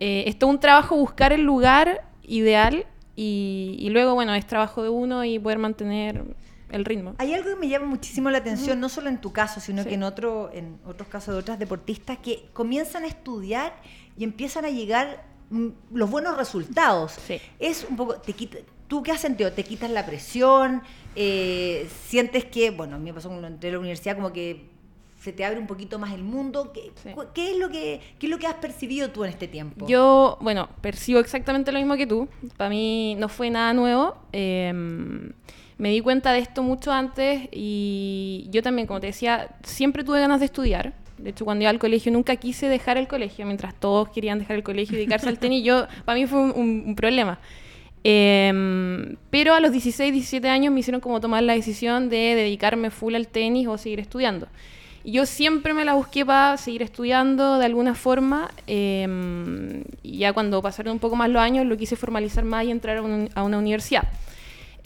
Eh, 0.00 0.24
es 0.26 0.38
todo 0.38 0.50
un 0.50 0.60
trabajo 0.60 0.96
buscar 0.96 1.32
el 1.32 1.42
lugar 1.42 2.02
ideal 2.26 2.86
y, 3.16 3.76
y 3.78 3.90
luego, 3.90 4.14
bueno, 4.14 4.34
es 4.34 4.46
trabajo 4.46 4.82
de 4.82 4.88
uno 4.88 5.24
y 5.24 5.38
poder 5.38 5.58
mantener 5.58 6.24
el 6.70 6.84
ritmo. 6.84 7.14
Hay 7.18 7.32
algo 7.34 7.50
que 7.50 7.56
me 7.56 7.68
llama 7.68 7.86
muchísimo 7.86 8.30
la 8.30 8.38
atención, 8.38 8.80
no 8.80 8.88
solo 8.88 9.08
en 9.08 9.20
tu 9.20 9.32
caso, 9.32 9.60
sino 9.60 9.82
Sí. 9.82 9.90
que 9.90 9.94
en, 9.94 10.02
otro, 10.02 10.50
en 10.52 10.78
otros 10.84 11.08
casos 11.08 11.34
de 11.34 11.40
otras 11.40 11.58
deportistas 11.58 12.18
que 12.18 12.48
comienzan 12.52 13.04
a 13.04 13.06
estudiar 13.06 13.74
y 14.18 14.24
empiezan 14.24 14.64
a 14.64 14.70
llegar 14.70 15.24
mm, 15.50 15.68
los 15.92 16.10
buenos 16.10 16.36
resultados. 16.36 17.12
Sí. 17.26 17.40
Es 17.60 17.86
un 17.88 17.96
poco, 17.96 18.16
te 18.16 18.32
quita, 18.32 18.58
¿tú 18.88 19.02
qué 19.04 19.12
has 19.12 19.20
sentido? 19.20 19.52
¿Te 19.52 19.62
quitas 19.62 19.90
la 19.90 20.04
presión? 20.04 20.82
Eh, 21.14 21.88
¿Sientes 22.08 22.44
que, 22.46 22.70
bueno, 22.70 22.96
a 22.96 22.98
mí 22.98 23.04
me 23.04 23.14
pasó 23.14 23.28
cuando 23.28 23.46
entré 23.46 23.68
a 23.68 23.74
la 23.74 23.78
universidad, 23.78 24.16
como 24.16 24.32
que 24.32 24.73
se 25.24 25.32
te 25.32 25.44
abre 25.44 25.58
un 25.58 25.66
poquito 25.66 25.98
más 25.98 26.12
el 26.12 26.22
mundo? 26.22 26.70
¿Qué, 26.72 26.92
Sí. 27.02 27.08
qué 27.34 27.50
es 27.52 27.56
lo 27.58 27.70
que, 27.70 28.00
¿Qué 28.18 28.26
es 28.26 28.30
lo 28.30 28.38
que 28.38 28.46
has 28.46 28.54
percibido 28.54 29.10
tú 29.10 29.24
en 29.24 29.30
este 29.30 29.48
tiempo? 29.48 29.86
Yo, 29.88 30.36
bueno, 30.40 30.68
percibo 30.82 31.18
exactamente 31.18 31.72
lo 31.72 31.78
mismo 31.78 31.96
que 31.96 32.06
tú. 32.06 32.28
Para 32.56 32.70
mí 32.70 33.14
no 33.18 33.28
fue 33.28 33.48
nada 33.50 33.72
nuevo. 33.72 34.16
Eh, 34.32 34.72
me 35.76 35.88
di 35.88 36.00
cuenta 36.00 36.32
de 36.32 36.38
esto 36.38 36.62
mucho 36.62 36.92
antes 36.92 37.48
y 37.50 38.46
yo 38.50 38.62
también, 38.62 38.86
como 38.86 39.00
te 39.00 39.08
decía, 39.08 39.56
siempre 39.64 40.04
tuve 40.04 40.20
ganas 40.20 40.38
de 40.40 40.46
estudiar. 40.46 40.92
De 41.18 41.30
hecho, 41.30 41.44
cuando 41.44 41.62
iba 41.62 41.70
al 41.70 41.78
colegio 41.78 42.12
nunca 42.12 42.36
quise 42.36 42.68
dejar 42.68 42.96
el 42.96 43.08
colegio, 43.08 43.46
mientras 43.46 43.74
todos 43.74 44.08
querían 44.10 44.38
dejar 44.38 44.56
el 44.56 44.62
colegio 44.62 44.94
y 44.94 44.98
dedicarse 44.98 45.28
al 45.28 45.38
tenis. 45.38 45.64
Yo, 45.64 45.86
para 46.04 46.16
mí 46.18 46.26
fue 46.26 46.38
un, 46.40 46.52
un- 46.54 46.84
un 46.86 46.94
problema. 46.96 47.38
Eh, 48.06 49.16
pero 49.30 49.54
a 49.54 49.60
los 49.60 49.72
16, 49.72 50.12
17 50.12 50.48
años 50.48 50.72
me 50.72 50.80
hicieron 50.80 51.00
como 51.00 51.20
tomar 51.20 51.42
la 51.42 51.54
decisión 51.54 52.08
de 52.08 52.34
dedicarme 52.34 52.90
full 52.90 53.14
al 53.14 53.28
tenis 53.28 53.66
o 53.66 53.78
seguir 53.78 54.00
estudiando. 54.00 54.46
Y 55.04 55.12
yo 55.12 55.26
siempre 55.26 55.74
me 55.74 55.84
la 55.84 55.92
busqué 55.94 56.24
para 56.24 56.56
seguir 56.56 56.82
estudiando 56.82 57.58
de 57.58 57.66
alguna 57.66 57.94
forma. 57.94 58.50
eh, 58.66 59.84
y 60.02 60.18
ya 60.18 60.32
cuando 60.32 60.62
pasaron 60.62 60.92
un 60.94 60.98
poco 60.98 61.14
más 61.16 61.28
los 61.28 61.42
años, 61.42 61.66
lo 61.66 61.76
quise 61.76 61.94
formalizar 61.96 62.44
más 62.44 62.64
y 62.64 62.70
entrar 62.70 62.96
a 62.98 63.02
una, 63.02 63.28
a 63.34 63.42
una 63.42 63.58
universidad. 63.58 64.04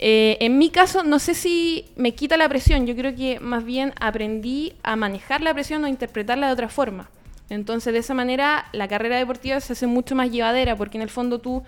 Eh, 0.01 0.37
en 0.41 0.59
mi 0.59 0.71
caso, 0.71 1.03
no 1.03 1.19
sé 1.19 1.35
si 1.35 1.85
me 1.97 2.13
quita 2.15 2.37
la 2.37 2.49
presión. 2.49 2.87
Yo 2.87 2.95
creo 2.97 3.15
que 3.15 3.41
más 3.41 3.65
bien 3.65 3.93
aprendí 4.01 4.73
a 4.83 4.97
manejar 4.97 5.41
la 5.41 5.53
presión 5.55 5.83
o 5.85 5.87
a 5.87 5.91
interpretarla 5.91 6.47
de 6.49 6.53
otra 6.53 6.69
forma. 6.69 7.11
Entonces, 7.51 7.93
de 7.93 8.01
esa 8.01 8.15
manera, 8.15 8.67
la 8.73 8.89
carrera 8.89 9.17
deportiva 9.17 9.59
se 9.61 9.73
hace 9.73 9.87
mucho 9.87 10.15
más 10.15 10.31
llevadera 10.31 10.77
porque 10.77 10.99
en 10.99 11.03
el 11.03 11.11
fondo 11.11 11.39
tú 11.39 11.63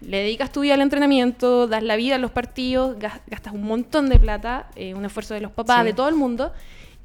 le 0.00 0.18
dedicas 0.18 0.52
tu 0.52 0.60
vida 0.60 0.74
al 0.74 0.80
entrenamiento, 0.82 1.66
das 1.66 1.82
la 1.82 1.96
vida 1.96 2.14
a 2.16 2.18
los 2.18 2.30
partidos, 2.30 2.98
gas- 2.98 3.20
gastas 3.26 3.52
un 3.54 3.64
montón 3.64 4.08
de 4.08 4.18
plata, 4.18 4.68
eh, 4.76 4.94
un 4.94 5.04
esfuerzo 5.04 5.34
de 5.34 5.40
los 5.40 5.50
papás, 5.52 5.80
Sí. 5.80 5.86
de 5.86 5.92
todo 5.94 6.08
el 6.08 6.14
mundo. 6.14 6.52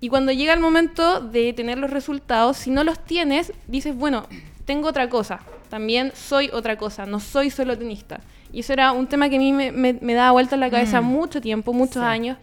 Y 0.01 0.09
cuando 0.09 0.31
llega 0.31 0.53
el 0.53 0.59
momento 0.59 1.19
de 1.19 1.51
tener 1.53 1.77
los 1.77 1.89
resultados, 1.89 2.57
si 2.57 2.71
no 2.71 2.83
los 2.83 2.99
tienes, 3.03 3.51
dices, 3.67 3.95
bueno, 3.95 4.27
tengo 4.65 4.87
otra 4.87 5.09
cosa, 5.09 5.39
también 5.69 6.11
soy 6.15 6.49
otra 6.53 6.77
cosa, 6.77 7.05
no 7.05 7.19
soy 7.19 7.49
solo 7.49 7.77
tenista. 7.77 8.21
Y 8.53 8.61
eso 8.61 8.73
era 8.73 8.91
un 8.93 9.07
tema 9.07 9.29
que 9.29 9.35
a 9.35 9.39
mí 9.39 9.51
me, 9.53 9.71
me- 9.71 9.93
me 10.01 10.13
daba 10.13 10.31
vuelta 10.31 10.55
en 10.55 10.61
la 10.61 10.69
cabeza 10.69 11.01
Mm. 11.01 11.05
mucho 11.05 11.41
tiempo, 11.41 11.73
muchos 11.73 12.01
Sí. 12.01 12.07
años. 12.07 12.37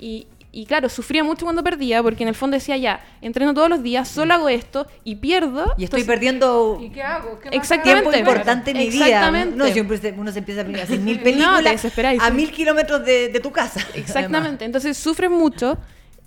Y, 0.00 0.26
y 0.50 0.66
claro, 0.66 0.88
sufría 0.88 1.22
mucho 1.24 1.44
cuando 1.44 1.62
perdía, 1.62 2.02
porque 2.02 2.22
en 2.22 2.28
el 2.28 2.34
fondo 2.34 2.56
decía, 2.56 2.76
ya, 2.76 3.00
entreno 3.20 3.52
todos 3.54 3.68
los 3.68 3.82
días, 3.82 4.08
solo 4.08 4.34
hago 4.34 4.48
esto 4.48 4.86
y 5.04 5.16
pierdo. 5.16 5.74
y 5.76 5.84
estoy 5.84 6.00
entonces- 6.00 6.06
perdiendo 6.06 6.78
¿Y 6.80 6.90
qué 6.90 7.02
hago? 7.02 7.38
¿Qué 7.38 7.46
más 7.50 7.54
Exactamente. 7.56 8.10
tiempo 8.10 8.30
importante 8.30 8.70
en 8.70 8.78
mi 8.78 8.88
vida. 8.88 9.30
No, 9.44 9.66
siempre 9.66 10.14
uno 10.16 10.32
se 10.32 10.38
empieza 10.38 10.62
a 10.62 10.82
hacer 10.82 11.00
mil 11.00 11.18
No, 11.18 11.22
películas 11.24 11.64
desesperáis, 11.64 12.22
a 12.22 12.30
mil 12.30 12.50
kilómetros 12.50 13.04
de, 13.04 13.28
de 13.28 13.40
tu 13.40 13.52
casa. 13.52 13.80
Exactamente. 13.94 14.64
Entonces 14.64 14.96
sufres 14.96 15.30
mucho 15.30 15.76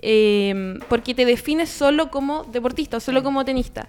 eh, 0.01 0.79
porque 0.89 1.13
te 1.15 1.25
defines 1.25 1.69
solo 1.69 2.09
como 2.11 2.43
deportista 2.45 2.97
o 2.97 2.99
solo 2.99 3.23
como 3.23 3.43
tenista. 3.45 3.87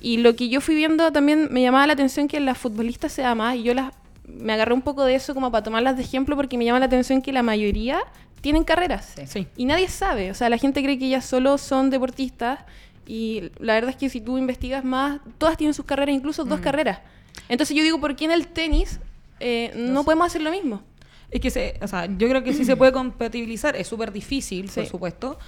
Y 0.00 0.18
lo 0.18 0.34
que 0.34 0.48
yo 0.48 0.60
fui 0.60 0.74
viendo 0.74 1.12
también 1.12 1.48
me 1.50 1.60
llamaba 1.62 1.86
la 1.86 1.92
atención 1.92 2.26
que 2.28 2.40
las 2.40 2.56
futbolistas 2.56 3.12
se 3.12 3.22
da 3.22 3.34
más 3.34 3.56
y 3.56 3.62
yo 3.62 3.74
las 3.74 3.92
me 4.26 4.52
agarré 4.52 4.72
un 4.74 4.82
poco 4.82 5.04
de 5.04 5.16
eso 5.16 5.34
como 5.34 5.50
para 5.50 5.64
tomarlas 5.64 5.96
de 5.96 6.02
ejemplo 6.04 6.36
porque 6.36 6.56
me 6.56 6.64
llama 6.64 6.78
la 6.78 6.86
atención 6.86 7.20
que 7.20 7.32
la 7.32 7.42
mayoría 7.42 7.98
tienen 8.40 8.62
carreras. 8.64 9.12
Sí. 9.16 9.22
Sí. 9.26 9.46
Y 9.56 9.64
nadie 9.64 9.88
sabe, 9.88 10.30
o 10.30 10.34
sea, 10.34 10.48
la 10.48 10.56
gente 10.56 10.82
cree 10.82 10.98
que 10.98 11.06
ellas 11.06 11.24
solo 11.26 11.58
son 11.58 11.90
deportistas 11.90 12.60
y 13.06 13.50
la 13.58 13.74
verdad 13.74 13.90
es 13.90 13.96
que 13.96 14.08
si 14.08 14.20
tú 14.20 14.38
investigas 14.38 14.84
más, 14.84 15.20
todas 15.36 15.56
tienen 15.56 15.74
sus 15.74 15.84
carreras, 15.84 16.14
incluso 16.14 16.44
Mm. 16.44 16.48
dos 16.48 16.60
carreras. 16.60 17.00
Entonces 17.48 17.76
yo 17.76 17.82
digo, 17.82 18.00
¿por 18.00 18.14
qué 18.16 18.24
en 18.26 18.30
el 18.30 18.46
tenis 18.46 19.00
eh, 19.40 19.72
no 19.74 20.04
podemos 20.04 20.28
hacer 20.28 20.42
lo 20.42 20.50
mismo? 20.52 20.82
Es 21.30 21.40
que 21.40 21.50
se, 21.50 21.78
o 21.80 21.86
sea, 21.86 22.06
yo 22.06 22.28
creo 22.28 22.42
que 22.42 22.52
sí 22.52 22.64
se 22.64 22.76
puede 22.76 22.92
compatibilizar, 22.92 23.76
es 23.76 23.86
súper 23.86 24.12
difícil, 24.12 24.68
por 24.68 24.86
supuesto. 24.86 25.38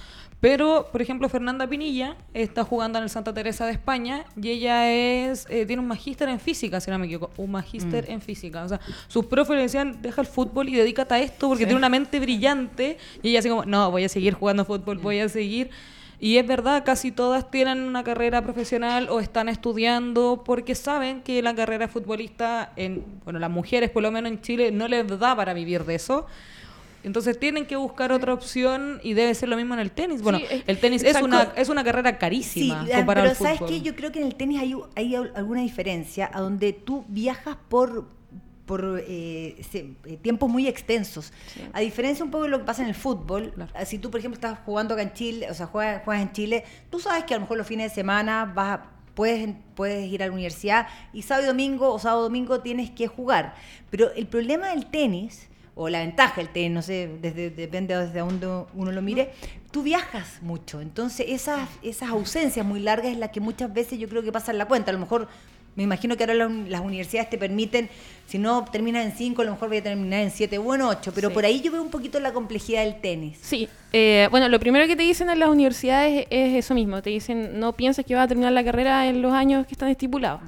Pero, 0.43 0.89
por 0.91 1.01
ejemplo, 1.01 1.29
Fernanda 1.29 1.65
Pinilla 1.67 2.17
está 2.33 2.65
jugando 2.65 2.97
en 2.97 3.05
el 3.05 3.09
Santa 3.09 3.33
Teresa 3.33 3.65
de 3.65 3.71
España 3.71 4.25
y 4.35 4.49
ella 4.49 4.91
es 4.91 5.47
eh, 5.49 5.65
tiene 5.65 5.81
un 5.81 5.87
magíster 5.87 6.27
en 6.27 6.37
física, 6.37 6.81
si 6.81 6.91
no 6.91 6.99
me 6.99 7.05
equivoco, 7.05 7.31
un 7.37 7.51
magíster 7.51 8.11
en 8.11 8.19
física. 8.19 8.61
O 8.65 8.67
sea, 8.67 8.81
sus 9.07 9.25
profes 9.27 9.55
le 9.55 9.61
decían, 9.61 10.01
deja 10.01 10.19
el 10.19 10.27
fútbol 10.27 10.67
y 10.67 10.75
dedícate 10.75 11.13
a 11.13 11.19
esto 11.19 11.47
porque 11.47 11.63
tiene 11.63 11.77
una 11.77 11.87
mente 11.87 12.19
brillante. 12.19 12.97
Y 13.21 13.29
ella 13.29 13.39
así 13.39 13.47
como, 13.47 13.63
no, 13.63 13.89
voy 13.89 14.03
a 14.03 14.09
seguir 14.09 14.33
jugando 14.33 14.65
fútbol, 14.65 14.97
voy 14.97 15.19
a 15.19 15.29
seguir. 15.29 15.69
Y 16.23 16.37
es 16.37 16.47
verdad, 16.47 16.85
casi 16.85 17.11
todas 17.11 17.51
tienen 17.51 17.81
una 17.81 18.01
carrera 18.01 18.41
profesional 18.41 19.09
o 19.09 19.19
están 19.19 19.49
estudiando 19.49 20.43
porque 20.45 20.73
saben 20.73 21.21
que 21.21 21.41
la 21.41 21.53
carrera 21.53 21.89
futbolista, 21.89 22.71
en, 22.77 23.03
bueno, 23.25 23.39
las 23.39 23.51
mujeres 23.51 23.89
por 23.89 24.03
lo 24.03 24.09
menos 24.09 24.31
en 24.31 24.39
Chile 24.39 24.71
no 24.71 24.87
les 24.87 25.05
da 25.19 25.35
para 25.35 25.53
vivir 25.53 25.83
de 25.83 25.95
eso. 25.95 26.25
Entonces 27.03 27.37
tienen 27.37 27.65
que 27.65 27.75
buscar 27.75 28.13
otra 28.13 28.33
opción 28.33 29.01
y 29.03 29.15
debe 29.15 29.35
ser 29.35 29.49
lo 29.49 29.57
mismo 29.57 29.73
en 29.73 29.81
el 29.81 29.91
tenis. 29.91 30.21
Bueno, 30.21 30.37
Sí, 30.39 30.45
es- 30.49 30.63
el 30.65 30.77
tenis 30.79 31.03
es 31.03 31.21
una, 31.21 31.51
es 31.57 31.67
una 31.67 31.83
carrera 31.83 32.11
Sí, 32.11 32.17
carísima 32.17 32.83
la- 32.87 32.95
comparado 32.95 33.27
pero 33.27 33.49
al 33.49 33.57
¿sabes 33.57 33.69
qué? 33.69 33.81
Yo 33.81 33.93
creo 33.93 34.13
que 34.13 34.19
en 34.21 34.27
el 34.27 34.35
tenis 34.35 34.61
hay, 34.61 34.73
hay 34.95 35.15
al- 35.15 35.33
alguna 35.35 35.59
diferencia 35.59 36.31
a 36.33 36.39
donde 36.39 36.71
tú 36.71 37.03
viajas 37.09 37.57
por 37.67 38.05
por 38.65 39.03
eh, 39.07 39.61
se- 39.69 39.93
eh, 40.05 40.17
tiempos 40.21 40.49
muy 40.49 40.67
extensos. 40.67 41.33
A 41.73 41.79
diferencia 41.81 42.23
un 42.23 42.31
poco 42.31 42.43
de 42.45 42.49
lo 42.49 42.59
que 42.59 42.65
pasa 42.65 42.81
en 42.83 42.89
el 42.89 42.95
fútbol, 42.95 43.51
Claro. 43.53 43.71
ah, 43.75 43.85
si 43.85 43.97
tú, 43.97 44.09
por 44.09 44.19
ejemplo, 44.19 44.35
estás 44.35 44.57
jugando 44.65 44.93
acá 44.93 45.03
en 45.03 45.13
Chile, 45.13 45.47
o 45.51 45.53
sea, 45.53 45.67
juegas, 45.67 46.01
juegas 46.05 46.23
en 46.23 46.31
Chile, 46.31 46.63
tú 46.89 46.99
sabes 46.99 47.25
que 47.25 47.33
a 47.33 47.37
lo 47.37 47.41
mejor 47.41 47.57
los 47.57 47.67
fines 47.67 47.91
de 47.91 47.95
semana 47.95 48.45
vas 48.45 48.79
a- 48.79 48.85
puedes, 49.15 49.49
puedes 49.75 50.07
ir 50.11 50.23
a 50.23 50.27
la 50.27 50.31
universidad 50.31 50.87
y 51.13 51.21
sábado 51.21 51.45
y 51.45 51.47
domingo 51.47 51.91
o 51.93 51.99
sábado 51.99 52.21
y 52.21 52.23
domingo 52.29 52.61
tienes 52.61 52.89
que 52.89 53.07
jugar. 53.07 53.53
Pero 53.89 54.11
el 54.13 54.25
problema 54.27 54.69
del 54.69 54.85
tenis, 54.87 55.49
o 55.75 55.89
la 55.89 55.99
ventaja 55.99 56.35
del 56.37 56.49
tenis, 56.49 56.71
no 56.71 56.81
sé, 56.81 57.09
desde, 57.21 57.49
depende 57.49 57.95
desde 57.97 58.19
dónde 58.19 58.47
uno 58.75 58.91
lo 58.91 59.01
mire, 59.01 59.33
tú 59.71 59.83
viajas 59.83 60.37
mucho. 60.41 60.81
Entonces, 60.81 61.25
esas, 61.29 61.67
esas 61.81 62.09
ausencias 62.09 62.65
muy 62.65 62.79
largas 62.79 63.11
es 63.11 63.17
las 63.17 63.29
que 63.31 63.39
muchas 63.39 63.73
veces 63.73 63.99
yo 63.99 64.07
creo 64.07 64.23
que 64.23 64.31
pasan 64.31 64.57
la 64.57 64.65
cuenta. 64.67 64.91
A 64.91 64.93
lo 64.93 64.99
mejor, 64.99 65.27
me 65.75 65.83
imagino 65.83 66.15
que 66.15 66.23
ahora 66.23 66.35
las 66.35 66.81
universidades 66.81 67.29
te 67.29 67.37
permiten, 67.37 67.89
si 68.27 68.37
no 68.37 68.63
terminas 68.71 69.05
en 69.05 69.11
5, 69.13 69.41
a 69.41 69.45
lo 69.45 69.51
mejor 69.51 69.69
voy 69.69 69.77
a 69.79 69.83
terminar 69.83 70.21
en 70.21 70.31
7 70.31 70.57
o 70.57 70.75
en 70.75 70.81
8, 70.81 71.11
pero 71.15 71.29
Sí. 71.29 71.33
por 71.33 71.45
ahí 71.45 71.61
yo 71.61 71.71
veo 71.71 71.81
un 71.81 71.89
poquito 71.89 72.19
la 72.19 72.31
complejidad 72.31 72.83
del 72.83 73.01
tenis. 73.01 73.37
Sí, 73.41 73.67
eh, 73.91 74.27
bueno, 74.31 74.47
lo 74.49 74.59
primero 74.59 74.85
que 74.87 74.95
te 74.95 75.03
dicen 75.03 75.29
en 75.29 75.39
las 75.39 75.49
universidades 75.49 76.27
es 76.29 76.53
eso 76.55 76.73
mismo, 76.73 77.01
te 77.01 77.09
dicen 77.09 77.59
no 77.59 77.73
pienses 77.73 78.05
que 78.05 78.13
vas 78.15 78.25
a 78.25 78.27
terminar 78.27 78.51
la 78.53 78.63
carrera 78.63 79.07
en 79.07 79.21
los 79.21 79.33
años 79.33 79.65
que 79.65 79.73
están 79.73 79.89
estipulados. 79.89 80.41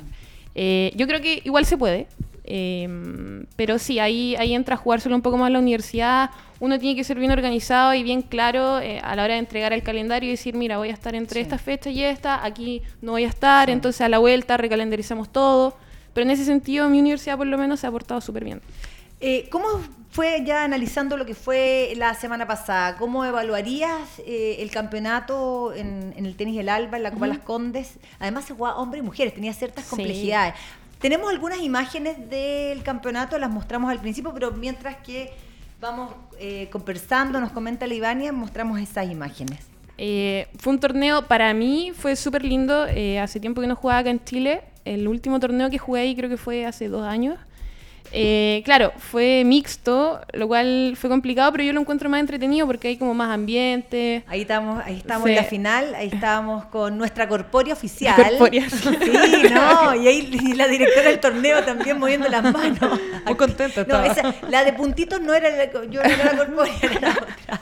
Eh, 0.58 0.92
yo 0.96 1.06
creo 1.08 1.20
que 1.22 1.42
igual 1.44 1.66
se 1.66 1.78
puede, 1.78 2.08
eh, 2.48 3.46
pero 3.56 3.80
sí, 3.80 4.00
ahí, 4.00 4.36
ahí 4.38 4.54
entra 4.54 4.76
a 4.76 4.78
jugárselo 4.78 5.16
un 5.16 5.22
poco 5.22 5.38
más 5.38 5.52
la 5.52 5.60
universidad, 5.60 6.30
uno 6.60 6.80
tiene 6.80 6.96
que 6.96 7.04
ser 7.04 7.18
bien 7.20 7.32
organizado 7.32 7.94
y 7.94 8.04
bien 8.04 8.22
claro 8.22 8.80
eh, 8.80 9.00
a 9.04 9.16
la 9.16 9.24
hora 9.24 9.34
de 9.34 9.40
entregar 9.40 9.74
el 9.74 9.84
calendario 9.84 10.30
y 10.30 10.32
decir, 10.32 10.56
mira, 10.56 10.78
voy 10.78 10.90
a 10.90 10.94
estar 10.94 11.16
entre 11.16 11.36
Sí. 11.40 11.44
esta 11.44 11.58
fecha 11.58 11.90
y 11.90 12.04
esta, 12.04 12.46
aquí 12.46 12.82
no 13.02 13.12
voy 13.14 13.26
a 13.26 13.28
estar, 13.30 13.70
entonces 13.70 14.02
a 14.02 14.10
la 14.10 14.20
vuelta 14.20 14.58
recalendarizamos 14.58 15.30
todo, 15.30 15.76
pero 16.14 16.24
en 16.24 16.32
ese 16.32 16.46
sentido 16.46 16.88
mi 16.90 17.00
universidad 17.00 17.38
por 17.38 17.48
lo 17.48 17.58
menos 17.58 17.82
se 17.82 17.88
ha 17.88 17.92
portado 17.92 18.22
súper 18.22 18.44
bien. 18.46 18.62
Eh, 19.22 19.48
¿Cómo 19.50 19.66
fue 20.12 20.44
ya 20.46 20.64
analizando 20.64 21.18
lo 21.18 21.26
que 21.26 21.36
fue 21.36 21.94
la 21.98 22.14
semana 22.14 22.46
pasada? 22.48 22.96
¿Cómo 22.98 23.26
evaluarías 23.26 24.20
eh, 24.26 24.58
el 24.60 24.72
campeonato 24.72 25.74
en, 25.74 26.14
en 26.16 26.26
el 26.26 26.36
tenis 26.36 26.56
del 26.58 26.70
Alba, 26.70 26.98
en 26.98 27.04
la 27.04 27.12
Copa 27.12 27.28
Las 27.28 27.40
Condes? 27.40 27.98
Además 28.20 28.46
se 28.46 28.54
jugaba 28.54 28.78
hombres 28.78 29.02
y 29.02 29.06
mujeres, 29.06 29.34
tenía 29.34 29.54
ciertas 29.54 29.86
Sí. 29.86 29.90
complejidades. 29.90 30.54
Tenemos 31.06 31.30
algunas 31.30 31.62
imágenes 31.62 32.32
del 32.32 32.82
campeonato, 32.82 33.38
las 33.38 33.52
mostramos 33.52 33.92
al 33.92 34.00
principio, 34.00 34.34
pero 34.34 34.50
mientras 34.54 34.96
que 34.96 35.32
vamos 35.80 36.12
eh, 36.40 36.68
conversando, 36.72 37.40
nos 37.40 37.52
comenta 37.52 37.86
la 37.86 37.94
Ivania, 37.94 38.32
mostramos 38.32 38.80
esas 38.80 39.12
imágenes. 39.12 39.60
Eh, 40.00 40.48
fue 40.58 40.74
un 40.74 40.80
torneo, 40.80 41.28
para 41.28 41.54
mí 41.54 41.92
fue 41.96 42.16
súper 42.16 42.44
lindo. 42.44 42.88
eh, 42.88 43.20
hace 43.20 43.40
tiempo 43.40 43.62
que 43.62 43.68
no 43.68 43.76
jugaba 43.76 44.00
acá 44.00 44.10
en 44.10 44.24
Chile. 44.24 44.64
El 44.84 45.08
último 45.08 45.40
torneo 45.40 45.70
que 45.70 45.78
jugué 45.78 46.02
ahí 46.02 46.16
creo 46.16 46.28
que 46.28 46.38
fue 46.38 46.66
hace 46.66 46.88
dos 46.88 47.04
años. 47.04 47.38
Eh, 48.12 48.62
claro, 48.64 48.94
fue 48.98 49.44
mixto, 49.46 50.22
lo 50.34 50.48
cual 50.48 50.96
fue 51.00 51.10
complicado, 51.10 51.52
pero 51.52 51.64
yo 51.64 51.74
lo 51.74 51.82
encuentro 51.82 52.10
más 52.10 52.20
entretenido 52.22 52.66
porque 52.66 52.88
hay 52.90 52.98
como 52.98 53.14
más 53.14 53.30
ambiente. 53.34 54.24
Ahí 54.28 54.42
estamos, 54.42 54.82
ahí 54.86 54.98
estamos 54.98 55.26
Sí. 55.26 55.32
en 55.32 55.36
la 55.36 55.44
final, 55.44 55.96
ahí 55.96 56.10
estábamos 56.14 56.66
con 56.66 56.98
nuestra 56.98 57.28
corpórea 57.28 57.74
oficial. 57.74 58.16
Corpórea. 58.16 58.68
Sí, 58.70 59.44
no, 59.54 59.96
y 59.96 60.08
ahí 60.08 60.30
y 60.32 60.54
la 60.54 60.68
directora 60.68 61.10
del 61.10 61.20
torneo 61.20 61.64
también 61.64 62.00
moviendo 62.00 62.28
las 62.30 62.44
manos. 62.44 63.00
Muy 63.26 63.36
contenta 63.36 63.84
No, 63.86 64.04
estaba. 64.04 64.08
esa, 64.32 64.48
la 64.50 64.64
de 64.64 64.74
puntitos 64.74 65.20
no 65.22 65.34
era 65.34 65.50
la, 65.50 65.66
yo 65.90 66.02
no 66.02 66.10
era 66.10 66.32
la 66.34 66.38
corpórea, 66.38 66.74
era 66.82 67.00
la 67.00 67.10
otra. 67.12 67.62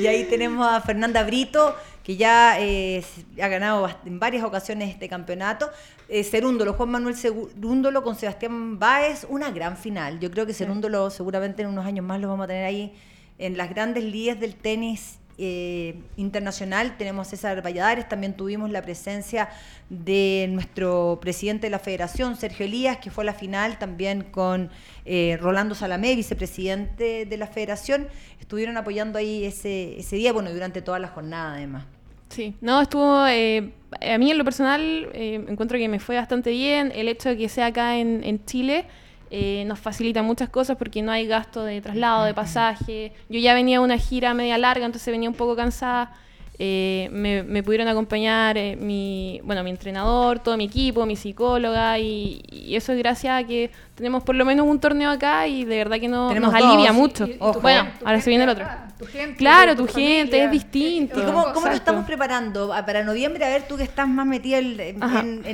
Y 0.00 0.06
ahí 0.06 0.24
tenemos 0.24 0.66
a 0.66 0.80
Fernanda 0.80 1.22
Brito, 1.24 1.76
que 2.08 2.16
ya 2.16 2.58
eh, 2.58 3.04
ha 3.38 3.48
ganado 3.48 3.86
en 4.06 4.18
varias 4.18 4.42
ocasiones 4.42 4.88
este 4.88 5.10
campeonato. 5.10 5.68
Eh, 6.08 6.24
Cerúndolo, 6.24 6.72
Juan 6.72 6.88
Manuel 6.88 7.14
Cerúndolo 7.14 8.02
con 8.02 8.16
Sebastián 8.16 8.78
Báez, 8.78 9.26
una 9.28 9.50
gran 9.50 9.76
final. 9.76 10.18
Yo 10.18 10.30
creo 10.30 10.46
que 10.46 10.54
Cerúndolo 10.54 11.10
seguramente 11.10 11.60
en 11.60 11.68
unos 11.68 11.84
años 11.84 12.06
más 12.06 12.18
lo 12.18 12.28
vamos 12.28 12.44
a 12.44 12.46
tener 12.46 12.64
ahí 12.64 12.94
en 13.36 13.58
las 13.58 13.68
grandes 13.68 14.04
ligas 14.04 14.40
del 14.40 14.54
tenis 14.54 15.18
eh, 15.36 16.00
internacional. 16.16 16.96
Tenemos 16.96 17.26
a 17.26 17.30
César 17.30 17.62
Valladares, 17.62 18.08
también 18.08 18.32
tuvimos 18.32 18.70
la 18.70 18.80
presencia 18.80 19.50
de 19.90 20.46
nuestro 20.48 21.18
presidente 21.20 21.66
de 21.66 21.70
la 21.72 21.78
federación, 21.78 22.36
Sergio 22.36 22.64
Elías, 22.64 22.96
que 22.96 23.10
fue 23.10 23.24
a 23.24 23.26
la 23.26 23.34
final 23.34 23.78
también 23.78 24.22
con 24.22 24.70
eh, 25.04 25.36
Rolando 25.42 25.74
Salamé, 25.74 26.16
vicepresidente 26.16 27.26
de 27.26 27.36
la 27.36 27.48
federación. 27.48 28.08
Estuvieron 28.40 28.78
apoyando 28.78 29.18
ahí 29.18 29.44
ese, 29.44 30.00
ese 30.00 30.16
día, 30.16 30.32
bueno, 30.32 30.50
durante 30.54 30.80
toda 30.80 30.98
la 30.98 31.08
jornada 31.08 31.52
además. 31.52 31.84
Sí, 32.28 32.54
no, 32.60 32.80
estuvo, 32.80 33.26
eh, 33.26 33.72
a 34.00 34.18
mí 34.18 34.30
en 34.30 34.38
lo 34.38 34.44
personal 34.44 35.08
eh, 35.14 35.44
encuentro 35.48 35.78
que 35.78 35.88
me 35.88 35.98
fue 35.98 36.16
bastante 36.16 36.50
bien. 36.50 36.92
El 36.94 37.08
hecho 37.08 37.30
de 37.30 37.36
que 37.36 37.48
sea 37.48 37.66
acá 37.66 37.96
en, 37.96 38.22
en 38.24 38.44
Chile 38.44 38.86
eh, 39.30 39.64
nos 39.66 39.78
facilita 39.78 40.22
muchas 40.22 40.48
cosas 40.48 40.76
porque 40.76 41.02
no 41.02 41.12
hay 41.12 41.26
gasto 41.26 41.62
de 41.64 41.80
traslado, 41.80 42.24
de 42.24 42.34
pasaje. 42.34 43.12
Yo 43.28 43.38
ya 43.38 43.54
venía 43.54 43.78
de 43.78 43.84
una 43.84 43.98
gira 43.98 44.34
media 44.34 44.58
larga, 44.58 44.86
entonces 44.86 45.10
venía 45.12 45.28
un 45.28 45.34
poco 45.34 45.56
cansada. 45.56 46.12
Eh, 46.60 47.08
me, 47.12 47.44
me 47.44 47.62
pudieron 47.62 47.86
acompañar 47.86 48.58
eh, 48.58 48.74
mi, 48.76 49.40
bueno, 49.44 49.62
mi 49.62 49.70
entrenador, 49.70 50.40
todo 50.40 50.56
mi 50.56 50.64
equipo, 50.64 51.06
mi 51.06 51.14
psicóloga 51.14 51.98
y, 52.00 52.42
y 52.50 52.74
eso 52.74 52.92
es 52.92 52.98
gracias 52.98 53.44
a 53.44 53.46
que 53.46 53.70
tenemos 53.94 54.24
por 54.24 54.34
lo 54.34 54.44
menos 54.44 54.66
un 54.66 54.80
torneo 54.80 55.10
acá 55.10 55.46
y 55.46 55.64
de 55.64 55.76
verdad 55.76 55.98
que 56.00 56.08
no, 56.08 56.34
nos 56.34 56.52
alivia 56.54 56.88
dos. 56.88 56.96
mucho. 56.96 57.26
Y- 57.26 57.30
y 57.30 57.34
tu 57.38 57.44
Ojo. 57.44 57.60
bueno, 57.60 57.84
gente- 57.84 58.04
ahora 58.04 58.20
se 58.20 58.30
viene 58.30 58.44
el 58.44 58.50
otro. 58.50 58.64
acá, 58.64 58.88
tu 58.98 59.06
gente, 59.06 59.36
Claro, 59.36 59.76
tu 59.76 59.86
tu 59.86 59.92
gente, 59.94 60.24
familia. 60.38 60.44
es 60.46 60.50
distinto. 60.50 61.20
¿Y 61.20 61.24
cómo, 61.24 61.42
cómo 61.44 61.50
Exacto. 61.58 61.72
estamos 61.76 62.04
preparando 62.06 62.72
Ah, 62.72 62.84
para 62.84 63.04
noviembre? 63.04 63.44
A 63.44 63.48
ver, 63.50 63.68
tú 63.68 63.76
que 63.76 63.84
estás 63.84 64.08
más 64.08 64.26
metida 64.26 64.58
en, 64.58 64.98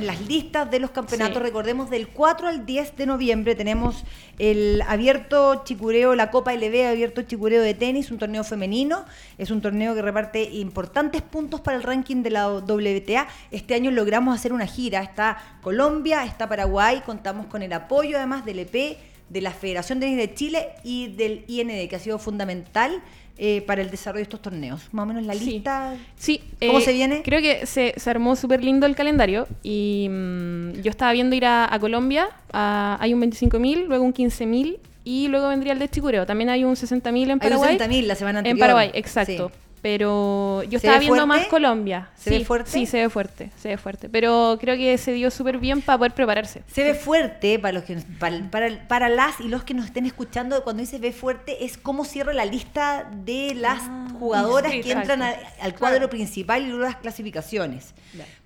las 0.07 0.21
listas 0.27 0.69
de 0.71 0.79
los 0.79 0.89
campeonatos, 0.89 1.37
Sí. 1.37 1.43
recordemos 1.43 1.89
del 1.91 2.07
4 2.07 2.47
al 2.47 2.65
10 2.65 2.95
de 2.97 3.05
noviembre 3.05 3.53
tenemos 3.55 4.03
el 4.39 4.81
abierto 4.87 5.61
chicureo, 5.65 6.13
la 6.15 6.29
Copa 6.31 6.51
LB, 6.53 6.87
abierto 6.89 7.21
chicureo 7.21 7.61
de 7.61 7.73
tenis, 7.75 8.09
un 8.11 8.17
torneo 8.17 8.43
femenino. 8.43 9.05
Es 9.37 9.49
un 9.51 9.61
torneo 9.61 9.93
que 9.95 10.01
reparte 10.01 10.49
importantes 10.95 11.21
puntos 11.29 11.59
para 11.59 11.75
el 11.75 11.83
ranking 11.83 12.23
de 12.23 12.29
la 12.29 12.47
WTA. 12.49 13.27
Este 13.51 13.75
año 13.75 13.91
logramos 13.91 14.33
hacer 14.33 14.53
una 14.53 14.65
gira. 14.65 15.01
Está 15.01 15.37
Colombia, 15.61 16.23
está 16.23 16.47
Paraguay, 16.47 17.01
contamos 17.05 17.47
con 17.47 17.61
el 17.61 17.73
apoyo 17.73 18.15
además 18.17 18.45
del 18.45 18.59
EP, 18.59 18.97
de 19.29 19.41
la 19.41 19.51
Federación 19.51 19.99
de 19.99 20.05
Tenis 20.05 20.19
de 20.29 20.33
Chile 20.33 20.67
y 20.85 21.07
del 21.07 21.43
IND, 21.49 21.89
que 21.89 21.95
ha 21.97 21.99
sido 21.99 22.17
fundamental 22.17 23.01
eh, 23.37 23.61
para 23.67 23.81
el 23.81 23.89
desarrollo 23.91 24.19
de 24.19 24.23
estos 24.23 24.41
torneos. 24.41 24.87
Más 24.93 25.03
o 25.03 25.07
menos 25.07 25.23
la 25.23 25.33
lista. 25.35 25.95
Sí. 26.15 26.41
¿Cómo 26.65 26.79
eh, 26.79 26.81
se 26.81 26.93
viene? 26.93 27.23
Creo 27.23 27.41
que 27.41 27.65
se, 27.65 27.93
se 27.97 28.09
armó 28.09 28.37
súper 28.37 28.63
lindo 28.63 28.85
el 28.85 28.95
calendario 28.95 29.49
y 29.63 30.07
mm, 30.09 30.81
yo 30.81 30.89
estaba 30.91 31.11
viendo 31.11 31.35
ir 31.35 31.43
a, 31.45 31.73
a 31.73 31.77
Colombia. 31.77 32.29
a- 32.53 32.95
hay 33.01 33.13
un 33.13 33.21
25.000, 33.21 33.87
luego 33.87 34.05
un 34.05 34.13
15.000 34.13 34.77
y 35.03 35.27
luego 35.27 35.49
vendría 35.49 35.73
el 35.73 35.79
de 35.79 35.89
Chicureo. 35.89 36.25
También 36.25 36.49
hay 36.49 36.63
un 36.63 36.75
60.000 36.75 37.03
en 37.09 37.15
Hay 37.17 37.31
un 37.33 37.39
Paraguay. 37.39 37.77
60.000 37.77 38.05
la 38.05 38.15
semana 38.15 38.39
En. 38.45 38.57
Paraguay, 38.57 38.91
exacto. 38.93 39.49
Sí. 39.53 39.64
Pero 39.85 40.63
yo 40.63 40.71
¿Se 40.79 40.87
estaba 40.87 40.97
viendo 40.97 41.25
fuerte? 41.27 41.41
más 41.43 41.47
Colombia. 41.47 42.09
¿Se 42.17 42.31
ve 42.31 42.43
fuerte? 42.43 42.71
Sí, 42.71 42.87
se 42.87 42.97
ve 43.01 43.09
fuerte, 43.09 43.51
se 43.55 43.67
ve 43.67 43.77
fuerte. 43.77 44.09
Pero 44.09 44.57
creo 44.59 44.75
que 44.75 44.97
se 44.97 45.11
dio 45.13 45.29
súper 45.29 45.59
bien 45.59 45.83
para 45.83 45.99
poder 45.99 46.13
prepararse. 46.15 46.63
Se 46.73 46.83
ve 46.83 46.95
fuerte 46.95 47.59
para 47.59 47.73
los 47.73 47.83
que 47.83 47.95
para, 48.19 48.49
para, 48.49 48.87
para 48.87 49.09
las 49.09 49.39
y 49.39 49.47
los 49.47 49.63
que 49.63 49.75
nos 49.75 49.85
estén 49.85 50.07
escuchando 50.07 50.63
cuando 50.63 50.81
dice 50.81 50.97
ve 50.97 51.11
fuerte 51.13 51.65
es 51.65 51.77
cómo 51.77 52.03
cierra 52.03 52.33
la 52.33 52.45
lista 52.45 53.07
de 53.13 53.53
las 53.53 53.79
jugadoras 54.17 54.71
sí, 54.71 54.81
que 54.81 54.91
entran 54.91 55.21
a- 55.21 55.35
al 55.61 55.75
cuadro 55.75 55.97
Claro. 55.97 56.09
principal 56.09 56.63
y 56.63 56.67
luego 56.69 56.83
las 56.85 56.95
clasificaciones. 56.95 57.93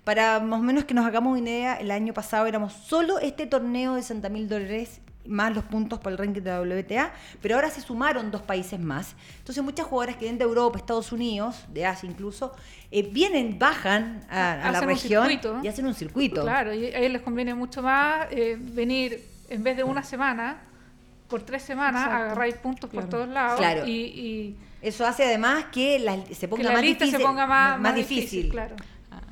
Para 0.04 0.40
más 0.40 0.60
o 0.60 0.62
menos 0.62 0.84
que 0.84 0.92
nos 0.92 1.06
hagamos 1.06 1.38
una 1.38 1.48
idea, 1.48 1.74
el 1.76 1.90
año 1.90 2.12
pasado 2.12 2.44
éramos 2.46 2.74
solo 2.74 3.18
este 3.18 3.46
torneo 3.46 3.94
de 3.94 4.02
60 4.02 4.28
mil 4.28 4.46
dólares 4.46 5.00
más 5.26 5.54
los 5.54 5.64
puntos 5.64 5.98
para 5.98 6.12
el 6.12 6.18
ranking 6.18 6.40
de 6.40 6.50
la 6.50 6.60
WTA, 6.62 7.12
pero 7.42 7.54
ahora 7.56 7.70
se 7.70 7.80
sumaron 7.80 8.30
dos 8.30 8.42
países 8.42 8.80
más. 8.80 9.14
Entonces 9.38 9.62
muchas 9.62 9.86
jugadoras 9.86 10.16
que 10.16 10.22
vienen 10.22 10.38
de 10.38 10.44
Europa, 10.44 10.78
Estados 10.78 11.12
Unidos, 11.12 11.64
de 11.72 11.84
Asia 11.86 12.08
incluso, 12.08 12.52
eh, 12.90 13.02
vienen, 13.02 13.58
bajan 13.58 14.24
a, 14.30 14.68
a 14.68 14.72
la 14.72 14.80
región 14.80 15.26
circuito. 15.28 15.60
y 15.62 15.68
hacen 15.68 15.86
un 15.86 15.94
circuito. 15.94 16.42
Claro, 16.42 16.72
y 16.74 16.86
a 16.86 16.98
ellos 16.98 17.12
les 17.12 17.22
conviene 17.22 17.54
mucho 17.54 17.82
más 17.82 18.26
eh, 18.30 18.56
venir 18.58 19.22
en 19.48 19.62
vez 19.62 19.76
de 19.76 19.84
una 19.84 20.02
semana, 20.02 20.62
por 21.28 21.42
tres 21.42 21.62
semanas, 21.62 22.02
Exacto. 22.06 22.24
agarráis 22.24 22.54
puntos 22.56 22.90
Claro. 22.90 23.06
por 23.06 23.10
todos 23.18 23.28
lados 23.28 23.58
Claro. 23.58 23.86
y, 23.86 23.90
y 23.92 24.56
Eso 24.82 25.06
hace 25.06 25.24
además 25.24 25.66
que 25.70 25.98
la- 26.00 26.16
se 26.34 26.48
ponga 26.48 26.62
que 26.62 26.68
la 26.68 26.72
más 26.74 26.82
lista 26.82 27.04
difícil. 27.04 27.20
se 27.20 27.26
ponga 27.26 27.46
más, 27.46 27.78
más 27.80 27.94
difícil. 27.94 28.48
Claro. 28.48 28.74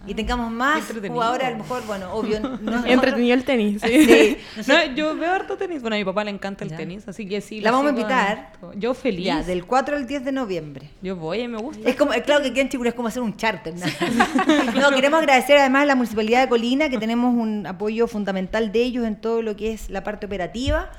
Y 0.08 0.14
tengamos 0.14 0.50
más 0.50 0.84
jugadoras, 1.06 1.48
a 1.48 1.50
lo 1.50 1.58
mejor, 1.58 1.86
bueno, 1.86 2.12
obvio. 2.14 2.40
no- 2.40 2.84
Entretenido 2.86 3.34
el 3.34 3.44
tenis. 3.44 3.80
Sí. 3.84 4.04
Sí, 4.06 4.36
No, 4.66 4.84
yo 4.94 5.14
veo 5.16 5.30
harto 5.32 5.56
tenis. 5.56 5.80
Bueno, 5.82 5.96
a 5.96 5.98
mi 5.98 6.04
papá 6.04 6.24
le 6.24 6.30
encanta 6.30 6.64
el 6.64 6.70
Ya. 6.70 6.76
tenis, 6.78 7.06
así 7.06 7.26
que 7.28 7.40
sí. 7.40 7.60
La 7.60 7.70
vamos 7.70 7.86
a 7.86 7.90
invitar. 7.90 8.38
harto. 8.38 8.72
Yo 8.76 8.94
feliz. 8.94 9.24
ya, 9.26 9.42
del 9.42 9.64
4 9.66 9.96
al 9.96 10.06
10 10.06 10.24
de 10.24 10.32
noviembre. 10.32 10.88
Yo 11.02 11.16
voy, 11.16 11.46
me 11.46 11.58
gusta. 11.58 11.88
Es 11.88 11.94
como, 11.96 12.12
eh, 12.14 12.22
claro 12.22 12.42
que 12.42 12.48
aquí 12.50 12.60
en 12.60 12.68
Chicura 12.68 12.88
es 12.90 12.94
como 12.94 13.08
hacer 13.08 13.22
un 13.22 13.36
charter. 13.36 13.74
¿no? 13.74 13.86
no, 14.80 14.90
queremos 14.94 15.20
agradecer 15.20 15.58
además 15.58 15.82
a 15.82 15.86
la 15.86 15.94
Municipalidad 15.94 16.40
de 16.42 16.48
Colina, 16.48 16.88
que 16.88 16.98
tenemos 16.98 17.34
un 17.34 17.66
apoyo 17.66 18.06
fundamental 18.06 18.72
de 18.72 18.82
ellos 18.82 19.06
en 19.06 19.16
todo 19.20 19.42
lo 19.42 19.56
que 19.56 19.72
es 19.72 19.90
la 19.90 20.02
parte 20.04 20.26
operativa. 20.26 20.90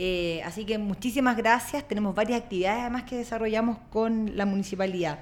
Eh, 0.00 0.42
así 0.44 0.64
que 0.64 0.78
muchísimas 0.78 1.36
gracias. 1.36 1.86
Tenemos 1.88 2.14
varias 2.14 2.40
actividades 2.42 2.80
además 2.82 3.02
que 3.04 3.16
desarrollamos 3.16 3.78
con 3.90 4.36
la 4.36 4.46
municipalidad. 4.46 5.20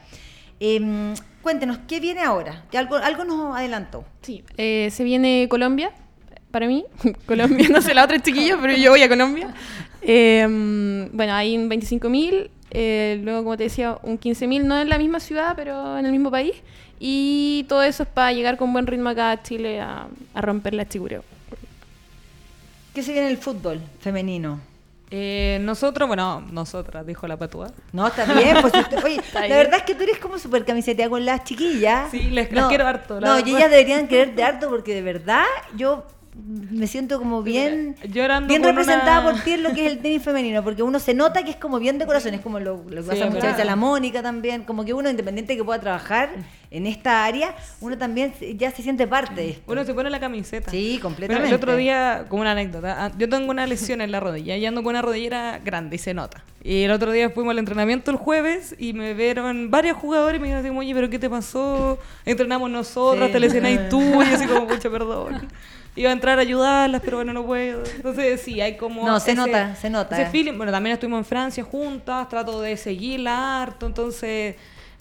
Em, 0.61 1.15
cuéntenos, 1.43 1.79
¿qué 1.87 2.01
viene 2.01 2.23
ahora? 2.23 2.65
Algo, 2.75 2.97
algo 2.97 3.25
nos 3.25 3.57
adelantó. 3.57 4.05
Sí, 4.23 4.43
eh, 4.57 4.89
se 4.91 5.05
viene 5.05 5.47
Colombia, 5.49 5.93
para 6.51 6.67
mí. 6.67 6.85
Colombia, 7.27 7.69
no 7.69 7.83
sé, 7.83 7.95
la 7.95 8.05
otra 8.05 8.21
chiquilla, 8.21 8.59
pero 8.61 8.75
yo 8.75 8.91
voy 8.91 9.03
a 9.03 9.09
Colombia. 9.09 9.55
Eh, 10.03 10.47
bueno, 11.13 11.35
hay 11.35 11.57
un 11.57 11.69
25.000, 11.69 12.51
eh, 12.71 13.21
luego, 13.23 13.45
como 13.45 13.57
te 13.57 13.65
decía, 13.65 13.99
un 14.03 14.19
15.000, 14.19 14.65
no 14.65 14.81
en 14.81 14.89
la 14.89 14.99
misma 14.99 15.21
ciudad, 15.21 15.55
pero 15.57 15.99
en 15.99 16.07
el 16.07 16.13
mismo 16.13 16.31
país. 16.31 16.55
Y 16.99 17.67
todo 17.69 17.83
eso 17.83 18.05
es 18.05 18.09
para 18.09 18.33
llegar 18.33 18.57
con 18.57 18.73
buen 18.73 18.87
ritmo 18.87 19.11
acá 19.11 19.31
a 19.33 19.43
Chile 19.43 19.81
a, 19.81 20.07
a 20.33 20.41
romper 20.41 20.75
la 20.75 20.89
chicureo. 20.89 21.23
¿Qué 22.95 23.03
se 23.03 23.13
viene 23.13 23.27
en 23.27 23.33
el 23.33 23.39
fútbol 23.39 23.83
femenino? 24.01 24.61
Eh, 25.11 25.59
nosotros, 25.63 26.09
bueno, 26.09 26.41
nosotras, 26.51 27.07
dijo 27.07 27.27
la 27.29 27.37
patúa. 27.37 27.69
No, 27.93 28.09
está 28.09 28.25
bien. 28.35 28.57
Pues, 28.61 28.75
usted- 28.75 28.99
oye, 29.05 29.21
la 29.33 29.41
bien. 29.43 29.53
verdad 29.57 29.75
es 29.77 29.83
que 29.85 29.95
tú 29.95 30.03
eres 30.03 30.19
como 30.19 30.39
súper 30.39 30.65
camisetea 30.65 31.09
con 31.09 31.25
las 31.25 31.45
chiquillas. 31.45 32.11
Sí, 32.11 32.23
les- 32.31 32.51
las 32.53 32.67
quiero 32.69 32.87
harto, 32.87 33.21
la 33.21 33.29
No, 33.29 33.39
y 33.39 33.51
ellas 33.55 33.71
deberían 33.71 34.09
quererte 34.09 34.43
harto 34.43 34.69
porque 34.69 34.95
de 34.95 35.03
verdad 35.03 35.45
yo 35.77 36.05
me 36.45 36.87
siento 36.87 37.19
como 37.19 37.43
bien, 37.43 37.97
llorando 38.13 38.49
bien 38.49 38.63
representada 38.63 39.21
una- 39.21 39.31
por 39.33 39.41
ti 39.43 39.53
en 39.53 39.63
lo 39.63 39.73
que 39.73 39.87
es 39.87 39.93
el 39.93 39.99
tenis 40.01 40.23
femenino, 40.23 40.63
porque 40.63 40.83
uno 40.83 40.99
se 40.99 41.15
nota 41.15 41.43
que 41.43 41.51
es 41.51 41.57
como 41.57 41.79
bien 41.79 41.97
de 41.99 42.05
corazón, 42.07 42.35
es 42.35 42.41
como 42.43 42.61
lo, 42.61 42.85
lo 42.89 42.97
que 42.97 43.03
Sí, 43.03 43.09
pasa 43.09 43.27
muchas 43.27 43.43
veces 43.45 43.61
a 43.61 43.65
la 43.65 43.75
Mónica 43.77 44.23
también, 44.23 44.63
como 44.65 44.85
que 44.85 44.93
uno 44.93 45.09
independiente 45.09 45.57
que 45.57 45.65
pueda 45.65 45.81
trabajar 45.81 46.29
en 46.71 46.87
esta 46.87 47.25
área, 47.25 47.55
uno 47.81 47.97
también 47.97 48.35
ya 48.57 48.71
se 48.71 48.83
siente 48.83 49.07
parte 49.07 49.35
de 49.35 49.51
esto. 49.51 49.73
Uno 49.73 49.85
se 49.85 49.95
pone 49.95 50.11
la 50.11 50.21
camiseta. 50.21 50.71
Sí, 50.71 50.99
completamente. 51.01 51.49
el 51.49 51.55
otro 51.55 51.75
día, 51.75 52.27
como 52.29 52.43
una 52.43 52.53
anécdota, 52.53 53.07
ah, 53.07 53.13
yo 53.17 53.29
tengo 53.29 53.51
una 53.51 53.67
lesión 53.67 54.01
en 54.03 54.13
la 54.13 54.21
rodilla 54.21 54.57
y 54.57 54.67
ando 54.67 54.83
con 54.83 54.91
una 54.91 55.03
rodillera 55.03 55.59
grande 55.65 55.97
y 55.97 55.99
se 55.99 56.13
nota. 56.13 56.45
Y 56.63 56.83
el 56.83 56.91
otro 56.91 57.13
día 57.13 57.31
fuimos 57.31 57.53
al 57.53 57.61
entrenamiento 57.61 58.11
el 58.11 58.17
jueves 58.17 58.75
y 58.79 58.93
me 58.93 59.15
vieron 59.15 59.71
varios 59.71 59.97
jugadores 59.97 60.39
y 60.39 60.43
me 60.43 60.49
dijeron, 60.49 60.77
oye, 60.77 60.93
pero 60.95 61.09
¿qué 61.09 61.19
te 61.19 61.31
pasó? 61.31 61.99
Entrenamos 62.25 62.69
nosotros, 62.71 63.27
Sí. 63.27 63.33
te 63.33 63.41
lesionáis 63.41 63.89
tú. 63.89 64.01
Y 64.23 64.35
así 64.35 64.47
como, 64.47 64.67
mucho 64.67 64.91
perdón. 64.91 65.49
Iba 65.97 66.11
a 66.11 66.13
entrar 66.13 66.39
a 66.39 66.43
ayudarlas, 66.43 67.01
pero 67.05 67.17
bueno, 67.17 67.33
no 67.33 67.45
puedo. 67.45 67.83
Entonces, 67.97 68.41
sí, 68.43 68.61
hay 68.61 68.77
como... 68.77 69.07
No, 69.07 69.19
se 69.19 69.35
nota, 69.35 69.75
se 69.77 69.89
nota. 69.91 70.21
Ese 70.21 70.31
feeling. 70.31 70.57
Bueno, 70.57 70.71
también 70.71 70.95
estuvimos 70.95 71.19
en 71.19 71.25
Francia 71.25 71.65
juntas, 71.65 72.29
trato 72.29 72.61
de 72.61 72.77
seguirla 72.77 73.63
harto, 73.63 73.87
entonces... 73.87 74.57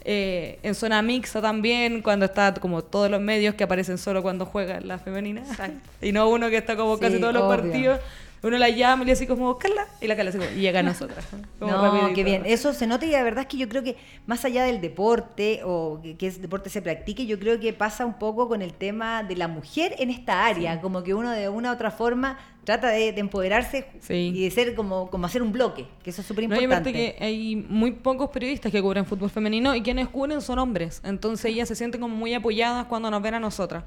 eh, 0.07 0.59
en 0.63 0.75
zona 0.75 1.01
mixta 1.01 1.41
también, 1.41 2.01
cuando 2.01 2.25
está 2.25 2.53
como 2.53 2.83
todos 2.83 3.09
los 3.09 3.19
medios 3.19 3.55
que 3.55 3.63
aparecen 3.63 3.97
solo 3.97 4.21
cuando 4.21 4.45
juega 4.45 4.79
la 4.79 4.97
femenina. 4.99 5.43
Y 6.01 6.11
no 6.11 6.29
uno 6.29 6.49
que 6.49 6.57
está 6.57 6.75
como 6.75 6.97
casi 6.99 7.15
Sí, 7.15 7.19
todos 7.19 7.33
los 7.33 7.43
obvio. 7.43 7.57
partidos. 7.61 7.99
Uno 8.45 8.57
la 8.59 8.69
llama 8.69 9.01
y 9.03 9.07
le 9.07 9.13
dice 9.13 9.25
como, 9.25 9.57
Carla, 9.57 9.87
y 9.99 10.07
la 10.07 10.15
Carla 10.15 10.31
como, 10.31 10.43
y 10.43 10.59
llega 10.61 10.81
a 10.81 10.83
nosotras. 10.83 11.25
Como 11.57 11.71
No, 11.71 11.81
rapidito. 11.81 12.13
qué 12.13 12.23
bien. 12.23 12.43
Eso 12.45 12.73
se 12.73 12.85
nota 12.85 13.05
y 13.05 13.09
la 13.09 13.23
verdad 13.23 13.41
es 13.41 13.47
que 13.47 13.57
yo 13.57 13.67
creo 13.67 13.81
que 13.81 13.97
más 14.27 14.45
allá 14.45 14.65
del 14.65 14.81
deporte 14.81 15.61
o 15.63 15.99
que, 16.03 16.15
que 16.15 16.27
ese 16.27 16.41
deporte 16.41 16.69
se 16.69 16.81
practique, 16.83 17.25
yo 17.25 17.39
creo 17.39 17.59
que 17.59 17.73
pasa 17.73 18.05
un 18.05 18.19
poco 18.19 18.47
con 18.47 18.61
el 18.61 18.73
tema 18.73 19.23
de 19.23 19.35
la 19.35 19.47
mujer 19.47 19.95
en 19.97 20.11
esta 20.11 20.45
área, 20.45 20.79
como 20.79 21.01
que 21.01 21.15
uno 21.15 21.31
de 21.31 21.49
una 21.49 21.71
u 21.71 21.73
otra 21.73 21.89
forma 21.89 22.37
trata 22.65 22.89
de, 22.89 23.13
de 23.13 23.19
empoderarse 23.21 23.85
Sí. 24.01 24.31
y 24.35 24.43
de 24.43 24.51
ser 24.51 24.75
como, 24.75 25.09
como 25.09 25.25
hacer 25.27 25.41
un 25.41 25.51
bloque, 25.51 25.87
que 26.03 26.09
eso 26.09 26.21
es 26.21 26.27
súper 26.27 26.49
No, 26.49 26.55
importante. 26.59 26.91
que 26.91 27.15
hay 27.19 27.55
muy 27.55 27.91
pocos 27.91 28.29
periodistas 28.31 28.71
que 28.71 28.81
cubren 28.81 29.05
fútbol 29.05 29.29
femenino 29.29 29.73
y 29.75 29.81
quienes 29.81 30.07
cubren 30.09 30.41
son 30.41 30.59
hombres. 30.59 31.01
Entonces 31.05 31.45
ellas 31.45 31.67
se 31.67 31.75
sienten 31.75 32.01
como 32.01 32.15
muy 32.15 32.33
apoyadas 32.33 32.85
cuando 32.87 33.09
nos 33.09 33.21
ven 33.21 33.35
a 33.35 33.39
nosotras. 33.39 33.83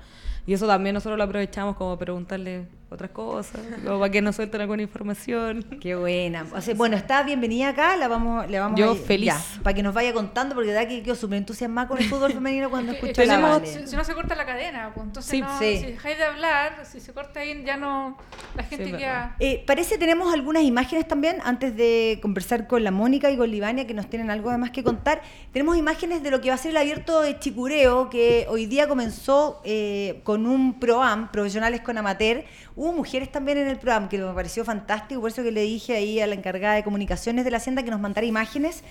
Y 0.46 0.54
eso 0.54 0.66
también 0.66 0.94
nosotros 0.94 1.18
lo 1.18 1.24
aprovechamos 1.24 1.76
como 1.76 1.98
preguntarle 1.98 2.68
otras 2.90 3.10
cosas, 3.10 3.60
como 3.84 3.98
para 3.98 4.10
que 4.10 4.22
nos 4.22 4.34
suelten 4.36 4.62
alguna 4.62 4.80
información. 4.80 5.62
Qué 5.80 5.94
buena. 5.94 6.46
O 6.54 6.60
sea, 6.62 6.74
bueno, 6.74 6.96
está 6.96 7.22
bienvenida 7.22 7.68
acá, 7.68 7.98
la 7.98 8.08
vamos, 8.08 8.48
le 8.48 8.58
vamos 8.58 8.80
Yo 8.80 8.92
a 8.92 8.94
feliz. 8.94 9.34
para 9.62 9.74
que 9.74 9.82
nos 9.82 9.92
vaya 9.92 10.14
contando, 10.14 10.54
porque 10.54 10.68
de 10.70 10.74
verdad 10.74 10.88
que 10.88 11.02
quedo 11.02 11.16
súper 11.16 11.36
entusiasmada 11.36 11.86
con 11.88 11.98
el 11.98 12.04
fútbol 12.04 12.32
femenino 12.32 12.70
cuando 12.70 12.92
escucho 12.92 13.22
la 13.26 13.34
tenemos- 13.34 13.50
Vale. 13.60 13.66
Si, 13.66 13.86
si 13.88 13.94
no 13.96 14.04
se 14.04 14.14
corta 14.14 14.34
la 14.34 14.46
cadena, 14.46 14.90
pues 14.94 15.06
entonces 15.06 15.30
Sí. 15.30 15.40
no, 15.42 15.58
Sí. 15.58 15.76
si 15.80 15.86
dejáis 15.86 16.16
de 16.16 16.24
hablar, 16.24 16.86
si 16.90 17.00
se 17.00 17.12
corta 17.12 17.40
ahí, 17.40 17.62
ya 17.66 17.76
no. 17.76 18.16
La 18.56 18.62
gente 18.68 18.84
queda. 18.98 19.36
Eh, 19.40 19.64
parece 19.66 19.98
tenemos 19.98 20.32
algunas 20.32 20.62
imágenes 20.62 21.06
también, 21.08 21.38
antes 21.44 21.76
de 21.76 22.18
conversar 22.22 22.66
con 22.66 22.84
la 22.84 22.90
Mónica 22.90 23.30
y 23.30 23.36
con 23.36 23.50
Livania, 23.50 23.86
que 23.86 23.94
nos 23.94 24.08
tienen 24.08 24.30
algo 24.30 24.56
más 24.58 24.70
que 24.70 24.82
contar. 24.84 25.20
Tenemos 25.52 25.76
imágenes 25.76 26.22
de 26.22 26.30
lo 26.30 26.40
que 26.40 26.48
va 26.48 26.54
a 26.54 26.58
ser 26.58 26.70
el 26.70 26.76
abierto 26.76 27.20
de 27.22 27.38
Chicureo, 27.38 28.10
que 28.10 28.46
hoy 28.48 28.66
día 28.66 28.86
comenzó 28.88 29.60
eh, 29.64 30.20
con 30.24 30.46
un 30.46 30.78
PROAM, 30.80 31.30
profesionales 31.30 31.80
con 31.80 31.98
amateur. 31.98 32.44
Hubo 32.76 32.92
mujeres 32.92 33.30
también 33.32 33.58
en 33.58 33.68
el 33.68 33.76
PROAM, 33.78 34.08
que 34.08 34.18
me 34.18 34.32
pareció 34.32 34.64
fantástico, 34.64 35.20
por 35.20 35.30
eso 35.30 35.42
que 35.42 35.50
le 35.52 35.62
dije 35.62 35.94
ahí 35.96 36.20
a 36.20 36.26
la 36.26 36.34
encargada 36.34 36.74
de 36.74 36.84
comunicaciones 36.84 37.44
de 37.44 37.50
la 37.50 37.56
Hacienda 37.56 37.82
que 37.82 37.90
nos 37.90 38.00
mandara 38.00 38.26
imágenes. 38.26 38.84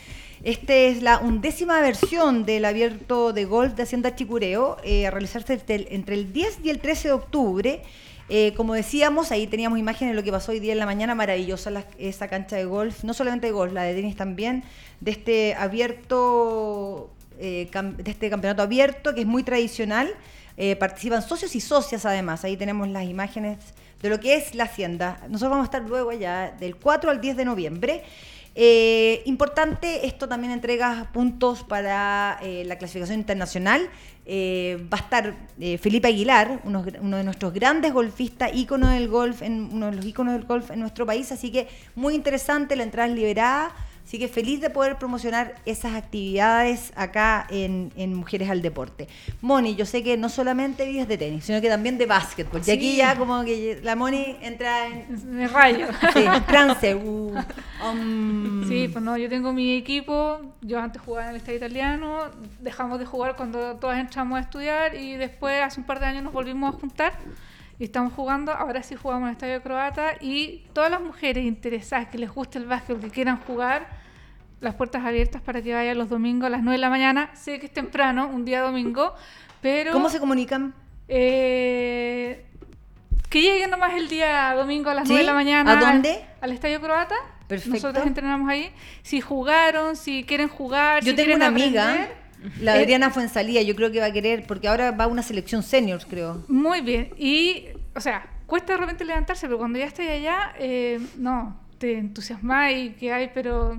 Esta 0.43 0.73
es 0.73 1.01
la 1.01 1.17
undécima 1.19 1.79
versión 1.81 2.45
del 2.45 2.65
abierto 2.65 3.33
de 3.33 3.45
golf 3.45 3.73
de 3.73 3.83
Hacienda 3.83 4.13
Chicureo, 4.15 4.77
eh, 4.83 5.07
a 5.07 5.11
realizarse 5.11 5.53
entre 5.53 5.75
el- 5.75 5.87
entre 5.91 6.15
el 6.15 6.31
10 6.33 6.59
y 6.63 6.69
el 6.69 6.79
13 6.79 7.07
de 7.07 7.13
octubre. 7.13 7.81
Eh, 8.29 8.53
como 8.57 8.73
decíamos, 8.73 9.31
ahí 9.31 9.47
teníamos 9.47 9.79
imágenes 9.79 10.13
de 10.13 10.15
lo 10.15 10.23
que 10.23 10.31
pasó 10.31 10.51
hoy 10.51 10.59
día 10.59 10.73
en 10.73 10.79
la 10.79 10.85
mañana, 10.85 11.15
maravillosa 11.15 11.69
la- 11.71 11.85
esa 11.97 12.27
cancha 12.27 12.57
de 12.57 12.65
golf, 12.65 13.03
no 13.05 13.13
solamente 13.13 13.47
de 13.47 13.53
golf, 13.53 13.71
la 13.71 13.83
de 13.83 13.95
tenis 13.95 14.17
también, 14.17 14.63
de 14.99 15.11
este 15.11 15.55
abierto, 15.55 17.09
eh, 17.39 17.69
de 17.71 18.11
este 18.11 18.29
campeonato 18.29 18.61
abierto 18.63 19.13
que 19.15 19.21
es 19.21 19.27
muy 19.27 19.43
tradicional. 19.43 20.13
Eh, 20.57 20.75
participan 20.75 21.21
socios 21.21 21.55
y 21.55 21.61
socias 21.61 22.05
además, 22.05 22.43
ahí 22.43 22.57
tenemos 22.57 22.87
las 22.89 23.05
imágenes 23.05 23.59
de 24.01 24.09
lo 24.09 24.19
que 24.19 24.35
es 24.35 24.55
la 24.55 24.63
hacienda. 24.65 25.19
Nosotros 25.29 25.51
vamos 25.51 25.63
a 25.65 25.67
estar 25.71 25.81
luego 25.87 26.09
allá 26.09 26.53
del 26.59 26.75
4 26.75 27.11
al 27.11 27.21
10 27.21 27.37
de 27.37 27.45
noviembre. 27.45 28.03
Eh, 28.59 29.21
importante, 29.25 30.07
esto 30.07 30.27
también 30.27 30.51
entrega 30.51 31.11
puntos 31.13 31.63
para 31.63 32.39
eh, 32.41 32.63
la 32.65 32.79
clasificación 32.79 33.19
internacional. 33.19 33.87
Eh, 34.25 34.83
va 34.91 34.97
a 34.97 35.01
estar 35.01 35.35
eh, 35.59 35.77
Felipe 35.77 36.07
Aguilar, 36.07 36.61
uno, 36.63 36.83
uno 36.99 37.17
de 37.17 37.23
nuestros 37.23 37.53
grandes 37.53 37.93
golfistas, 37.93 38.49
ícono 38.55 38.89
del 38.89 39.09
golf, 39.09 39.43
en, 39.43 39.69
uno 39.71 39.91
de 39.91 39.97
los 39.97 40.05
íconos 40.05 40.33
del 40.33 40.45
golf 40.45 40.71
en 40.71 40.79
nuestro 40.79 41.05
país. 41.05 41.31
Así 41.31 41.51
que 41.51 41.67
muy 41.93 42.15
interesante, 42.15 42.75
la 42.75 42.81
entrada 42.81 43.07
es 43.09 43.13
liberada. 43.13 43.75
Así 44.07 44.17
que 44.19 44.29
feliz 44.29 44.61
de 44.61 44.69
poder 44.69 44.97
promocionar 44.97 45.55
esas 45.65 45.93
actividades 45.93 46.93
acá 46.95 47.45
en, 47.49 47.91
en 47.97 48.13
Mujeres 48.13 48.49
al 48.49 48.61
Deporte. 48.61 49.09
Moni, 49.41 49.75
yo 49.75 49.85
sé 49.85 50.01
que 50.01 50.15
no 50.15 50.29
solamente 50.29 50.85
vives 50.85 51.09
de 51.09 51.17
tenis, 51.17 51.43
sino 51.43 51.59
que 51.59 51.67
también 51.67 51.97
de 51.97 52.05
básquetbol. 52.05 52.61
Y 52.65 52.71
aquí 52.71 52.91
Sí. 52.91 52.95
ya 52.95 53.17
como 53.17 53.43
que 53.43 53.81
la 53.83 53.97
Moni 53.97 54.37
entra 54.41 54.87
en 54.87 55.35
Me 55.35 55.49
rayo. 55.49 55.87
sí, 56.13 56.23
trance. 56.47 56.95
uh, 56.95 57.33
um, 57.85 58.65
Sí, 58.69 58.87
pues 58.87 59.03
no, 59.03 59.17
yo 59.17 59.27
tengo 59.27 59.51
mi 59.51 59.75
equipo, 59.75 60.39
yo 60.61 60.79
antes 60.79 61.01
jugaba 61.01 61.25
en 61.25 61.31
el 61.31 61.35
Estado 61.35 61.57
italiano, 61.57 62.19
dejamos 62.61 62.99
de 62.99 63.05
jugar 63.05 63.35
cuando 63.35 63.75
todas 63.75 63.99
entramos 63.99 64.37
a 64.37 64.41
estudiar 64.41 64.95
y 64.95 65.17
después 65.17 65.61
hace 65.61 65.81
un 65.81 65.85
par 65.85 65.99
de 65.99 66.05
años 66.05 66.23
nos 66.23 66.31
volvimos 66.31 66.73
a 66.73 66.79
juntar 66.79 67.11
y 67.79 67.83
estamos 67.83 68.13
jugando, 68.13 68.51
ahora 68.51 68.81
sí 68.83 68.95
jugamos 68.95 69.23
en 69.23 69.29
el 69.29 69.33
Estadio 69.33 69.61
Croata 69.61 70.13
y 70.19 70.65
todas 70.73 70.89
las 70.89 71.01
mujeres 71.01 71.45
interesadas 71.45 72.07
que 72.07 72.17
les 72.17 72.31
guste 72.31 72.57
el 72.57 72.65
básquet, 72.65 72.99
que 72.99 73.09
quieran 73.09 73.37
jugar, 73.41 73.87
las 74.59 74.73
puertas 74.73 75.05
abiertas 75.05 75.41
para 75.41 75.61
que 75.61 75.73
vayan 75.73 75.97
los 75.97 76.09
domingos 76.09 76.47
a 76.47 76.49
las 76.49 76.63
9 76.63 76.77
de 76.77 76.81
la 76.81 76.89
mañana, 76.89 77.29
sé 77.35 77.59
que 77.59 77.67
es 77.67 77.73
temprano, 77.73 78.27
un 78.27 78.45
día 78.45 78.61
domingo, 78.61 79.13
pero... 79.61 79.91
¿Cómo 79.91 80.09
se 80.09 80.19
comunican? 80.19 80.73
Eh, 81.07 82.45
que 83.29 83.41
lleguen 83.41 83.69
nomás 83.69 83.93
el 83.93 84.07
día 84.07 84.53
domingo 84.55 84.89
a 84.89 84.95
las 84.95 85.07
¿Sí? 85.07 85.13
9 85.13 85.23
de 85.23 85.27
la 85.27 85.33
mañana. 85.33 85.71
¿A 85.73 85.93
dónde? 85.93 86.13
Al, 86.13 86.49
al 86.49 86.51
Estadio 86.51 86.81
Croata. 86.81 87.15
Perfecto. 87.47 87.75
Nosotros 87.75 88.05
entrenamos 88.05 88.49
ahí. 88.49 88.71
Si 89.03 89.21
jugaron, 89.21 89.95
si 89.95 90.23
quieren 90.23 90.49
jugar, 90.49 91.03
Yo 91.03 91.11
si 91.11 91.15
tengo 91.15 91.27
quieren 91.27 91.37
una 91.37 91.47
amiga, 91.47 91.83
aprender, 91.83 92.15
la 92.59 92.77
eh, 92.77 92.83
Adriana 92.83 93.09
Fuensalía, 93.09 93.61
yo 93.61 93.75
creo 93.75 93.91
que 93.91 93.99
va 93.99 94.07
a 94.07 94.13
querer, 94.13 94.45
porque 94.47 94.67
ahora 94.67 94.91
va 94.91 95.07
una 95.07 95.23
selección 95.23 95.63
seniors, 95.63 96.05
creo. 96.05 96.43
Muy 96.47 96.81
bien. 96.81 97.09
Y, 97.17 97.65
o 97.95 98.01
sea, 98.01 98.29
cuesta 98.45 98.73
de 98.73 98.79
repente 98.79 99.05
levantarse, 99.05 99.47
pero 99.47 99.57
cuando 99.57 99.79
ya 99.79 99.85
estoy 99.85 100.07
allá, 100.07 100.53
eh, 100.59 100.99
no, 101.17 101.59
te 101.77 101.97
entusiasmas 101.97 102.73
y 102.73 102.89
que 102.91 103.13
hay, 103.13 103.31
pero 103.33 103.75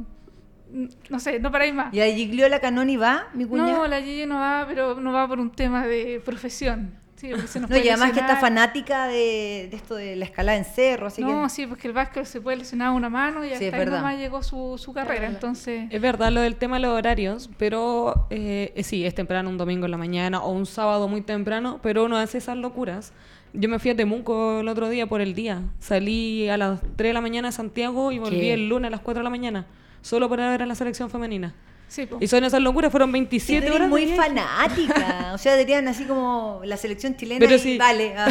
mm, 0.72 0.86
no 1.10 1.20
sé, 1.20 1.40
no 1.40 1.50
paráis 1.50 1.74
más. 1.74 1.92
¿Y 1.92 2.00
a 2.00 2.06
Gigliola 2.06 2.60
Canoni 2.60 2.96
va, 2.96 3.28
mi 3.34 3.44
cuñada? 3.44 3.72
No, 3.72 3.86
la 3.86 4.00
Gigi 4.00 4.26
no 4.26 4.36
va, 4.36 4.64
pero 4.68 5.00
no 5.00 5.12
va 5.12 5.26
por 5.26 5.40
un 5.40 5.50
tema 5.50 5.86
de 5.86 6.20
profesión. 6.24 6.92
Sí, 7.18 7.30
porque 7.30 7.48
se 7.48 7.58
nos 7.58 7.68
No, 7.68 7.76
y 7.76 7.88
además 7.88 8.12
que 8.12 8.20
está 8.20 8.36
fanática 8.36 9.08
de, 9.08 9.66
de 9.70 9.76
esto 9.76 9.96
de 9.96 10.14
la 10.14 10.24
escalada 10.24 10.56
en 10.56 10.64
cerro, 10.64 11.08
así 11.08 11.20
no, 11.20 11.42
que... 11.42 11.48
sí, 11.50 11.66
porque 11.66 11.88
el 11.88 11.94
básquet 11.94 12.24
se 12.24 12.40
puede 12.40 12.58
lesionar 12.58 12.92
una 12.92 13.08
mano 13.08 13.44
y 13.44 13.52
hasta 13.52 13.64
es 13.64 13.72
ahí 13.72 13.78
verdad. 13.78 13.98
nomás 13.98 14.18
llegó 14.18 14.42
su, 14.44 14.78
su 14.78 14.92
carrera. 14.92 15.26
Entonces, 15.26 15.88
Es 15.90 16.00
verdad 16.00 16.30
lo 16.30 16.40
del 16.40 16.54
tema 16.54 16.76
de 16.76 16.82
los 16.82 16.96
horarios, 16.96 17.50
pero 17.58 18.26
eh, 18.30 18.72
eh, 18.76 18.84
sí, 18.84 19.04
es 19.04 19.16
temprano, 19.16 19.50
un 19.50 19.58
domingo 19.58 19.86
en 19.86 19.90
la 19.90 19.96
mañana 19.96 20.40
o 20.42 20.52
un 20.52 20.64
sábado 20.64 21.08
muy 21.08 21.22
temprano, 21.22 21.80
pero 21.82 22.04
uno 22.04 22.16
hace 22.16 22.38
esas 22.38 22.56
locuras. 22.56 23.12
Yo 23.52 23.68
me 23.68 23.80
fui 23.80 23.90
a 23.90 23.96
Temuco 23.96 24.60
el 24.60 24.68
otro 24.68 24.88
día 24.88 25.08
por 25.08 25.20
el 25.20 25.34
día. 25.34 25.62
Salí 25.80 26.48
a 26.48 26.56
las 26.56 26.80
3 26.80 27.08
de 27.08 27.12
la 27.14 27.20
mañana 27.20 27.48
a 27.48 27.52
Santiago 27.52 28.12
y 28.12 28.18
volví 28.20 28.40
¿Qué? 28.40 28.52
el 28.52 28.68
lunes 28.68 28.88
a 28.88 28.90
las 28.90 29.00
4 29.00 29.20
de 29.20 29.24
la 29.24 29.30
mañana, 29.30 29.66
solo 30.02 30.28
para 30.28 30.48
ver 30.50 30.62
a 30.62 30.66
la 30.66 30.76
selección 30.76 31.10
femenina. 31.10 31.54
Sí, 31.88 32.06
po. 32.06 32.18
Y 32.20 32.26
son 32.28 32.44
esas 32.44 32.60
locuras, 32.62 32.90
fueron 32.90 33.08
Sí, 33.08 33.12
27 33.12 33.60
tú 33.60 33.66
eres 33.66 33.74
horas. 33.76 33.86
de 33.86 33.90
muy 33.90 34.04
viaje. 34.04 34.20
fanática. 34.20 35.30
O 35.34 35.38
sea, 35.38 35.56
dirían 35.56 35.86
así 35.88 36.04
como 36.04 36.60
la 36.64 36.76
selección 36.76 37.16
chilena 37.16 37.38
Pero 37.40 37.54
y 37.56 37.58
sí. 37.58 37.78
vale. 37.78 38.14
ah. 38.18 38.28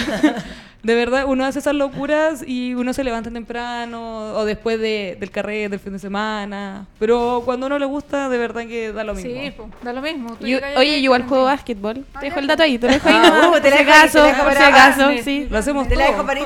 De 0.83 0.93
verdad, 0.95 1.25
uno 1.27 1.43
hace 1.43 1.59
esas 1.59 1.73
locuras 1.73 2.43
y 2.47 2.73
uno 2.75 2.93
se 2.93 3.03
levanta 3.03 3.29
temprano 3.31 4.33
o 4.35 4.45
después 4.45 4.79
de, 4.79 5.17
del 5.19 5.31
carrete, 5.31 5.69
del 5.69 5.79
fin 5.79 5.91
de 5.93 5.99
semana. 5.99 6.85
Pero 6.99 7.41
cuando 7.43 7.65
a 7.65 7.67
uno 7.67 7.79
le 7.79 7.85
gusta, 7.85 8.29
de 8.29 8.37
verdad 8.37 8.61
que 8.67 8.93
da 8.93 9.03
lo 9.03 9.13
mismo. 9.15 9.31
Sí, 9.31 9.51
po, 9.51 9.69
da 9.83 9.91
lo 9.91 10.01
mismo. 10.01 10.35
Tú 10.35 10.45
Yo- 10.45 10.59
oye, 10.77 10.91
yo 11.01 11.05
igual 11.05 11.23
juego 11.23 11.45
básquetbol. 11.45 12.05
Ah, 12.13 12.19
Te 12.19 12.27
dejo 12.27 12.39
el 12.39 12.47
dato 12.47 12.63
ahí, 12.63 12.77
te 12.77 12.87
lo 12.87 12.93
dejo 12.93 13.09
ahí. 13.09 13.15
Ah, 13.17 13.51
uh, 13.53 13.59
te 13.59 13.69
la 13.69 13.77
dejo 13.77 13.91
ahí, 13.91 14.09
te 14.09 14.17
la 14.19 14.23
dejo 14.27 14.43
para 14.43 15.23
sí. 15.23 15.47
Lo 15.49 15.57
hacemos 15.57 15.87
Te 15.87 15.95
la 15.95 16.05
dejo 16.05 16.25
para 16.25 16.39
ir. 16.41 16.45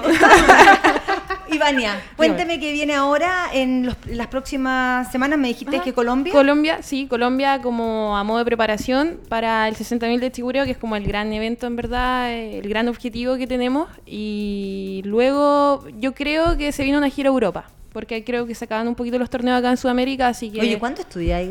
Ivania, 1.52 1.99
cuéntame 2.16 2.60
qué 2.60 2.72
viene 2.72 2.93
ahora 2.95 3.47
en 3.54 3.86
los- 3.86 3.97
las 4.08 4.28
próximas 4.28 5.12
semanas. 5.12 5.38
Me 5.38 5.49
dijiste 5.49 5.76
Ajá. 5.78 5.84
que 5.84 5.93
Colombia. 5.93 6.32
Colombia, 6.34 6.80
sí, 6.82 7.08
Colombia 7.08 7.60
como 7.62 8.18
a 8.18 8.24
modo 8.24 8.39
de 8.39 8.45
preparación 8.45 9.20
para 9.30 9.68
el 9.68 9.76
60.000 9.76 10.20
de 10.20 10.32
Chigureo, 10.32 10.66
que 10.66 10.72
es 10.72 10.78
como 10.78 10.95
el 10.95 11.06
gran 11.06 11.32
evento 11.34 11.68
en 11.68 11.76
verdad, 11.76 12.32
eh, 12.32 12.60
el 12.60 12.70
gran 12.70 12.88
objetivo 12.88 13.38
que 13.38 13.47
tenemos. 13.47 13.89
Y 14.06 15.02
luego 15.06 15.86
yo 15.99 16.14
creo 16.14 16.58
que 16.58 16.72
se 16.72 16.84
viene 16.84 16.97
una 16.97 17.10
gira 17.10 17.30
a 17.30 17.34
Europa, 17.34 17.66
porque 17.93 18.24
creo 18.24 18.45
que 18.45 18.56
se 18.56 18.66
acaban 18.66 18.88
un 18.88 18.95
poquito 18.95 19.20
los 19.20 19.30
torneos 19.30 19.60
acá 19.60 19.70
en 19.70 19.78
Sudamérica, 19.78 20.30
así 20.30 20.49
que... 20.49 20.62
Oye, 20.62 20.80
¿cuánto 20.80 21.02
estudiáis? 21.02 21.49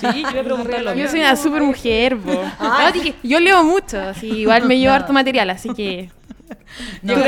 Sí, 0.00 0.06
yo 0.22 0.30
iba 0.30 0.40
a 0.40 0.44
preguntar 0.44 0.82
lo 0.84 0.94
Yo 0.94 1.08
soy 1.08 1.20
una 1.20 1.36
super 1.36 1.62
mujer. 1.62 2.16
Ah. 2.58 2.84
No, 2.86 2.92
dije, 2.92 3.14
yo 3.22 3.38
leo 3.40 3.62
mucho, 3.64 4.00
así, 4.00 4.26
igual 4.28 4.64
me 4.64 4.78
llevo 4.78 4.90
No. 4.92 4.96
harto 4.96 5.12
material, 5.12 5.50
así 5.50 5.68
que... 5.74 6.10
No, 7.02 7.14
bien, 7.14 7.24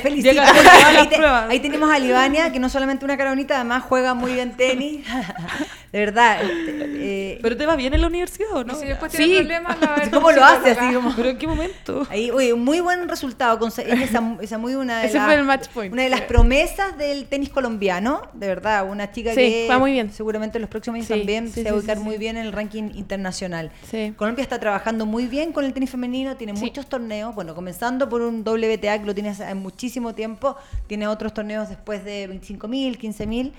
Te 0.32 0.40
ahí, 0.40 1.08
te- 1.08 1.16
ahí 1.48 1.60
tenemos 1.60 1.90
a 1.90 1.98
Livania, 1.98 2.52
que 2.52 2.58
no 2.60 2.68
solamente 2.68 3.04
una 3.04 3.16
cara 3.16 3.30
bonita, 3.30 3.56
además 3.56 3.82
juega 3.88 4.14
muy 4.14 4.32
bien 4.34 4.56
tenis. 4.56 5.06
De 5.92 5.98
verdad. 6.00 6.40
eh, 6.44 7.38
¿Pero 7.40 7.56
te 7.56 7.64
va 7.66 7.76
bien 7.76 7.94
en 7.94 8.00
la 8.02 8.06
universidad 8.08 8.52
o 8.52 8.64
no? 8.64 8.74
Si 8.74 8.86
después 8.86 9.10
Sí. 9.12 9.18
tiene 9.18 9.36
problemas, 9.38 9.80
la 9.80 9.86
va 9.86 9.96
¿Cómo 10.12 10.30
lo 10.32 10.44
hace 10.44 10.70
así 10.72 10.94
como? 10.94 11.14
¿Pero 11.16 11.28
en 11.30 11.38
qué 11.38 11.46
momento? 11.46 12.06
Ahí, 12.10 12.30
oye, 12.30 12.52
un 12.52 12.64
muy 12.64 12.80
buen 12.80 13.08
resultado. 13.08 13.58
con- 13.58 13.68
es 13.68 13.78
esa, 13.78 14.36
esa 14.40 14.58
muy 14.58 14.74
una 14.74 15.00
de, 15.00 15.06
Ese 15.08 15.16
las- 15.16 15.24
fue 15.26 15.34
el 15.34 15.44
match 15.44 15.68
point. 15.68 15.92
una 15.92 16.02
de 16.02 16.08
las 16.10 16.22
promesas 16.22 16.96
del 16.98 17.26
tenis 17.26 17.48
colombiano. 17.48 18.22
De 18.34 18.46
verdad, 18.48 18.88
una 18.90 19.10
chica 19.12 19.30
Sí, 19.30 19.36
que 19.36 19.62
juega 19.66 19.78
muy 19.78 19.92
bien. 19.92 20.12
seguramente 20.12 20.58
en 20.58 20.62
los 20.62 20.70
próximos 20.70 20.96
años 20.96 21.06
Sí, 21.08 21.14
también 21.14 21.46
sí, 21.48 21.52
se 21.54 21.60
sí, 21.60 21.64
va 21.66 21.70
a 21.70 21.74
ubicar 21.78 21.96
sí, 21.98 22.02
muy 22.04 22.14
sí. 22.14 22.18
bien 22.18 22.36
en 22.36 22.46
el 22.46 22.52
ranking 22.52 22.90
internacional. 22.94 23.70
Sí. 23.90 24.12
Colombia 24.16 24.42
está 24.42 24.58
trabajando 24.60 25.06
muy 25.06 25.26
bien 25.26 25.52
con 25.52 25.64
el 25.64 25.72
tenis 25.72 25.90
femenino, 25.90 26.36
tiene 26.36 26.54
Sí. 26.56 26.64
muchos 26.64 26.86
torneos, 26.86 27.34
bueno, 27.34 27.54
comenzando 27.54 28.08
por 28.08 28.20
un 28.22 28.42
WTA 28.44 28.98
que 28.98 29.06
lo 29.06 29.14
tiene 29.14 29.30
hace 29.30 29.54
muchísimo 29.54 30.14
tiempo, 30.14 30.56
tiene 30.86 31.06
otros 31.06 31.32
torneos 31.32 31.68
después 31.68 32.04
de 32.04 32.26
25.000, 32.28 32.98
15.000. 32.98 33.52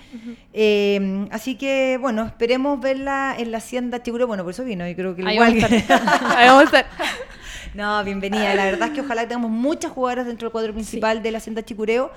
Eh, 0.52 1.26
así 1.30 1.54
que, 1.56 1.98
bueno, 2.00 2.19
esperemos 2.26 2.80
verla 2.80 3.34
en 3.38 3.50
la 3.50 3.58
hacienda 3.58 4.02
Chiguro, 4.02 4.26
bueno, 4.26 4.42
por 4.44 4.52
eso 4.52 4.64
vino 4.64 4.86
y 4.88 4.94
creo 4.94 5.14
que 5.14 5.22
Ahí 5.26 5.34
igual 5.34 5.54
vamos 5.54 5.72
a 5.72 5.76
estar. 5.76 6.02
Ahí 6.36 6.46
vamos 6.48 6.62
a 6.62 6.64
estar. 6.64 6.86
No, 7.72 8.02
bienvenida. 8.02 8.52
La 8.56 8.64
verdad 8.64 8.88
es 8.88 8.94
que 8.94 9.00
ojalá 9.00 9.28
tengamos 9.28 9.50
muchas 9.52 9.92
jugadoras 9.92 10.26
dentro 10.26 10.46
del 10.48 10.52
cuadro 10.52 10.72
principal 10.72 11.22
de 11.22 11.30
la 11.30 11.38
Hacienda 11.38 11.62
Chicureo. 11.62 12.10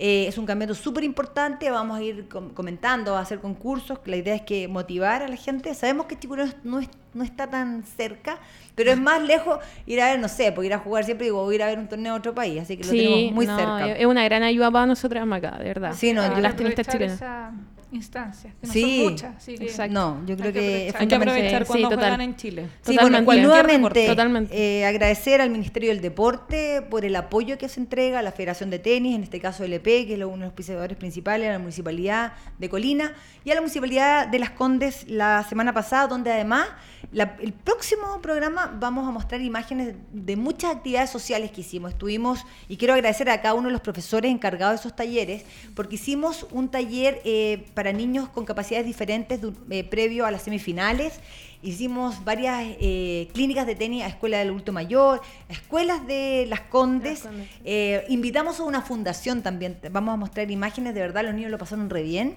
Eh, 0.00 0.26
es 0.26 0.36
un 0.36 0.46
campeonato 0.46 0.74
súper 0.74 1.04
importante. 1.04 1.70
Vamos 1.70 1.98
a 1.98 2.02
ir 2.02 2.28
com- 2.28 2.50
comentando, 2.52 3.16
a 3.16 3.20
hacer 3.20 3.38
concursos. 3.38 4.00
La 4.06 4.16
idea 4.16 4.34
es 4.34 4.42
que 4.42 4.66
motivar 4.66 5.22
a 5.22 5.28
la 5.28 5.36
gente. 5.36 5.72
Sabemos 5.74 6.06
que 6.06 6.18
Chicureo 6.18 6.46
no, 6.64 6.80
es- 6.80 6.88
no 7.14 7.22
está 7.22 7.46
tan 7.48 7.84
cerca, 7.84 8.38
pero 8.74 8.90
es 8.90 8.98
más 8.98 9.22
lejos 9.22 9.60
ir 9.86 10.00
a 10.02 10.06
ver, 10.06 10.18
no 10.18 10.26
sé, 10.28 10.50
porque 10.50 10.66
ir 10.66 10.74
a 10.74 10.78
jugar 10.78 11.04
siempre 11.04 11.26
digo, 11.26 11.44
voy 11.44 11.54
a 11.54 11.56
ir 11.56 11.62
a 11.62 11.66
ver 11.66 11.78
un 11.78 11.88
torneo 11.88 12.14
a 12.14 12.16
otro 12.16 12.34
país. 12.34 12.60
Así 12.62 12.76
que 12.76 12.82
lo 12.82 12.90
tenemos 12.90 13.32
muy 13.32 13.46
no, 13.46 13.56
cerca. 13.56 13.92
Es 13.92 14.06
una 14.06 14.24
gran 14.24 14.42
ayuda 14.42 14.72
para 14.72 14.86
nosotras 14.86 15.24
acá, 15.30 15.52
de 15.58 15.64
verdad. 15.66 15.92
Sí, 15.96 16.12
no, 16.12 16.26
yo- 16.34 16.40
las 16.40 16.56
tenistas 16.56 16.88
chilenas. 16.88 17.14
esa 17.14 17.52
instancia, 17.96 18.54
que 18.60 18.66
no 18.66 18.72
Sí, 18.72 18.96
son 19.02 19.12
muchas. 19.12 19.36
Así 19.36 19.58
que 19.58 19.64
exacto. 19.64 19.92
No, 19.94 20.20
yo 20.26 20.36
creo 20.36 20.46
Hay 20.48 20.52
que 20.52 20.60
que. 20.60 20.94
Hay 20.98 21.06
que 21.08 21.14
aprovechar 21.14 21.62
Sí, 21.62 21.66
cuando 21.68 21.88
total. 21.90 21.98
juegan 22.04 22.20
en 22.20 22.36
Chile. 22.36 22.68
Sí, 22.82 22.92
Totalmente. 22.94 23.24
bueno, 23.24 23.40
y 23.42 23.44
nuevamente. 23.46 24.06
Totalmente. 24.06 24.78
eh, 24.80 24.86
agradecer 24.86 25.40
al 25.40 25.50
Ministerio 25.50 25.88
del 25.90 26.00
Deporte 26.00 26.82
por 26.82 27.04
el 27.04 27.16
apoyo 27.16 27.58
que 27.58 27.68
se 27.68 27.80
entrega 27.80 28.20
a 28.20 28.22
la 28.22 28.32
Federación 28.32 28.70
de 28.70 28.78
Tenis, 28.78 29.16
en 29.16 29.22
este 29.22 29.40
caso 29.40 29.64
LP, 29.64 30.06
que 30.06 30.14
es 30.14 30.18
uno 30.20 30.30
de 30.32 30.36
los 30.38 30.44
auspiciadores 30.46 30.96
principales, 30.96 31.48
a 31.48 31.52
la 31.52 31.58
Municipalidad 31.58 32.32
de 32.58 32.68
Colina 32.68 33.14
y 33.44 33.50
a 33.50 33.54
la 33.54 33.60
Municipalidad 33.60 34.28
de 34.28 34.38
Las 34.38 34.50
Condes 34.50 35.04
la 35.08 35.44
semana 35.48 35.72
pasada, 35.72 36.06
donde 36.06 36.32
además 36.32 36.66
la- 37.12 37.36
el 37.40 37.52
próximo 37.52 38.20
programa 38.20 38.74
vamos 38.80 39.06
a 39.08 39.12
mostrar 39.12 39.40
imágenes 39.40 39.94
de 40.12 40.36
muchas 40.36 40.74
actividades 40.76 41.08
sociales 41.10 41.50
que 41.52 41.60
hicimos. 41.60 41.92
Estuvimos, 41.92 42.44
y 42.68 42.76
quiero 42.76 42.94
agradecer 42.94 43.30
a 43.30 43.40
cada 43.40 43.54
uno 43.54 43.68
de 43.68 43.72
los 43.72 43.80
profesores 43.80 44.30
encargados 44.30 44.76
de 44.76 44.80
esos 44.80 44.96
talleres, 44.96 45.44
porque 45.74 45.94
hicimos 45.94 46.46
un 46.50 46.68
taller 46.68 47.20
eh, 47.24 47.64
para 47.74 47.85
niños 47.92 48.28
con 48.28 48.44
capacidades 48.44 48.86
diferentes 48.86 49.40
eh, 49.70 49.84
previo 49.84 50.26
a 50.26 50.30
las 50.30 50.42
semifinales. 50.42 51.20
Hicimos 51.62 52.24
varias 52.24 52.62
eh, 52.80 53.28
clínicas 53.32 53.66
de 53.66 53.74
tenis 53.74 54.02
a 54.04 54.06
escuelas 54.06 54.40
del 54.40 54.48
adulto 54.48 54.72
mayor, 54.72 55.20
a 55.48 55.52
escuelas 55.52 56.06
de 56.06 56.46
Las 56.48 56.60
Condes. 56.62 57.24
Las 57.24 57.32
Condes. 57.32 57.48
Eh, 57.64 58.04
invitamos 58.08 58.60
a 58.60 58.64
una 58.64 58.82
fundación 58.82 59.42
también. 59.42 59.78
Vamos 59.90 60.14
a 60.14 60.16
mostrar 60.16 60.50
imágenes, 60.50 60.94
de 60.94 61.00
verdad, 61.00 61.24
los 61.24 61.34
niños 61.34 61.50
lo 61.50 61.58
pasaron 61.58 61.90
re 61.90 62.02
bien. 62.02 62.36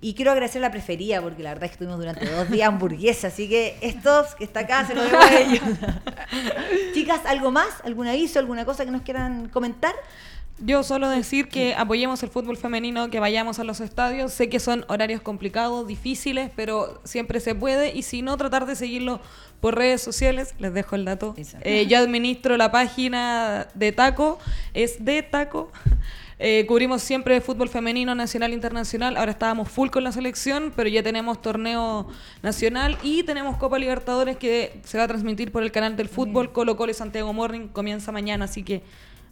Y 0.00 0.14
quiero 0.14 0.30
agradecer 0.30 0.60
la 0.62 0.70
prefería, 0.70 1.20
porque 1.20 1.42
la 1.42 1.50
verdad 1.50 1.64
es 1.64 1.70
que 1.70 1.74
estuvimos 1.74 1.98
durante 1.98 2.30
dos 2.30 2.48
días 2.48 2.68
hamburguesa, 2.68 3.28
así 3.28 3.48
que 3.48 3.76
estos 3.80 4.36
que 4.36 4.44
está 4.44 4.60
acá 4.60 4.86
se 4.86 4.94
los 4.94 5.04
debo 5.10 5.22
a 5.22 5.40
ellos. 5.40 5.62
Chicas, 6.94 7.26
¿algo 7.26 7.50
más? 7.50 7.80
¿Algún 7.84 8.06
aviso? 8.06 8.38
¿Alguna 8.38 8.64
cosa 8.64 8.84
que 8.84 8.92
nos 8.92 9.02
quieran 9.02 9.48
comentar? 9.48 9.94
Yo 10.60 10.82
solo 10.82 11.08
decir 11.08 11.48
que 11.48 11.74
apoyemos 11.74 12.22
el 12.24 12.30
fútbol 12.30 12.56
femenino, 12.56 13.10
que 13.10 13.20
vayamos 13.20 13.60
a 13.60 13.64
los 13.64 13.80
estadios. 13.80 14.32
Sé 14.32 14.48
que 14.48 14.58
son 14.58 14.84
horarios 14.88 15.20
complicados, 15.20 15.86
difíciles, 15.86 16.50
pero 16.56 17.00
siempre 17.04 17.38
se 17.38 17.54
puede. 17.54 17.94
Y 17.94 18.02
si 18.02 18.22
no, 18.22 18.36
tratar 18.36 18.66
de 18.66 18.74
seguirlo 18.74 19.20
por 19.60 19.76
redes 19.76 20.02
sociales. 20.02 20.54
Les 20.58 20.74
dejo 20.74 20.96
el 20.96 21.04
dato. 21.04 21.34
Eh, 21.62 21.86
yo 21.86 21.98
administro 21.98 22.56
la 22.56 22.72
página 22.72 23.68
de 23.74 23.92
Taco, 23.92 24.38
es 24.74 25.04
de 25.04 25.22
Taco. 25.22 25.70
Eh, 26.40 26.66
cubrimos 26.68 27.02
siempre 27.02 27.40
fútbol 27.40 27.68
femenino, 27.68 28.14
nacional, 28.14 28.52
internacional. 28.52 29.16
Ahora 29.16 29.32
estábamos 29.32 29.68
full 29.68 29.88
con 29.88 30.04
la 30.04 30.12
selección, 30.12 30.72
pero 30.76 30.88
ya 30.88 31.02
tenemos 31.02 31.42
torneo 31.42 32.06
nacional 32.42 32.96
y 33.02 33.24
tenemos 33.24 33.56
Copa 33.56 33.76
Libertadores 33.76 34.36
que 34.36 34.80
se 34.84 34.98
va 34.98 35.04
a 35.04 35.08
transmitir 35.08 35.50
por 35.50 35.64
el 35.64 35.72
canal 35.72 35.96
del 35.96 36.08
fútbol. 36.08 36.52
Colo 36.52 36.76
Colo 36.76 36.92
y 36.92 36.94
Santiago 36.94 37.32
Morning 37.32 37.66
comienza 37.66 38.12
mañana, 38.12 38.44
así 38.44 38.62
que 38.62 38.82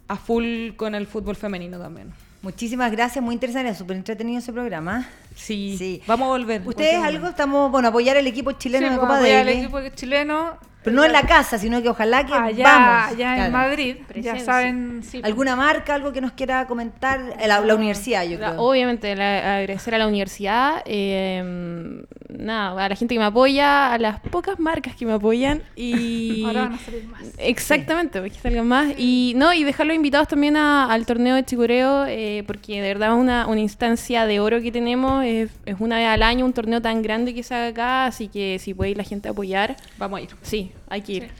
a 0.07 0.15
full 0.15 0.71
con 0.75 0.95
el 0.95 1.07
fútbol 1.07 1.35
femenino 1.35 1.77
también. 1.79 2.11
Muchísimas 2.41 2.91
gracias, 2.91 3.23
muy 3.23 3.33
interesante, 3.33 3.73
súper 3.75 3.97
entretenido 3.97 4.39
ese 4.39 4.53
programa. 4.53 5.07
Sí, 5.35 5.75
Sí. 5.77 6.01
vamos 6.07 6.25
a 6.27 6.29
volver. 6.29 6.61
¿Ustedes 6.65 6.95
algo? 7.03 7.27
Estamos, 7.27 7.71
bueno, 7.71 7.89
apoyar 7.89 8.15
al 8.17 8.27
equipo 8.27 8.51
chileno 8.53 8.87
Sí, 8.87 8.89
pues, 8.95 8.99
Copa 9.01 9.17
apoyar 9.17 9.39
al 9.41 9.49
equipo 9.49 9.79
chileno. 9.89 10.57
Pero 10.91 10.95
no 11.01 11.05
en 11.05 11.11
la 11.13 11.23
casa, 11.23 11.57
sino 11.57 11.81
que 11.81 11.89
ojalá 11.89 12.25
que 12.25 12.33
allá, 12.33 12.63
vamos. 12.63 13.07
allá 13.13 13.33
claro. 13.35 13.43
en 13.45 13.51
Madrid. 13.51 13.95
Ya 14.15 14.39
saben. 14.39 15.01
Sí, 15.03 15.21
¿Alguna 15.23 15.55
marca, 15.55 15.95
algo 15.95 16.11
que 16.13 16.21
nos 16.21 16.31
quiera 16.33 16.65
comentar? 16.67 17.19
La, 17.45 17.61
la 17.61 17.75
universidad, 17.75 18.23
yo 18.25 18.37
creo. 18.37 18.59
obviamente, 18.61 19.15
la- 19.15 19.57
agradecer 19.57 19.95
a 19.95 19.97
la 19.97 20.07
universidad, 20.07 20.81
eh, 20.85 22.03
nada, 22.29 22.85
a 22.85 22.89
la 22.89 22.95
gente 22.95 23.15
que 23.15 23.19
me 23.19 23.25
apoya, 23.25 23.93
a 23.93 23.97
las 23.97 24.19
pocas 24.19 24.59
marcas 24.59 24.95
que 24.95 25.05
me 25.05 25.13
apoyan 25.13 25.61
y... 25.75 26.43
Ahora 26.45 26.63
van 26.63 26.73
a 26.73 26.77
salir 26.79 27.03
más. 27.07 27.21
Exactamente, 27.37 28.19
porque 28.19 28.37
salgan 28.39 28.67
más. 28.67 28.93
Y 28.97 29.33
no, 29.35 29.53
y 29.53 29.63
dejarlos 29.63 29.95
invitados 29.95 30.27
también 30.27 30.57
a- 30.57 30.91
al 30.91 31.05
torneo 31.05 31.35
de 31.35 31.45
Chicureo, 31.45 32.05
eh, 32.07 32.43
porque 32.47 32.81
de 32.81 32.87
verdad 32.87 33.09
es 33.13 33.15
una, 33.15 33.47
una 33.47 33.59
instancia 33.61 34.25
de 34.25 34.39
oro 34.39 34.61
que 34.61 34.71
tenemos. 34.71 35.23
Es, 35.25 35.51
es 35.65 35.75
una 35.79 35.97
vez 35.97 36.07
al 36.07 36.23
año 36.23 36.45
un 36.45 36.53
torneo 36.53 36.81
tan 36.81 37.01
grande 37.01 37.33
que 37.33 37.43
se 37.43 37.55
haga 37.55 37.67
acá, 37.67 38.05
así 38.05 38.27
que 38.27 38.57
si 38.59 38.73
puede 38.73 38.91
ir 38.91 38.97
la 38.97 39.03
gente 39.03 39.27
a 39.27 39.31
apoyar, 39.31 39.75
Vamos 39.97 40.19
a 40.19 40.23
ir. 40.23 40.29
sí, 40.41 40.71
hay 40.89 41.01
que 41.01 41.11
ir. 41.13 41.31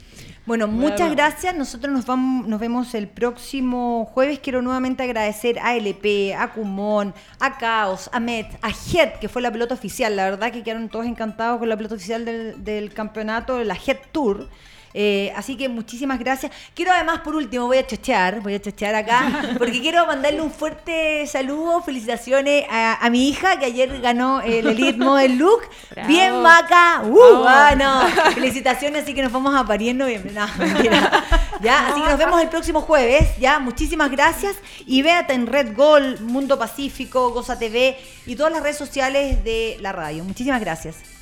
Bueno, 0.45 0.67
muchas 0.67 0.99
Bueno. 0.99 1.15
gracias. 1.15 1.55
Nosotros 1.55 1.91
nos 1.93 2.05
vamos, 2.05 2.47
nos 2.47 2.59
vemos 2.59 2.93
el 2.95 3.07
próximo 3.07 4.05
jueves. 4.13 4.39
Quiero 4.39 4.61
nuevamente 4.61 5.03
agradecer 5.03 5.59
a 5.59 5.75
LP, 5.75 6.33
a 6.35 6.53
Cumón, 6.53 7.13
a 7.39 7.57
Caos, 7.57 8.09
a 8.13 8.19
Met, 8.19 8.47
a 8.61 8.69
Head, 8.69 9.19
que 9.19 9.27
fue 9.27 9.41
la 9.41 9.51
pelota 9.51 9.73
oficial. 9.73 10.15
La 10.15 10.23
verdad 10.29 10.51
que 10.51 10.63
quedaron 10.63 10.87
todos 10.87 11.05
encantados 11.05 11.59
con 11.59 11.67
la 11.67 11.75
pelota 11.75 11.95
oficial 11.95 12.23
del, 12.23 12.63
del 12.63 12.93
campeonato, 12.93 13.61
la 13.63 13.75
Head 13.75 13.97
Tour. 14.13 14.47
Eh, 14.99 15.31
así 15.35 15.55
que 15.55 15.69
muchísimas 15.69 16.17
gracias. 16.17 16.51
Quiero 16.73 16.91
además, 16.91 17.19
por 17.19 17.35
último, 17.35 17.67
voy 17.67 17.77
a 17.77 17.85
chochear, 17.85 18.41
voy 18.41 18.55
a 18.55 18.59
chochear 18.59 18.95
acá, 18.95 19.53
porque 19.59 19.79
quiero 19.79 20.07
mandarle 20.07 20.41
un 20.41 20.49
fuerte 20.49 21.27
saludo, 21.27 21.83
felicitaciones 21.83 22.65
a, 22.67 23.05
a 23.05 23.09
mi 23.11 23.29
hija 23.29 23.59
que 23.59 23.65
ayer 23.65 24.01
ganó 24.01 24.41
el 24.41 24.65
Elite 24.65 24.97
Model 25.05 25.37
Look. 25.37 25.61
Bravo. 25.91 26.07
Bien, 26.07 26.41
Maca. 26.41 27.03
¡Uh! 27.03 27.13
Bravo. 27.13 27.45
ah, 27.47 27.75
no. 27.77 28.31
Felicitaciones, 28.33 29.03
así 29.03 29.13
que 29.13 29.21
nos 29.21 29.31
vamos 29.31 29.53
a 29.55 29.63
parir 29.67 29.89
en 29.89 29.99
noviembre. 29.99 30.31
No, 30.33 30.47
mentira. 30.57 31.23
Ya, 31.61 31.89
así 31.89 32.01
que 32.01 32.09
nos 32.09 32.17
vemos 32.17 32.41
el 32.41 32.49
próximo 32.49 32.81
jueves. 32.81 33.37
Ya, 33.37 33.59
muchísimas 33.59 34.09
gracias. 34.09 34.55
Y 34.87 35.03
véate 35.03 35.33
en 35.33 35.45
Red 35.45 35.75
Gol, 35.75 36.19
Mundo 36.21 36.57
Pacífico, 36.57 37.29
Goza 37.29 37.59
TV 37.59 37.99
y 38.25 38.35
todas 38.35 38.51
las 38.51 38.63
redes 38.63 38.77
sociales 38.77 39.43
de 39.43 39.77
la 39.79 39.91
radio. 39.91 40.23
Muchísimas 40.23 40.59
gracias. 40.59 41.16